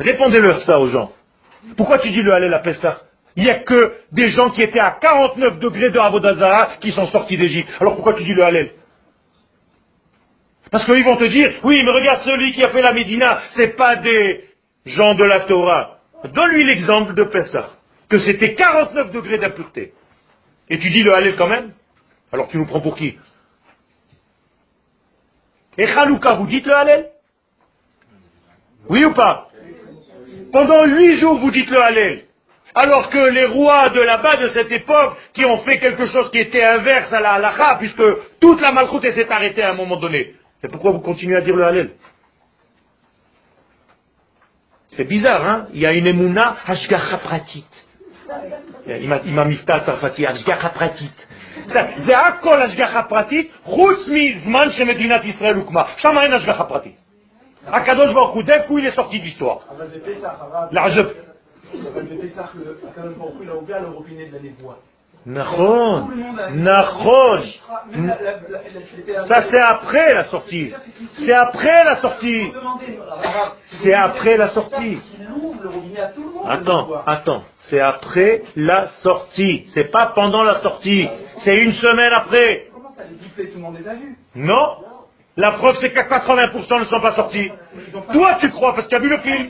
Répondez-leur 0.00 0.60
ça 0.60 0.78
aux 0.78 0.88
gens. 0.88 1.10
Pourquoi 1.76 1.98
tu 1.98 2.10
dis 2.10 2.22
le 2.22 2.32
Hallel 2.32 2.54
à 2.54 2.58
Pessah 2.58 2.98
Il 3.34 3.44
n'y 3.44 3.50
a 3.50 3.60
que 3.60 3.96
des 4.12 4.28
gens 4.28 4.50
qui 4.50 4.62
étaient 4.62 4.78
à 4.80 4.90
49 4.90 5.58
degrés 5.58 5.90
de 5.90 5.98
Avodazara 5.98 6.76
qui 6.80 6.92
sont 6.92 7.06
sortis 7.06 7.36
d'Égypte. 7.38 7.70
Alors 7.80 7.94
pourquoi 7.94 8.14
tu 8.14 8.24
dis 8.24 8.34
le 8.34 8.44
Hallel 8.44 8.72
parce 10.71 10.85
qu'ils 10.85 11.03
vont 11.03 11.17
te 11.17 11.25
dire, 11.25 11.59
oui, 11.63 11.81
mais 11.83 11.91
regarde 11.91 12.21
celui 12.23 12.53
qui 12.53 12.63
a 12.63 12.69
fait 12.69 12.81
la 12.81 12.93
Médina, 12.93 13.41
c'est 13.55 13.75
pas 13.75 13.97
des 13.97 14.45
gens 14.85 15.15
de 15.15 15.25
la 15.25 15.41
Torah. 15.41 15.97
Donne-lui 16.33 16.63
l'exemple 16.63 17.13
de 17.13 17.25
Pessah, 17.25 17.71
que 18.09 18.19
c'était 18.19 18.55
49 18.55 19.11
degrés 19.11 19.37
d'impureté. 19.37 19.93
Et 20.69 20.79
tu 20.79 20.89
dis 20.89 21.03
le 21.03 21.13
Hallel 21.13 21.35
quand 21.35 21.47
même 21.47 21.73
Alors 22.31 22.47
tu 22.47 22.57
nous 22.57 22.65
prends 22.65 22.79
pour 22.79 22.95
qui 22.95 23.17
Et 25.77 25.87
Chalouka, 25.87 26.35
vous 26.35 26.47
dites 26.47 26.65
le 26.65 26.73
Hallel 26.73 27.09
Oui 28.87 29.03
ou 29.03 29.13
pas 29.13 29.49
Pendant 30.53 30.85
huit 30.85 31.19
jours, 31.19 31.37
vous 31.39 31.51
dites 31.51 31.69
le 31.69 31.81
Hallel. 31.81 32.23
Alors 32.73 33.09
que 33.09 33.17
les 33.17 33.45
rois 33.45 33.89
de 33.89 33.99
là-bas, 33.99 34.37
de 34.37 34.47
cette 34.49 34.71
époque, 34.71 35.17
qui 35.33 35.43
ont 35.43 35.57
fait 35.65 35.79
quelque 35.79 36.07
chose 36.07 36.31
qui 36.31 36.39
était 36.39 36.63
inverse 36.63 37.11
à 37.11 37.19
la 37.19 37.33
halakha, 37.33 37.75
puisque 37.79 38.03
toute 38.39 38.61
la 38.61 38.71
malchoute 38.71 39.11
s'est 39.11 39.29
arrêtée 39.29 39.63
à 39.63 39.71
un 39.71 39.75
moment 39.75 39.97
donné. 39.97 40.35
C'est 40.60 40.68
pourquoi 40.68 40.92
vous 40.92 41.00
continuez 41.00 41.36
à 41.36 41.40
dire 41.40 41.56
le 41.56 41.64
Hallel 41.64 41.90
C'est 44.90 45.04
bizarre, 45.04 45.44
hein 45.46 45.66
Il 45.72 45.80
y 45.80 45.86
a 45.86 45.92
une 45.92 46.06
émouna 46.06 46.56
hashgacha 46.66 47.18
pratit. 47.18 47.86
עם 49.24 49.38
המבטא 49.38 49.72
הצרפתי, 49.72 50.26
השגחה 50.26 50.68
פרטית. 50.68 51.26
זה 52.06 52.18
הכל 52.18 52.62
השגחה 52.62 53.02
פרטית, 53.02 53.52
חוץ 53.62 53.98
מזמן 54.08 54.70
שמדינת 54.70 55.24
ישראל 55.24 55.54
הוקמה. 55.54 55.82
שם 55.96 56.18
אין 56.22 56.32
השגחה 56.32 56.64
פרטית. 56.64 56.96
הקדוש 57.66 58.12
ברוך 58.12 58.34
הוא, 58.34 58.42
דווקא 58.42 58.68
הוא 58.68 58.80
est 58.80 58.96
sorti 58.96 59.18
de 59.18 59.24
l'histoire. 59.24 59.60
לעז'ב. 60.70 61.06
Nachon, 65.25 66.09
Nachon. 66.53 67.41
Ça 69.27 69.41
c'est 69.49 69.59
après 69.59 70.13
la 70.13 70.23
sortie. 70.25 70.73
C'est 71.13 71.33
après 71.33 71.83
la 71.83 71.95
sortie. 71.97 72.51
C'est 73.83 73.93
après 73.93 74.37
la 74.37 74.47
sortie. 74.49 74.97
Attends, 76.47 76.89
attends. 77.05 77.43
C'est 77.69 77.79
après 77.79 78.41
la 78.55 78.87
sortie. 79.03 79.67
C'est 79.73 79.91
pas 79.91 80.07
pendant 80.07 80.43
la 80.43 80.55
sortie. 80.59 81.07
C'est 81.43 81.55
une 81.57 81.73
semaine 81.73 82.13
après. 82.13 82.67
Non. 84.35 84.77
La 85.37 85.51
preuve 85.53 85.77
c'est 85.79 85.93
qu'à 85.93 86.03
80% 86.03 86.79
ne 86.79 86.85
sont 86.85 86.99
pas 86.99 87.13
sortis. 87.13 87.49
Toi 88.11 88.37
tu 88.39 88.49
crois 88.49 88.73
parce 88.73 88.85
que 88.85 88.89
tu 88.89 88.95
as 88.95 88.99
vu 88.99 89.09
le 89.09 89.17
film. 89.19 89.49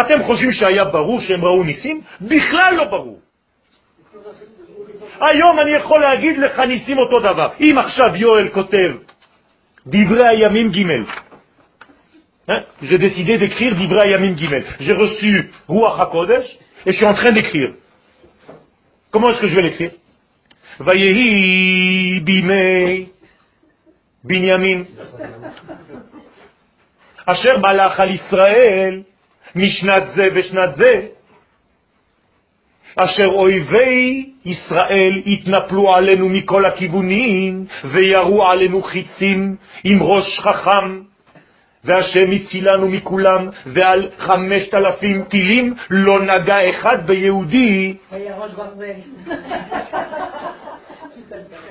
אתם 0.00 0.22
חושבים 0.24 0.52
שהיה 0.52 0.84
ברור 0.84 1.20
שהם 1.20 1.44
ראו 1.44 1.62
ניסים? 1.62 2.00
בכלל 2.20 2.74
לא 2.76 2.84
ברור. 2.84 3.20
היום 5.20 5.58
אני 5.60 5.70
יכול 5.70 6.00
להגיד 6.00 6.38
לך 6.38 6.58
ניסים 6.58 6.98
אותו 6.98 7.20
דבר. 7.20 7.48
אם 7.60 7.78
עכשיו 7.78 8.16
יואל 8.16 8.48
כותב 8.48 8.92
דברי 9.86 10.20
הימים 10.30 10.70
ג' 10.72 10.82
reçu 14.90 15.50
Ruach 15.68 15.98
HaKodesh 16.00 16.46
et 16.86 16.92
je 16.92 16.96
suis 16.96 17.06
en 17.06 17.14
train 17.14 17.32
d'écrire. 17.32 17.74
Comment 19.10 19.30
est-ce 19.30 19.40
que 19.40 19.48
je 19.48 19.56
vais 19.56 19.62
l'écrire 19.62 19.90
Vayehi 20.78 22.20
Bimei 22.20 23.08
Binyamin. 24.24 24.84
Asher 27.26 27.58
Malach 27.58 27.98
al 27.98 28.10
Israël 28.12 29.04
Mishnat 29.56 30.04
Ze 30.14 30.30
Veshnat 30.30 30.72
Ze 30.76 30.94
אשר 33.04 33.26
אויבי 33.26 34.30
ישראל 34.44 35.22
התנפלו 35.26 35.94
עלינו 35.94 36.28
מכל 36.28 36.64
הכיוונים 36.64 37.66
וירו 37.84 38.46
עלינו 38.46 38.82
חיצים 38.82 39.56
עם 39.84 40.02
ראש 40.02 40.40
חכם 40.40 41.00
והשם 41.84 42.30
הצילנו 42.32 42.88
מכולם, 42.88 43.48
ועל 43.66 44.10
חמשת 44.18 44.74
אלפים 44.74 45.24
טילים 45.24 45.74
לא 45.90 46.22
נגע 46.22 46.70
אחד 46.70 47.06
ביהודי. 47.06 47.96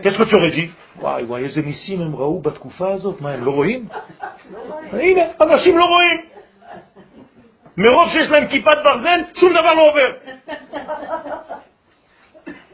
Tu 0.04 0.36
aurais 0.36 0.52
dit 0.52 0.70
וואי 1.00 1.24
וואי, 1.24 1.44
איזה 1.44 1.62
ניסים 1.62 2.02
הם 2.02 2.16
ראו 2.16 2.42
בתקופה 2.42 2.92
הזאת, 2.92 3.22
מה, 3.22 3.32
הם 3.32 3.44
לא 3.44 3.52
רואים? 3.52 3.88
הנה, 4.92 5.22
אנשים 5.42 5.78
לא 5.78 5.86
רואים. 5.86 6.35
מרוב 7.78 8.10
שיש 8.10 8.30
להם 8.30 8.48
כיפת 8.48 8.78
ברזל, 8.84 9.22
שום 9.36 9.54
דבר 9.54 9.74
לא 9.74 9.90
עובר. 9.90 10.12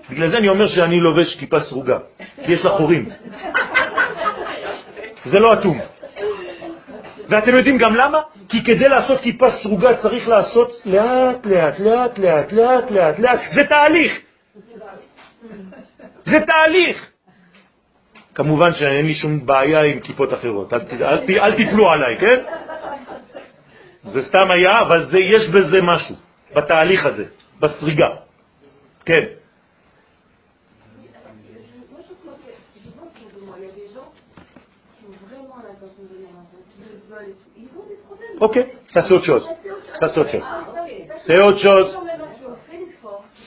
בגלל 0.10 0.30
זה 0.30 0.38
אני 0.38 0.50
אומר 0.50 0.68
שאני 0.68 1.00
לובש 1.00 1.36
כיפה 1.36 1.60
סרוגה, 1.60 1.98
כי 2.46 2.52
יש 2.52 2.66
לה 2.66 2.72
חורים. 2.72 3.10
זה 5.26 5.40
לא 5.40 5.54
אטום. 5.54 5.80
ואתם 7.30 7.58
יודעים 7.58 7.78
גם 7.78 7.96
למה? 7.96 8.22
כי 8.50 8.64
כדי 8.64 8.90
לעשות 8.90 9.22
כיפה 9.22 9.52
סרוגה 9.52 9.98
צריך 10.02 10.28
לעשות 10.28 10.72
לאט, 10.86 11.46
לאט, 11.46 11.80
לאט, 11.80 12.20
לאט, 12.20 12.54
לאט, 12.54 12.92
לאט, 12.92 13.20
לאט. 13.20 13.40
זה 13.52 13.68
תהליך. 13.68 14.20
זה 16.26 16.40
תהליך. 16.48 17.08
כמובן 18.36 18.74
שאין 18.74 19.06
לי 19.06 19.14
שום 19.14 19.46
בעיה 19.46 19.82
עם 19.82 20.00
כיפות 20.00 20.34
אחרות, 20.34 20.74
אל, 20.74 20.80
אל, 21.02 21.40
אל 21.40 21.56
תיפלו 21.56 21.92
עליי, 21.92 22.18
כן? 22.20 22.44
זה 24.04 24.22
סתם 24.24 24.52
היה, 24.52 24.82
אבל 24.82 25.06
זה, 25.06 25.20
יש 25.20 25.50
בזה 25.50 25.82
משהו, 25.82 26.16
בתהליך 26.56 27.06
הזה, 27.06 27.26
בסריגה. 27.60 28.08
כן. 29.06 29.42
Autre 39.12 39.26
chose. 39.26 39.48
Ça 40.00 40.10
c'est 40.10 40.20
autre 40.20 40.32
chose. 40.32 40.44
C'est 41.26 41.40
autre 41.40 41.60
chose. 41.60 41.98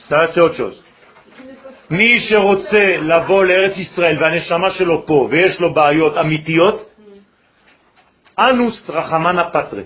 Ça 0.07 0.27
c'est 0.33 0.41
autre 0.41 0.55
chose. 0.55 0.81
מי 1.89 2.19
שרוצה 2.19 2.97
לבוא 3.01 3.45
לארץ 3.45 3.77
ישראל 3.77 4.17
והנשמה 4.19 4.69
שלו 4.69 5.05
פה 5.05 5.27
ויש 5.31 5.59
לו 5.59 5.73
בעיות 5.73 6.17
אמיתיות, 6.17 6.89
אנוס 8.39 8.89
רחמנה 8.89 9.43
פטרה. 9.43 9.81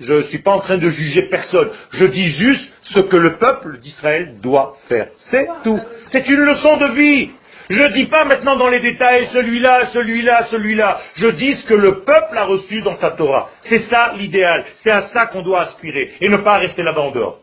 Je 0.00 0.12
ne 0.12 0.22
suis 0.22 0.38
pas 0.38 0.52
en 0.52 0.60
train 0.60 0.78
de 0.78 0.90
juger 0.90 1.22
personne. 1.22 1.70
Je 1.92 2.04
dis 2.04 2.30
juste 2.32 2.70
ce 2.84 3.00
que 3.00 3.16
le 3.16 3.36
peuple 3.36 3.78
d'Israël 3.78 4.38
doit 4.40 4.76
faire. 4.88 5.08
C'est 5.30 5.48
tout. 5.64 5.80
C'est 6.08 6.28
une 6.28 6.40
leçon 6.40 6.76
de 6.76 6.86
vie. 6.94 7.30
Je 7.68 7.82
ne 7.82 7.92
dis 7.92 8.06
pas 8.06 8.24
maintenant 8.24 8.56
dans 8.56 8.68
les 8.68 8.80
détails 8.80 9.28
celui-là, 9.32 9.88
celui-là, 9.88 10.46
celui-là. 10.50 11.00
Je 11.16 11.28
dis 11.28 11.52
ce 11.54 11.66
que 11.66 11.74
le 11.74 12.00
peuple 12.00 12.38
a 12.38 12.44
reçu 12.44 12.80
dans 12.80 12.94
sa 12.96 13.10
Torah. 13.10 13.50
C'est 13.62 13.80
ça 13.90 14.14
l'idéal. 14.16 14.64
C'est 14.82 14.90
à 14.90 15.08
ça 15.08 15.26
qu'on 15.26 15.42
doit 15.42 15.62
aspirer 15.62 16.14
et 16.20 16.28
ne 16.28 16.38
pas 16.38 16.58
rester 16.58 16.82
là-bas 16.82 17.02
en 17.02 17.10
dehors. 17.10 17.40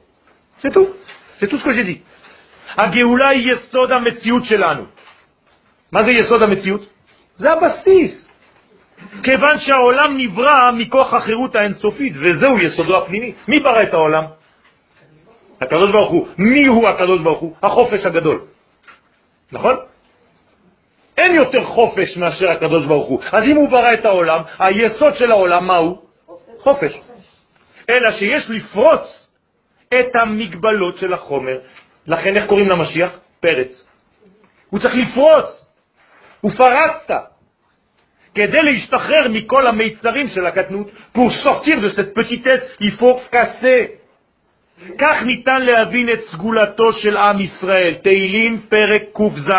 C'est 0.59 0.71
tout. 0.71 0.89
C'est 1.39 1.47
tout 1.47 1.57
ce 1.59 1.63
que 1.63 1.73
j'ai 1.73 1.83
dit. 1.83 2.01
Yesod 2.77 3.91
Yesod 6.07 6.49
Zabasis. 7.37 8.24
כיוון 9.23 9.59
שהעולם 9.59 10.17
נברא 10.17 10.71
מכוח 10.71 11.13
החירות 11.13 11.55
האינסופית, 11.55 12.13
וזהו 12.21 12.59
יסודו 12.59 12.97
הפנימי. 12.97 13.33
מי 13.47 13.59
ברא 13.59 13.83
את 13.83 13.93
העולם? 13.93 14.23
הקדוש 15.61 15.91
ברוך 15.91 16.11
הוא. 16.11 16.27
מי 16.37 16.65
הוא 16.65 16.89
הקדוש 16.89 17.21
ברוך 17.21 17.39
הוא? 17.39 17.55
החופש 17.63 18.05
הגדול. 18.05 18.41
נכון? 19.51 19.75
אין 21.17 21.35
יותר 21.35 21.63
חופש 21.63 22.17
מאשר 22.17 22.51
הקדוש 22.51 22.85
ברוך 22.85 23.07
הוא. 23.07 23.19
אז 23.31 23.43
אם 23.43 23.55
הוא 23.55 23.69
ברא 23.69 23.93
את 23.93 24.05
העולם, 24.05 24.41
היסוד 24.59 25.15
של 25.15 25.31
העולם 25.31 25.67
מהו? 25.67 26.01
חופש. 26.59 26.99
אלא 27.89 28.11
שיש 28.11 28.49
לפרוץ 28.49 29.29
את 29.89 30.15
המגבלות 30.15 30.97
של 30.97 31.13
החומר. 31.13 31.59
לכן 32.07 32.35
איך 32.35 32.45
קוראים 32.45 32.69
למשיח? 32.69 33.11
פרץ. 33.39 33.87
הוא 34.69 34.79
צריך 34.79 34.95
לפרוץ. 34.95 35.65
הוא 36.41 36.51
פרצת. 36.57 37.34
כדי 38.35 38.61
להשתחרר 38.61 39.27
מכל 39.29 39.67
המיצרים 39.67 40.27
של 40.27 40.45
הקטנות, 40.45 40.87
pour 41.13 41.31
sortir 41.31 41.79
de 41.81 41.89
cette 41.89 42.13
petitesse, 42.13 42.63
il 42.79 42.91
faut 42.91 43.19
casser 43.31 44.05
כך 44.97 45.23
ניתן 45.25 45.61
להבין 45.61 46.09
את 46.09 46.19
סגולתו 46.31 46.93
של 46.93 47.17
עם 47.17 47.41
ישראל. 47.41 47.95
תהילים 48.03 48.61
פרק 48.69 49.01
ק"ז 49.13 49.49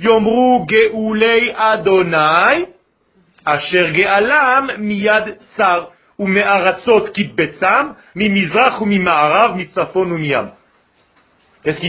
יאמרו 0.00 0.66
גאולי 0.68 1.52
אדוני 1.54 2.64
אשר 3.44 3.90
גאלם 3.90 4.68
מיד 4.78 5.24
צר 5.56 5.84
ומארצות 6.18 7.08
קיבצם 7.08 7.84
ממזרח 8.16 8.80
וממערב 8.80 9.56
מצפון 9.56 10.12
ומים. 10.12 10.46
Qu'est-ce 11.64 11.80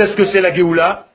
est-ce 0.00 0.16
que 0.16 0.24
c'est 0.32 0.40
la 0.40 0.52
Géoula 0.54 1.07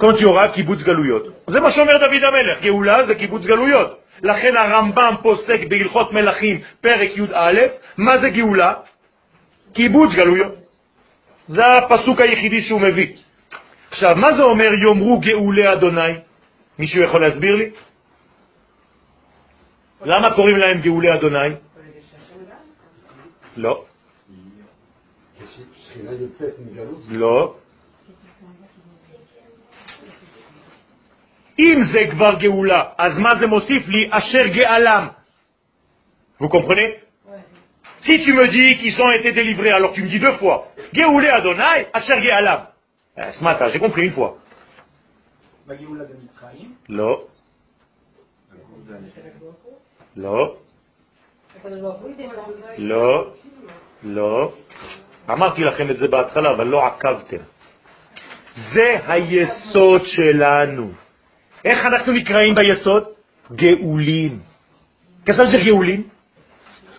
Aura 0.00 0.52
kibbutz 0.52 0.84
galouyot. 0.84 1.26
זה 1.46 1.60
מה 1.60 1.70
שאומר 1.70 1.98
דוד 1.98 2.24
המלך, 2.24 2.62
גאולה 2.62 3.06
זה 3.06 3.14
קיבוץ 3.14 3.42
גלויות. 3.42 3.98
לכן 4.22 4.56
הרמב"ם 4.56 5.14
פוסק 5.22 5.60
בהלכות 5.68 6.12
מלכים 6.12 6.60
פרק 6.80 7.10
י"א, 7.16 7.58
מה 7.96 8.18
זה 8.20 8.28
גאולה? 8.30 8.72
קיבוץ 9.72 10.10
גלויות. 10.14 10.54
זה 11.48 11.66
הפסוק 11.66 12.20
היחידי 12.20 12.60
שהוא 12.60 12.80
מביא. 12.80 13.06
עכשיו, 13.90 14.16
מה 14.16 14.36
זה 14.36 14.42
אומר 14.42 14.68
יאמרו 14.88 15.20
גאולי 15.20 15.72
אדוני? 15.72 16.12
מישהו 16.78 17.02
יכול 17.02 17.20
להסביר 17.20 17.56
לי? 17.56 17.70
למה 20.04 20.34
קוראים 20.34 20.56
להם 20.56 20.80
גאולי 20.80 21.14
אדוני? 21.14 21.54
לא. 23.56 23.84
לא. 27.08 27.54
אם 31.59 31.83
זה 31.91 31.99
כבר 32.11 32.33
גאולה, 32.39 32.83
אז 32.97 33.17
מה 33.17 33.29
זה 33.39 33.47
מוסיף 33.47 33.87
לי? 33.87 34.09
אשר 34.11 34.47
גאלם. 34.47 35.07
Vous 36.39 36.49
comprenez 36.49 37.07
Si 38.01 38.23
tu 38.23 38.33
me 38.33 38.47
dis 38.47 38.77
qu'ils 38.77 39.01
ont 39.01 39.11
été 39.11 39.31
délivrés, 39.31 39.71
alors 39.71 39.91
tu 39.93 40.03
me 40.03 40.07
dis 40.07 40.19
deux 40.19 40.37
fois. 40.37 40.67
Géoulé 40.93 41.29
Adonai, 41.29 41.87
Asher 41.93 42.21
Géalam. 42.21 42.67
Eh, 43.17 43.31
ce 43.31 43.43
matin, 43.43 43.67
j'ai 43.69 43.79
compris 43.79 44.03
une 44.03 44.13
fois. 44.13 44.37
לא. 46.89 47.27
לא. 50.15 50.57
לא. 52.77 53.33
לא. 54.03 54.53
אמרתי 55.29 55.63
לכם 55.63 55.89
את 55.89 55.97
זה 55.97 56.07
בהתחלה, 56.07 56.51
אבל 56.51 56.67
לא 56.67 56.85
עקבתם. 56.85 57.43
זה 58.73 58.99
היסוד 59.07 60.01
שלנו. 60.05 60.91
Qu'est-ce 61.62 61.76
que 61.76 61.90
ça 65.36 65.42
veut 65.42 65.62
dire 65.62 66.00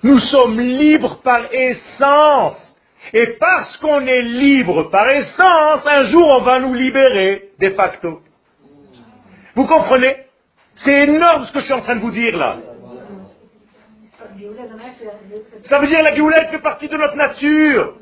Nous 0.03 0.19
sommes 0.19 0.59
libres 0.59 1.19
par 1.21 1.53
essence. 1.53 2.75
Et 3.13 3.27
parce 3.39 3.77
qu'on 3.77 3.99
est 4.01 4.21
libre 4.21 4.89
par 4.89 5.09
essence, 5.09 5.81
un 5.85 6.03
jour 6.05 6.39
on 6.39 6.43
va 6.43 6.59
nous 6.59 6.73
libérer 6.73 7.49
de 7.59 7.69
facto. 7.71 8.21
Vous 9.55 9.67
comprenez? 9.67 10.15
C'est 10.75 11.03
énorme 11.03 11.45
ce 11.45 11.51
que 11.51 11.59
je 11.59 11.65
suis 11.65 11.73
en 11.73 11.81
train 11.81 11.97
de 11.97 12.01
vous 12.01 12.11
dire 12.11 12.37
là. 12.37 12.57
Ça 15.65 15.79
veut 15.79 15.87
dire 15.87 15.99
que 15.99 16.03
la 16.03 16.15
Géoula 16.15 16.47
fait 16.47 16.59
partie 16.59 16.87
de 16.87 16.95
notre 16.95 17.15
nature. 17.15 17.97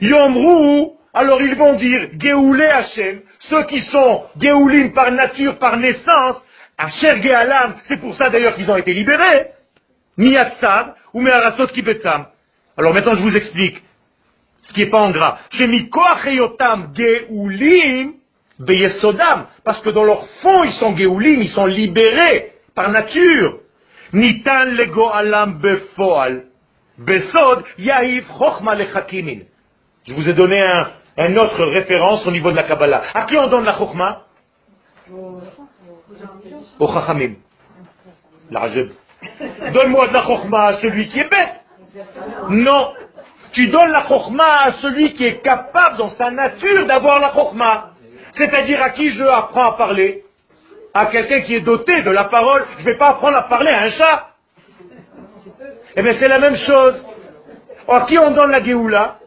Yomrou, 0.00 0.96
alors 1.12 1.42
ils 1.42 1.54
vont 1.56 1.74
dire 1.74 2.08
Géoulé 2.18 2.66
Hachem, 2.66 3.20
ceux 3.40 3.64
qui 3.64 3.80
sont 3.80 4.24
Géoulim 4.40 4.92
par 4.92 5.10
nature, 5.10 5.58
par 5.58 5.76
naissance, 5.76 6.44
Asher 6.78 7.20
Géalam, 7.20 7.74
c'est 7.88 7.98
pour 8.00 8.14
ça 8.14 8.30
d'ailleurs 8.30 8.54
qu'ils 8.54 8.70
ont 8.70 8.76
été 8.76 8.94
libérés. 8.94 9.48
Miyatsav 10.16 10.94
ou 11.12 11.20
Meharasot 11.20 11.68
Kibetzam. 11.68 12.26
Alors 12.76 12.94
maintenant 12.94 13.16
je 13.16 13.22
vous 13.22 13.36
explique 13.36 13.82
ce 14.62 14.72
qui 14.72 14.80
n'est 14.80 14.90
pas 14.90 15.00
en 15.00 15.10
gras. 15.10 15.38
Shemikoacheyotam 15.50 16.92
Géoulim 16.94 18.12
Beyesodam, 18.60 19.46
parce 19.64 19.80
que 19.80 19.90
dans 19.90 20.04
leur 20.04 20.26
fond 20.42 20.64
ils 20.64 20.72
sont 20.72 20.96
Géoulim, 20.96 21.42
ils 21.42 21.48
sont 21.48 21.66
libérés 21.66 22.52
par 22.74 22.90
nature. 22.90 23.58
Nitan 24.12 24.64
lego 24.64 25.10
alam 25.12 25.58
befoal. 25.60 26.44
Besod 26.98 27.64
yahiv 27.78 28.26
chochma 28.38 28.74
lechakimin. 28.74 29.40
Je 30.06 30.14
vous 30.14 30.28
ai 30.28 30.34
donné 30.34 30.60
un, 30.60 30.88
un 31.20 31.36
autre 31.36 31.62
référence 31.66 32.26
au 32.26 32.30
niveau 32.30 32.50
de 32.50 32.56
la 32.56 32.62
Kabbalah. 32.62 33.02
À 33.12 33.24
qui 33.24 33.36
on 33.36 33.46
donne 33.48 33.64
la 33.64 33.76
chokhma 33.76 34.22
Au 36.78 36.92
chachamim. 36.92 37.34
L'ajeb. 38.50 38.90
Donne-moi 39.72 40.08
de 40.08 40.14
la 40.14 40.22
chokhma 40.22 40.66
à 40.68 40.80
celui 40.80 41.08
qui 41.08 41.20
est 41.20 41.28
bête. 41.28 41.60
Non. 42.48 42.94
Tu 43.52 43.68
donnes 43.68 43.90
la 43.90 44.06
chokhma 44.08 44.62
à 44.64 44.72
celui 44.80 45.12
qui 45.12 45.26
est 45.26 45.42
capable 45.42 45.98
dans 45.98 46.08
sa 46.10 46.30
nature 46.30 46.86
d'avoir 46.86 47.20
la 47.20 47.34
chokhma. 47.34 47.90
C'est-à-dire 48.32 48.82
à 48.82 48.90
qui 48.90 49.10
je 49.10 49.24
apprends 49.24 49.72
à 49.72 49.76
parler 49.76 50.24
À 50.94 51.06
quelqu'un 51.06 51.42
qui 51.42 51.54
est 51.54 51.60
doté 51.60 52.02
de 52.02 52.10
la 52.10 52.24
parole. 52.24 52.64
Je 52.78 52.86
ne 52.86 52.92
vais 52.92 52.98
pas 52.98 53.10
apprendre 53.10 53.36
à 53.36 53.42
parler 53.42 53.70
à 53.70 53.82
un 53.82 53.90
chat. 53.90 54.26
Eh 55.96 56.02
bien 56.02 56.14
c'est 56.18 56.28
la 56.28 56.38
même 56.38 56.56
chose. 56.56 57.08
À 57.86 58.06
qui 58.06 58.18
on 58.18 58.30
donne 58.30 58.52
la 58.52 58.64
Géoula 58.64 59.19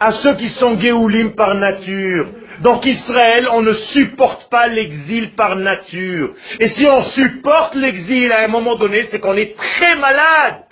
à 0.00 0.12
ceux 0.12 0.34
qui 0.36 0.50
sont 0.50 0.78
Géoulim 0.80 1.34
par 1.34 1.54
nature. 1.54 2.26
Donc 2.60 2.84
Israël, 2.86 3.48
on 3.52 3.62
ne 3.62 3.74
supporte 3.74 4.48
pas 4.48 4.66
l'exil 4.68 5.32
par 5.32 5.56
nature. 5.56 6.34
Et 6.60 6.68
si 6.68 6.86
on 6.86 7.02
supporte 7.02 7.74
l'exil 7.74 8.30
à 8.32 8.44
un 8.44 8.48
moment 8.48 8.76
donné, 8.76 9.06
c'est 9.10 9.20
qu'on 9.20 9.36
est 9.36 9.56
très 9.56 9.96
malade. 9.96 10.64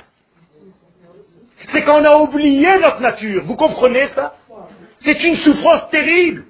C'est 1.69 1.83
qu'on 1.83 2.05
a 2.05 2.19
oublié 2.19 2.79
notre 2.79 3.01
nature. 3.01 3.45
Vous 3.45 3.57
comprenez 3.57 4.07
ça? 4.09 4.35
C'est 5.01 5.23
une 5.25 5.37
souffrance 5.37 5.91
terrible. 5.91 6.45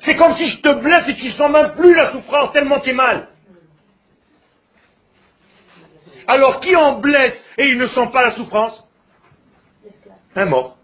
C'est 0.00 0.16
comme 0.16 0.34
si 0.34 0.48
je 0.48 0.60
te 0.62 0.72
blesse 0.80 1.08
et 1.08 1.16
tu 1.16 1.26
ne 1.26 1.32
sens 1.32 1.50
même 1.50 1.74
plus 1.74 1.94
la 1.94 2.12
souffrance 2.12 2.52
tellement 2.52 2.80
tu 2.80 2.90
es 2.90 2.94
mal. 2.94 3.28
Alors 6.26 6.60
qui 6.60 6.74
en 6.76 7.00
blesse 7.00 7.38
et 7.58 7.68
il 7.68 7.78
ne 7.78 7.86
sent 7.86 8.08
pas 8.12 8.24
la 8.24 8.34
souffrance? 8.34 8.84
Un 10.36 10.46
mort. 10.46 10.79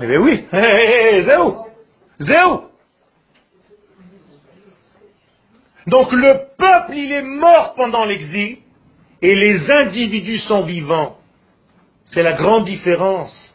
Mais 0.00 0.06
eh 0.06 0.08
ben 0.08 0.18
oui, 0.22 0.46
zéro. 1.24 1.66
Zéro. 2.18 2.64
Donc 5.86 6.10
le 6.12 6.56
peuple, 6.56 6.94
il 6.94 7.12
est 7.12 7.22
mort 7.22 7.74
pendant 7.74 8.06
l'exil 8.06 8.58
et 9.20 9.34
les 9.34 9.70
individus 9.70 10.38
sont 10.40 10.62
vivants. 10.62 11.18
C'est 12.06 12.22
la 12.22 12.32
grande 12.32 12.64
différence. 12.64 13.54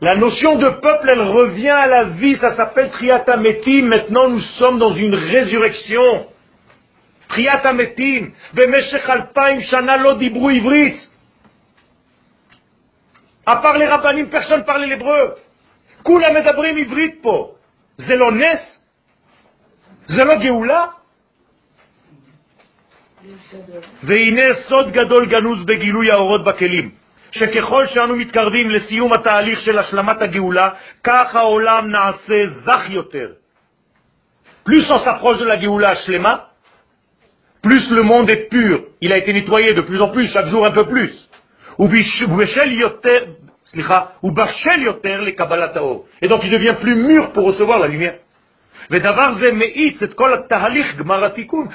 La 0.00 0.16
notion 0.16 0.56
de 0.56 0.68
peuple, 0.80 1.08
elle 1.12 1.22
revient 1.22 1.68
à 1.68 1.86
la 1.86 2.04
vie, 2.04 2.36
ça 2.36 2.56
s'appelle 2.56 2.90
Triatametim. 2.90 3.82
Maintenant, 3.88 4.30
nous 4.30 4.40
sommes 4.58 4.78
dans 4.78 4.94
une 4.94 5.14
résurrection. 5.14 6.26
Triatametim. 7.28 8.30
Bemeshech 8.54 9.08
alpaim 9.08 9.60
shana 9.60 9.98
lo 9.98 10.18
ivrit. 10.18 10.96
À 13.45 13.55
part 13.57 13.77
les 13.77 13.87
rabbinim, 13.87 14.29
personne 14.29 14.59
ne 14.59 14.65
parlait 14.65 14.87
l'hébreu. 14.87 15.35
Kula 16.03 16.31
medabrim 16.31 16.77
ivrit 16.77 17.21
po. 17.21 17.55
זה 17.97 18.15
לא 18.15 18.31
נס? 18.31 18.79
זה 20.07 20.23
לא 20.23 20.35
גאולה? 20.35 20.85
והנה 24.03 24.53
סוד 24.67 24.91
גדול 24.91 25.25
גנוז 25.25 25.65
בגילוי 25.65 26.11
האורות 26.11 26.45
בכלים, 26.45 26.89
שככל 27.31 27.85
שאנו 27.85 28.15
מתקרבים 28.15 28.69
לסיום 28.69 29.13
התהליך 29.13 29.59
של 29.59 29.79
השלמת 29.79 30.21
הגאולה, 30.21 30.69
כך 31.03 31.35
העולם 31.35 31.91
נעשה 31.91 32.47
זך 32.47 32.89
יותר. 32.89 33.27
Plus 34.65 34.89
on 34.89 34.99
s'approche 35.05 35.39
de 35.39 35.45
la 35.45 35.59
Géoula 35.59 35.95
Shlema, 35.95 36.49
plus 37.61 37.89
le 37.91 38.03
monde 38.03 38.29
est 38.29 38.49
pur. 38.49 38.85
Il 39.01 39.13
a 39.13 39.17
été 39.17 39.33
nettoyé 39.33 39.73
de 39.73 39.81
plus 39.81 39.99
en 40.01 40.09
plus, 40.09 40.27
chaque 40.33 40.47
jour 40.47 40.65
un 40.65 40.71
peu 40.71 40.85
plus. 40.85 41.13
Et 46.21 46.27
donc 46.27 46.43
il 46.43 46.51
devient 46.51 46.75
plus 46.81 46.95
mûr 46.95 47.31
pour 47.31 47.45
recevoir 47.45 47.79
la 47.79 47.87
lumière. 47.87 48.15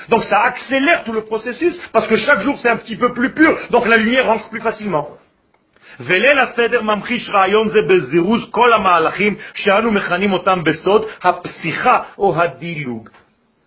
Donc 0.09 0.25
ça 0.25 0.39
accélère 0.43 1.05
tout 1.05 1.13
le 1.13 1.23
processus, 1.23 1.75
parce 1.93 2.07
que 2.07 2.17
chaque 2.17 2.41
jour 2.41 2.59
c'est 2.61 2.69
un 2.69 2.77
petit 2.77 2.97
peu 2.97 3.15
plus 3.15 3.33
pur, 3.33 3.57
donc 3.71 3.87
la 3.87 3.97
lumière 3.97 4.27
rentre 4.27 4.51
plus 4.51 4.61
facilement. 4.61 5.09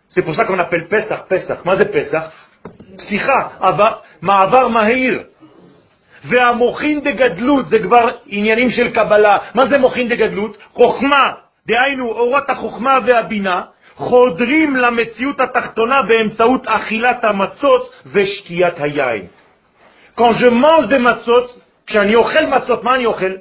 C'est 0.09 0.21
pour 0.21 0.35
ça 0.35 0.45
qu'on 0.45 0.59
appelle 0.59 0.87
Pesach, 0.87 1.27
Pesach. 1.27 1.65
מה 1.65 1.75
זה 1.75 1.85
פסח? 1.85 2.23
פסיכה, 2.97 3.47
מעבר 4.21 4.67
מהיר. 4.67 5.23
והמוחין 6.24 7.00
דגדלות 7.00 7.68
זה 7.68 7.78
כבר 7.78 8.08
עניינים 8.26 8.70
של 8.70 8.88
קבלה. 8.90 9.38
מה 9.54 9.66
זה 9.66 9.78
מוחין 9.78 10.08
דגדלות? 10.08 10.58
חוכמה, 10.72 11.32
דהיינו 11.66 12.08
אורות 12.08 12.50
החוכמה 12.50 12.98
והבינה, 13.06 13.62
חודרים 13.96 14.76
למציאות 14.76 15.40
התחתונה 15.40 16.02
באמצעות 16.02 16.66
אכילת 16.66 17.24
המצות 17.24 17.90
ושתיית 18.06 18.74
היין. 18.80 19.26
Quand 20.18 20.34
je 20.40 20.50
מצות, 20.98 21.60
כשאני 21.86 22.14
אוכל 22.14 22.46
מצות, 22.46 22.84
מה 22.84 22.94
אני 22.94 23.06
אוכל? 23.06 23.32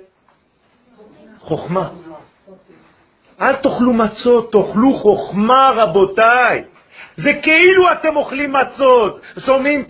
חוכמה. 1.40 1.90
אל 3.42 3.56
תאכלו 3.56 3.94
מצות, 3.94 4.52
תאכלו 4.52 4.94
חוכמה 4.94 5.72
רבותיי. 5.76 6.64
זה 7.18 7.34
כאילו 7.34 7.92
אתם 7.92 8.16
אוכלים 8.16 8.54
מצות, 8.54 9.22
שומעים 9.46 9.86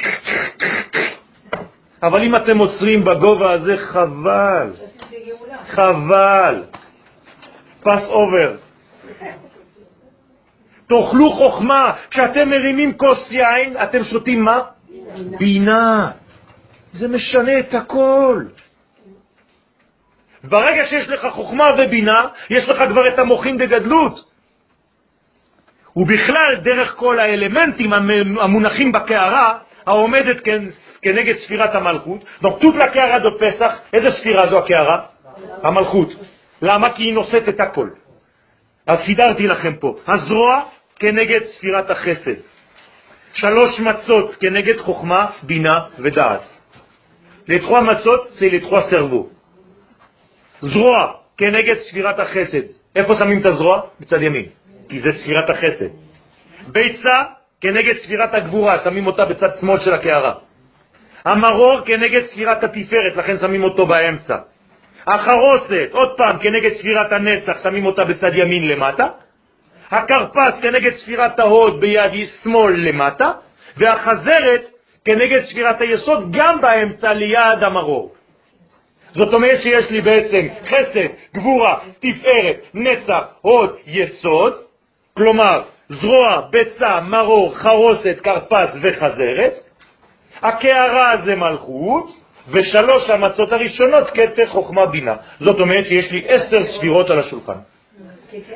אבל 2.04 2.24
אם 2.24 2.36
אתם 2.36 2.58
עוצרים 2.58 3.06
בגובה 3.06 3.52
הזה, 3.52 3.78
חבל. 3.78 4.72
חבל. 5.68 6.64
פס 7.82 8.08
אובר. 8.10 8.56
תאכלו 10.88 11.32
חוכמה. 11.32 11.94
כשאתם 12.10 12.50
מרימים 12.50 12.98
כוס 12.98 13.32
יין, 13.32 13.78
אתם 13.84 14.04
שותים 14.04 14.44
מה? 14.44 14.60
בינה. 15.40 16.12
זה 16.92 17.08
משנה 17.08 17.60
את 17.60 17.74
הכל. 17.74 18.44
ברגע 20.44 20.86
שיש 20.86 21.10
לך 21.10 21.28
חוכמה 21.32 21.70
ובינה, 21.78 22.28
יש 22.50 22.70
לך 22.70 22.84
כבר 22.90 23.08
את 23.08 23.20
המוחים 23.20 23.58
בגדלות. 23.58 24.26
ובכלל, 25.96 26.56
דרך 26.64 26.96
כל 26.96 27.20
האלמנטים 27.20 27.94
המונחים 28.42 28.92
בקערה, 28.92 29.58
העומדת 29.86 30.42
כנגד 31.04 31.36
ספירת 31.38 31.76
המלכות, 31.76 32.24
donc 32.44 32.60
toute 32.62 32.76
la 32.76 32.88
קערה 32.88 33.20
פסח, 33.40 33.80
איזה 33.94 34.12
ספירה 34.12 34.48
זו 34.50 34.58
הקערה? 34.58 35.00
המלכות. 35.64 36.10
למה? 36.62 36.94
כי 36.94 37.04
היא 37.04 37.14
נושאת 37.14 37.50
את 37.50 37.60
הכל. 37.60 37.90
אז 38.88 39.00
סידרתי 39.06 39.48
לכם 39.48 39.74
פה. 39.80 39.96
הזרוע 40.08 40.62
כנגד 41.00 41.44
ספירת 41.44 41.92
החסד. 41.92 42.40
שלוש 43.34 43.80
מצות 43.80 44.36
כנגד 44.36 44.78
חוכמה, 44.78 45.26
בינה 45.44 45.80
ודעת. 46.00 46.42
Les 47.48 47.60
trois 47.60 47.82
מצות, 47.82 48.28
c'est 48.40 48.50
cerveaux. 48.90 49.28
זרוע 50.62 51.14
כנגד 51.38 51.78
ספירת 51.78 52.20
החסד. 52.20 52.62
איפה 52.96 53.14
שמים 53.16 53.42
את 53.42 53.46
הזרוע? 53.46 53.82
בצד 54.00 54.22
ימין, 54.22 54.46
כי 54.90 55.00
זה 55.00 55.10
ספירת 55.14 55.50
החסד. 55.50 55.90
ביצה 56.68 57.24
כנגד 57.62 57.98
ספירת 57.98 58.34
הגבורה, 58.34 58.78
שמים 58.84 59.08
אותה 59.08 59.26
בצד 59.26 59.50
שמאל 59.60 59.80
של 59.80 59.94
הקערה. 59.94 60.34
המרור 61.26 61.82
כנגד 61.86 62.26
ספירת 62.26 62.64
התפארת, 62.64 63.16
לכן 63.16 63.38
שמים 63.38 63.64
אותו 63.64 63.86
באמצע. 63.86 64.38
החרוסת, 65.08 65.88
עוד 65.92 66.10
פעם, 66.18 66.40
כנגד 66.40 66.74
ספירת 66.74 67.12
הנצח, 67.12 67.64
שמים 67.64 67.86
אותה 67.86 68.04
בצד 68.04 68.36
ימין 68.36 68.68
למטה. 68.68 69.08
הכרפס 69.92 70.60
כנגד 70.62 70.96
ספירת 70.96 71.40
ההוד 71.40 71.80
ביד 71.80 72.28
שמאל 72.44 72.74
למטה. 72.76 73.32
והחזרת 73.78 74.62
כנגד 75.06 75.46
ספירת 75.46 75.82
היסוד 75.82 76.32
גם 76.32 76.62
באמצע 76.62 77.14
ליד 77.14 77.64
המרור. 77.64 78.14
זאת 79.14 79.34
אומרת 79.34 79.62
שיש 79.62 79.92
לי 79.92 80.02
בעצם 80.02 80.48
חסד, 80.68 81.08
גבורה, 81.34 81.80
תפארת, 82.00 82.58
נצח, 82.74 83.24
הוד, 83.42 83.76
יסוד, 83.86 84.54
כלומר 85.18 85.64
זרוע, 85.90 86.42
ביצה, 86.52 87.02
מרור, 87.02 87.56
חרוסת, 87.56 88.20
כרפס 88.24 88.70
וחזרת, 88.82 89.54
הקערה 90.44 91.18
זה 91.26 91.36
מלכות, 91.36 92.24
ושלוש 92.50 93.10
המצות 93.10 93.52
הראשונות 93.52 94.10
כתר 94.10 94.48
חוכמה 94.48 94.86
בינה. 94.86 95.16
זאת 95.40 95.60
אומרת 95.60 95.86
שיש 95.86 96.12
לי 96.12 96.24
עשר 96.28 96.64
ספירות 96.64 97.10
על 97.10 97.20
השולחן. 97.20 97.58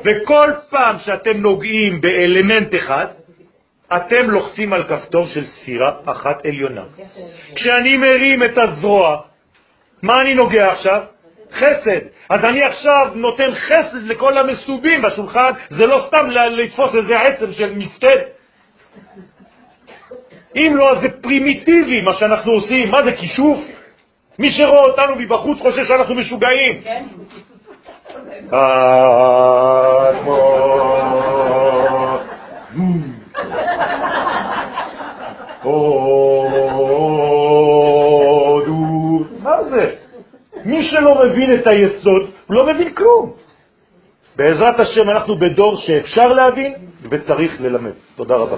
וכל 0.05 0.51
פעם 0.69 0.95
שאתם 0.97 1.37
נוגעים 1.37 2.01
באלמנט 2.01 2.75
אחד, 2.75 3.05
אתם 3.95 4.29
לוחצים 4.29 4.73
על 4.73 4.83
כפתור 4.83 5.25
של 5.25 5.45
ספירה 5.45 5.91
אחת 6.05 6.45
עליונה. 6.45 6.83
כשאני 7.55 7.97
מרים 7.97 8.43
את 8.43 8.57
הזרוע, 8.57 9.21
מה 10.01 10.13
אני 10.21 10.33
נוגע 10.33 10.71
עכשיו? 10.71 11.01
חסד. 11.53 11.99
אז 12.29 12.45
אני 12.45 12.63
עכשיו 12.63 13.11
נותן 13.15 13.55
חסד 13.55 14.03
לכל 14.03 14.37
המסובים 14.37 15.01
בשולחן, 15.01 15.51
זה 15.69 15.85
לא 15.85 16.05
סתם 16.07 16.29
לתפוס 16.29 16.95
איזה 16.95 17.19
עצם 17.19 17.53
של 17.53 17.73
מסכן. 17.73 18.21
אם 20.55 20.73
לא, 20.75 20.99
זה 21.01 21.07
פרימיטיבי 21.21 22.01
מה 22.01 22.13
שאנחנו 22.13 22.51
עושים. 22.51 22.91
מה 22.91 22.97
זה 23.03 23.11
כישוף? 23.11 23.57
מי 24.39 24.51
שרואה 24.51 24.81
אותנו 24.81 25.15
מבחוץ 25.15 25.59
חושב 25.61 25.85
שאנחנו 25.85 26.15
משוגעים. 26.15 26.81
כן. 26.81 27.03
מה 39.43 39.63
זה? 39.63 39.85
מי 40.65 40.83
שלא 40.83 41.25
מבין 41.25 41.51
את 41.51 41.67
היסוד, 41.67 42.29
לא 42.49 42.65
מבין 42.65 42.93
כלום. 42.93 43.33
בעזרת 44.35 44.79
השם 44.79 45.09
אנחנו 45.09 45.37
בדור 45.37 45.77
שאפשר 45.77 46.33
להבין 46.33 46.73
וצריך 47.09 47.61
ללמד. 47.61 47.91
תודה 48.15 48.35
רבה. 48.35 48.57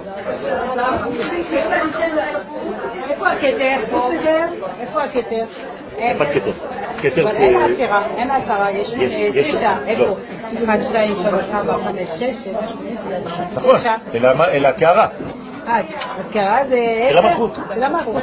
איפה 3.10 5.02
הכתר? 5.02 5.44
איפה 5.98 6.24
הכתר? 6.24 6.52
כתר 7.02 7.22
זה... 7.22 7.30
אין 7.30 7.56
הכרה, 7.56 8.06
אין 8.16 8.30
הכרה, 8.30 8.70
יש 8.70 8.90
תשע, 9.34 9.72
איפה? 9.86 10.02
לא. 10.02 10.16
אחד, 10.64 10.78
שתיים, 10.88 11.14
שלוש, 11.22 11.44
ארבע, 11.54 11.72
חמש, 11.84 12.08
שש, 12.18 12.44
שבע, 12.44 12.60
נכון, 13.54 13.80
אלא 14.52 14.68
הכרה. 14.68 15.08
אה, 15.69 15.81
הכרה 16.19 16.59
זה... 16.69 17.07
של 17.09 17.17
המלכות. 17.17 17.51
של 17.75 17.83
המלכות. 17.83 18.15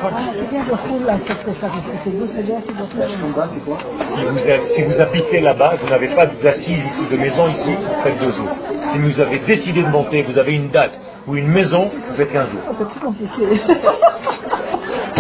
Si 4.76 4.82
vous 4.84 4.98
habitez 5.04 5.40
là-bas, 5.40 5.72
vous 5.80 5.88
n'avez 5.88 6.10
pas 6.14 6.26
d'assises 6.42 6.84
ici, 6.90 7.04
de 7.10 7.16
maison 7.16 7.48
ici, 7.48 7.72
vous 7.74 8.02
faites 8.04 8.18
deux 8.18 8.32
jours. 8.32 8.48
Si 8.92 8.98
vous 8.98 9.20
avez 9.20 9.38
décidé 9.52 9.82
de 9.82 9.88
monter, 9.88 10.22
vous 10.22 10.38
avez 10.38 10.54
une 10.54 10.70
date 10.70 10.94
ou 11.26 11.36
une 11.36 11.48
maison, 11.48 11.90
vous 12.08 12.16
faites 12.16 12.32
quinze 12.32 12.50
jours. 12.52 12.62
C'est 12.78 12.88
plus 12.92 13.00
compliqué. 13.00 13.44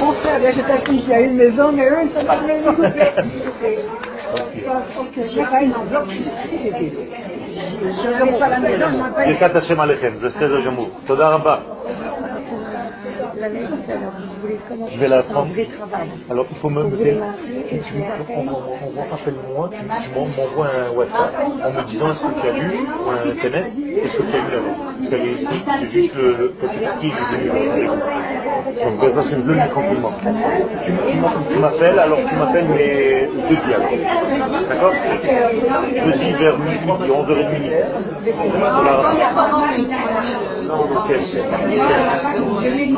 Mon 0.00 0.12
frère, 0.20 0.38
il 0.40 0.46
achète 0.46 0.70
à 0.70 0.78
qui 0.78 1.12
a 1.12 1.20
une 1.20 1.36
maison, 1.42 1.66
mais 1.72 1.86
eux, 1.92 2.00
ils 2.02 2.10
ne 2.10 2.14
sont 2.20 2.26
pas 2.26 2.36
de 2.36 2.46
maison. 2.52 2.72
ברכת 9.15 9.55
השם 9.55 9.79
עליכם, 9.79 10.13
זה 10.15 10.27
בסדר 10.27 10.65
גמור. 10.65 10.89
תודה 11.05 11.29
רבה. 11.29 11.57
Je 14.91 14.99
vais 14.99 15.07
la 15.07 15.23
prendre. 15.23 15.49
Alors, 16.29 16.45
il 16.49 16.57
faut 16.57 16.69
me 16.69 16.89
dire, 16.95 17.17
on 18.35 19.11
rappelle-moi, 19.11 19.69
tu 19.71 20.09
m'envoies 20.15 20.67
un 20.67 20.91
WhatsApp 20.91 21.33
en 21.65 21.71
me 21.71 21.83
disant 21.87 22.11
est-ce 22.11 22.21
que 22.25 22.41
tu 22.41 22.47
as 22.47 22.53
lu, 22.53 22.79
ou 23.05 23.09
un 23.09 23.21
SMS, 23.31 23.67
est-ce 24.03 24.17
que 24.17 24.23
tu 24.23 24.35
as 24.35 24.39
lu 24.39 24.51
là-bas. 24.51 24.75
Parce 24.97 25.09
qu'elle 25.09 25.27
est 25.27 25.33
ici, 25.33 25.63
c'est 25.65 25.89
juste 25.91 26.15
le, 26.15 26.51
petit. 26.59 27.11
Donc, 28.83 29.13
ça, 29.13 29.21
c'est 29.29 29.35
le 29.35 29.53
lis 29.53 29.69
tranquillement. 29.69 30.13
Tu, 30.85 30.91
tu 31.51 31.59
m'appelles, 31.59 31.99
alors 31.99 32.19
tu 32.27 32.35
m'appelles, 32.35 32.67
mais 32.69 33.29
jeudi 33.49 33.73
alors. 33.73 33.91
D'accord? 34.69 34.93
Jeudi 36.05 36.31
vers 36.33 36.57
midi, 36.59 36.85
11h30 36.87 37.49
midi. 37.53 37.69
Non, 40.67 40.81
ok. 40.81 41.09
Voilà, 41.49 42.05
vous 42.37 42.59
lui 42.59 42.71
dites 42.71 42.97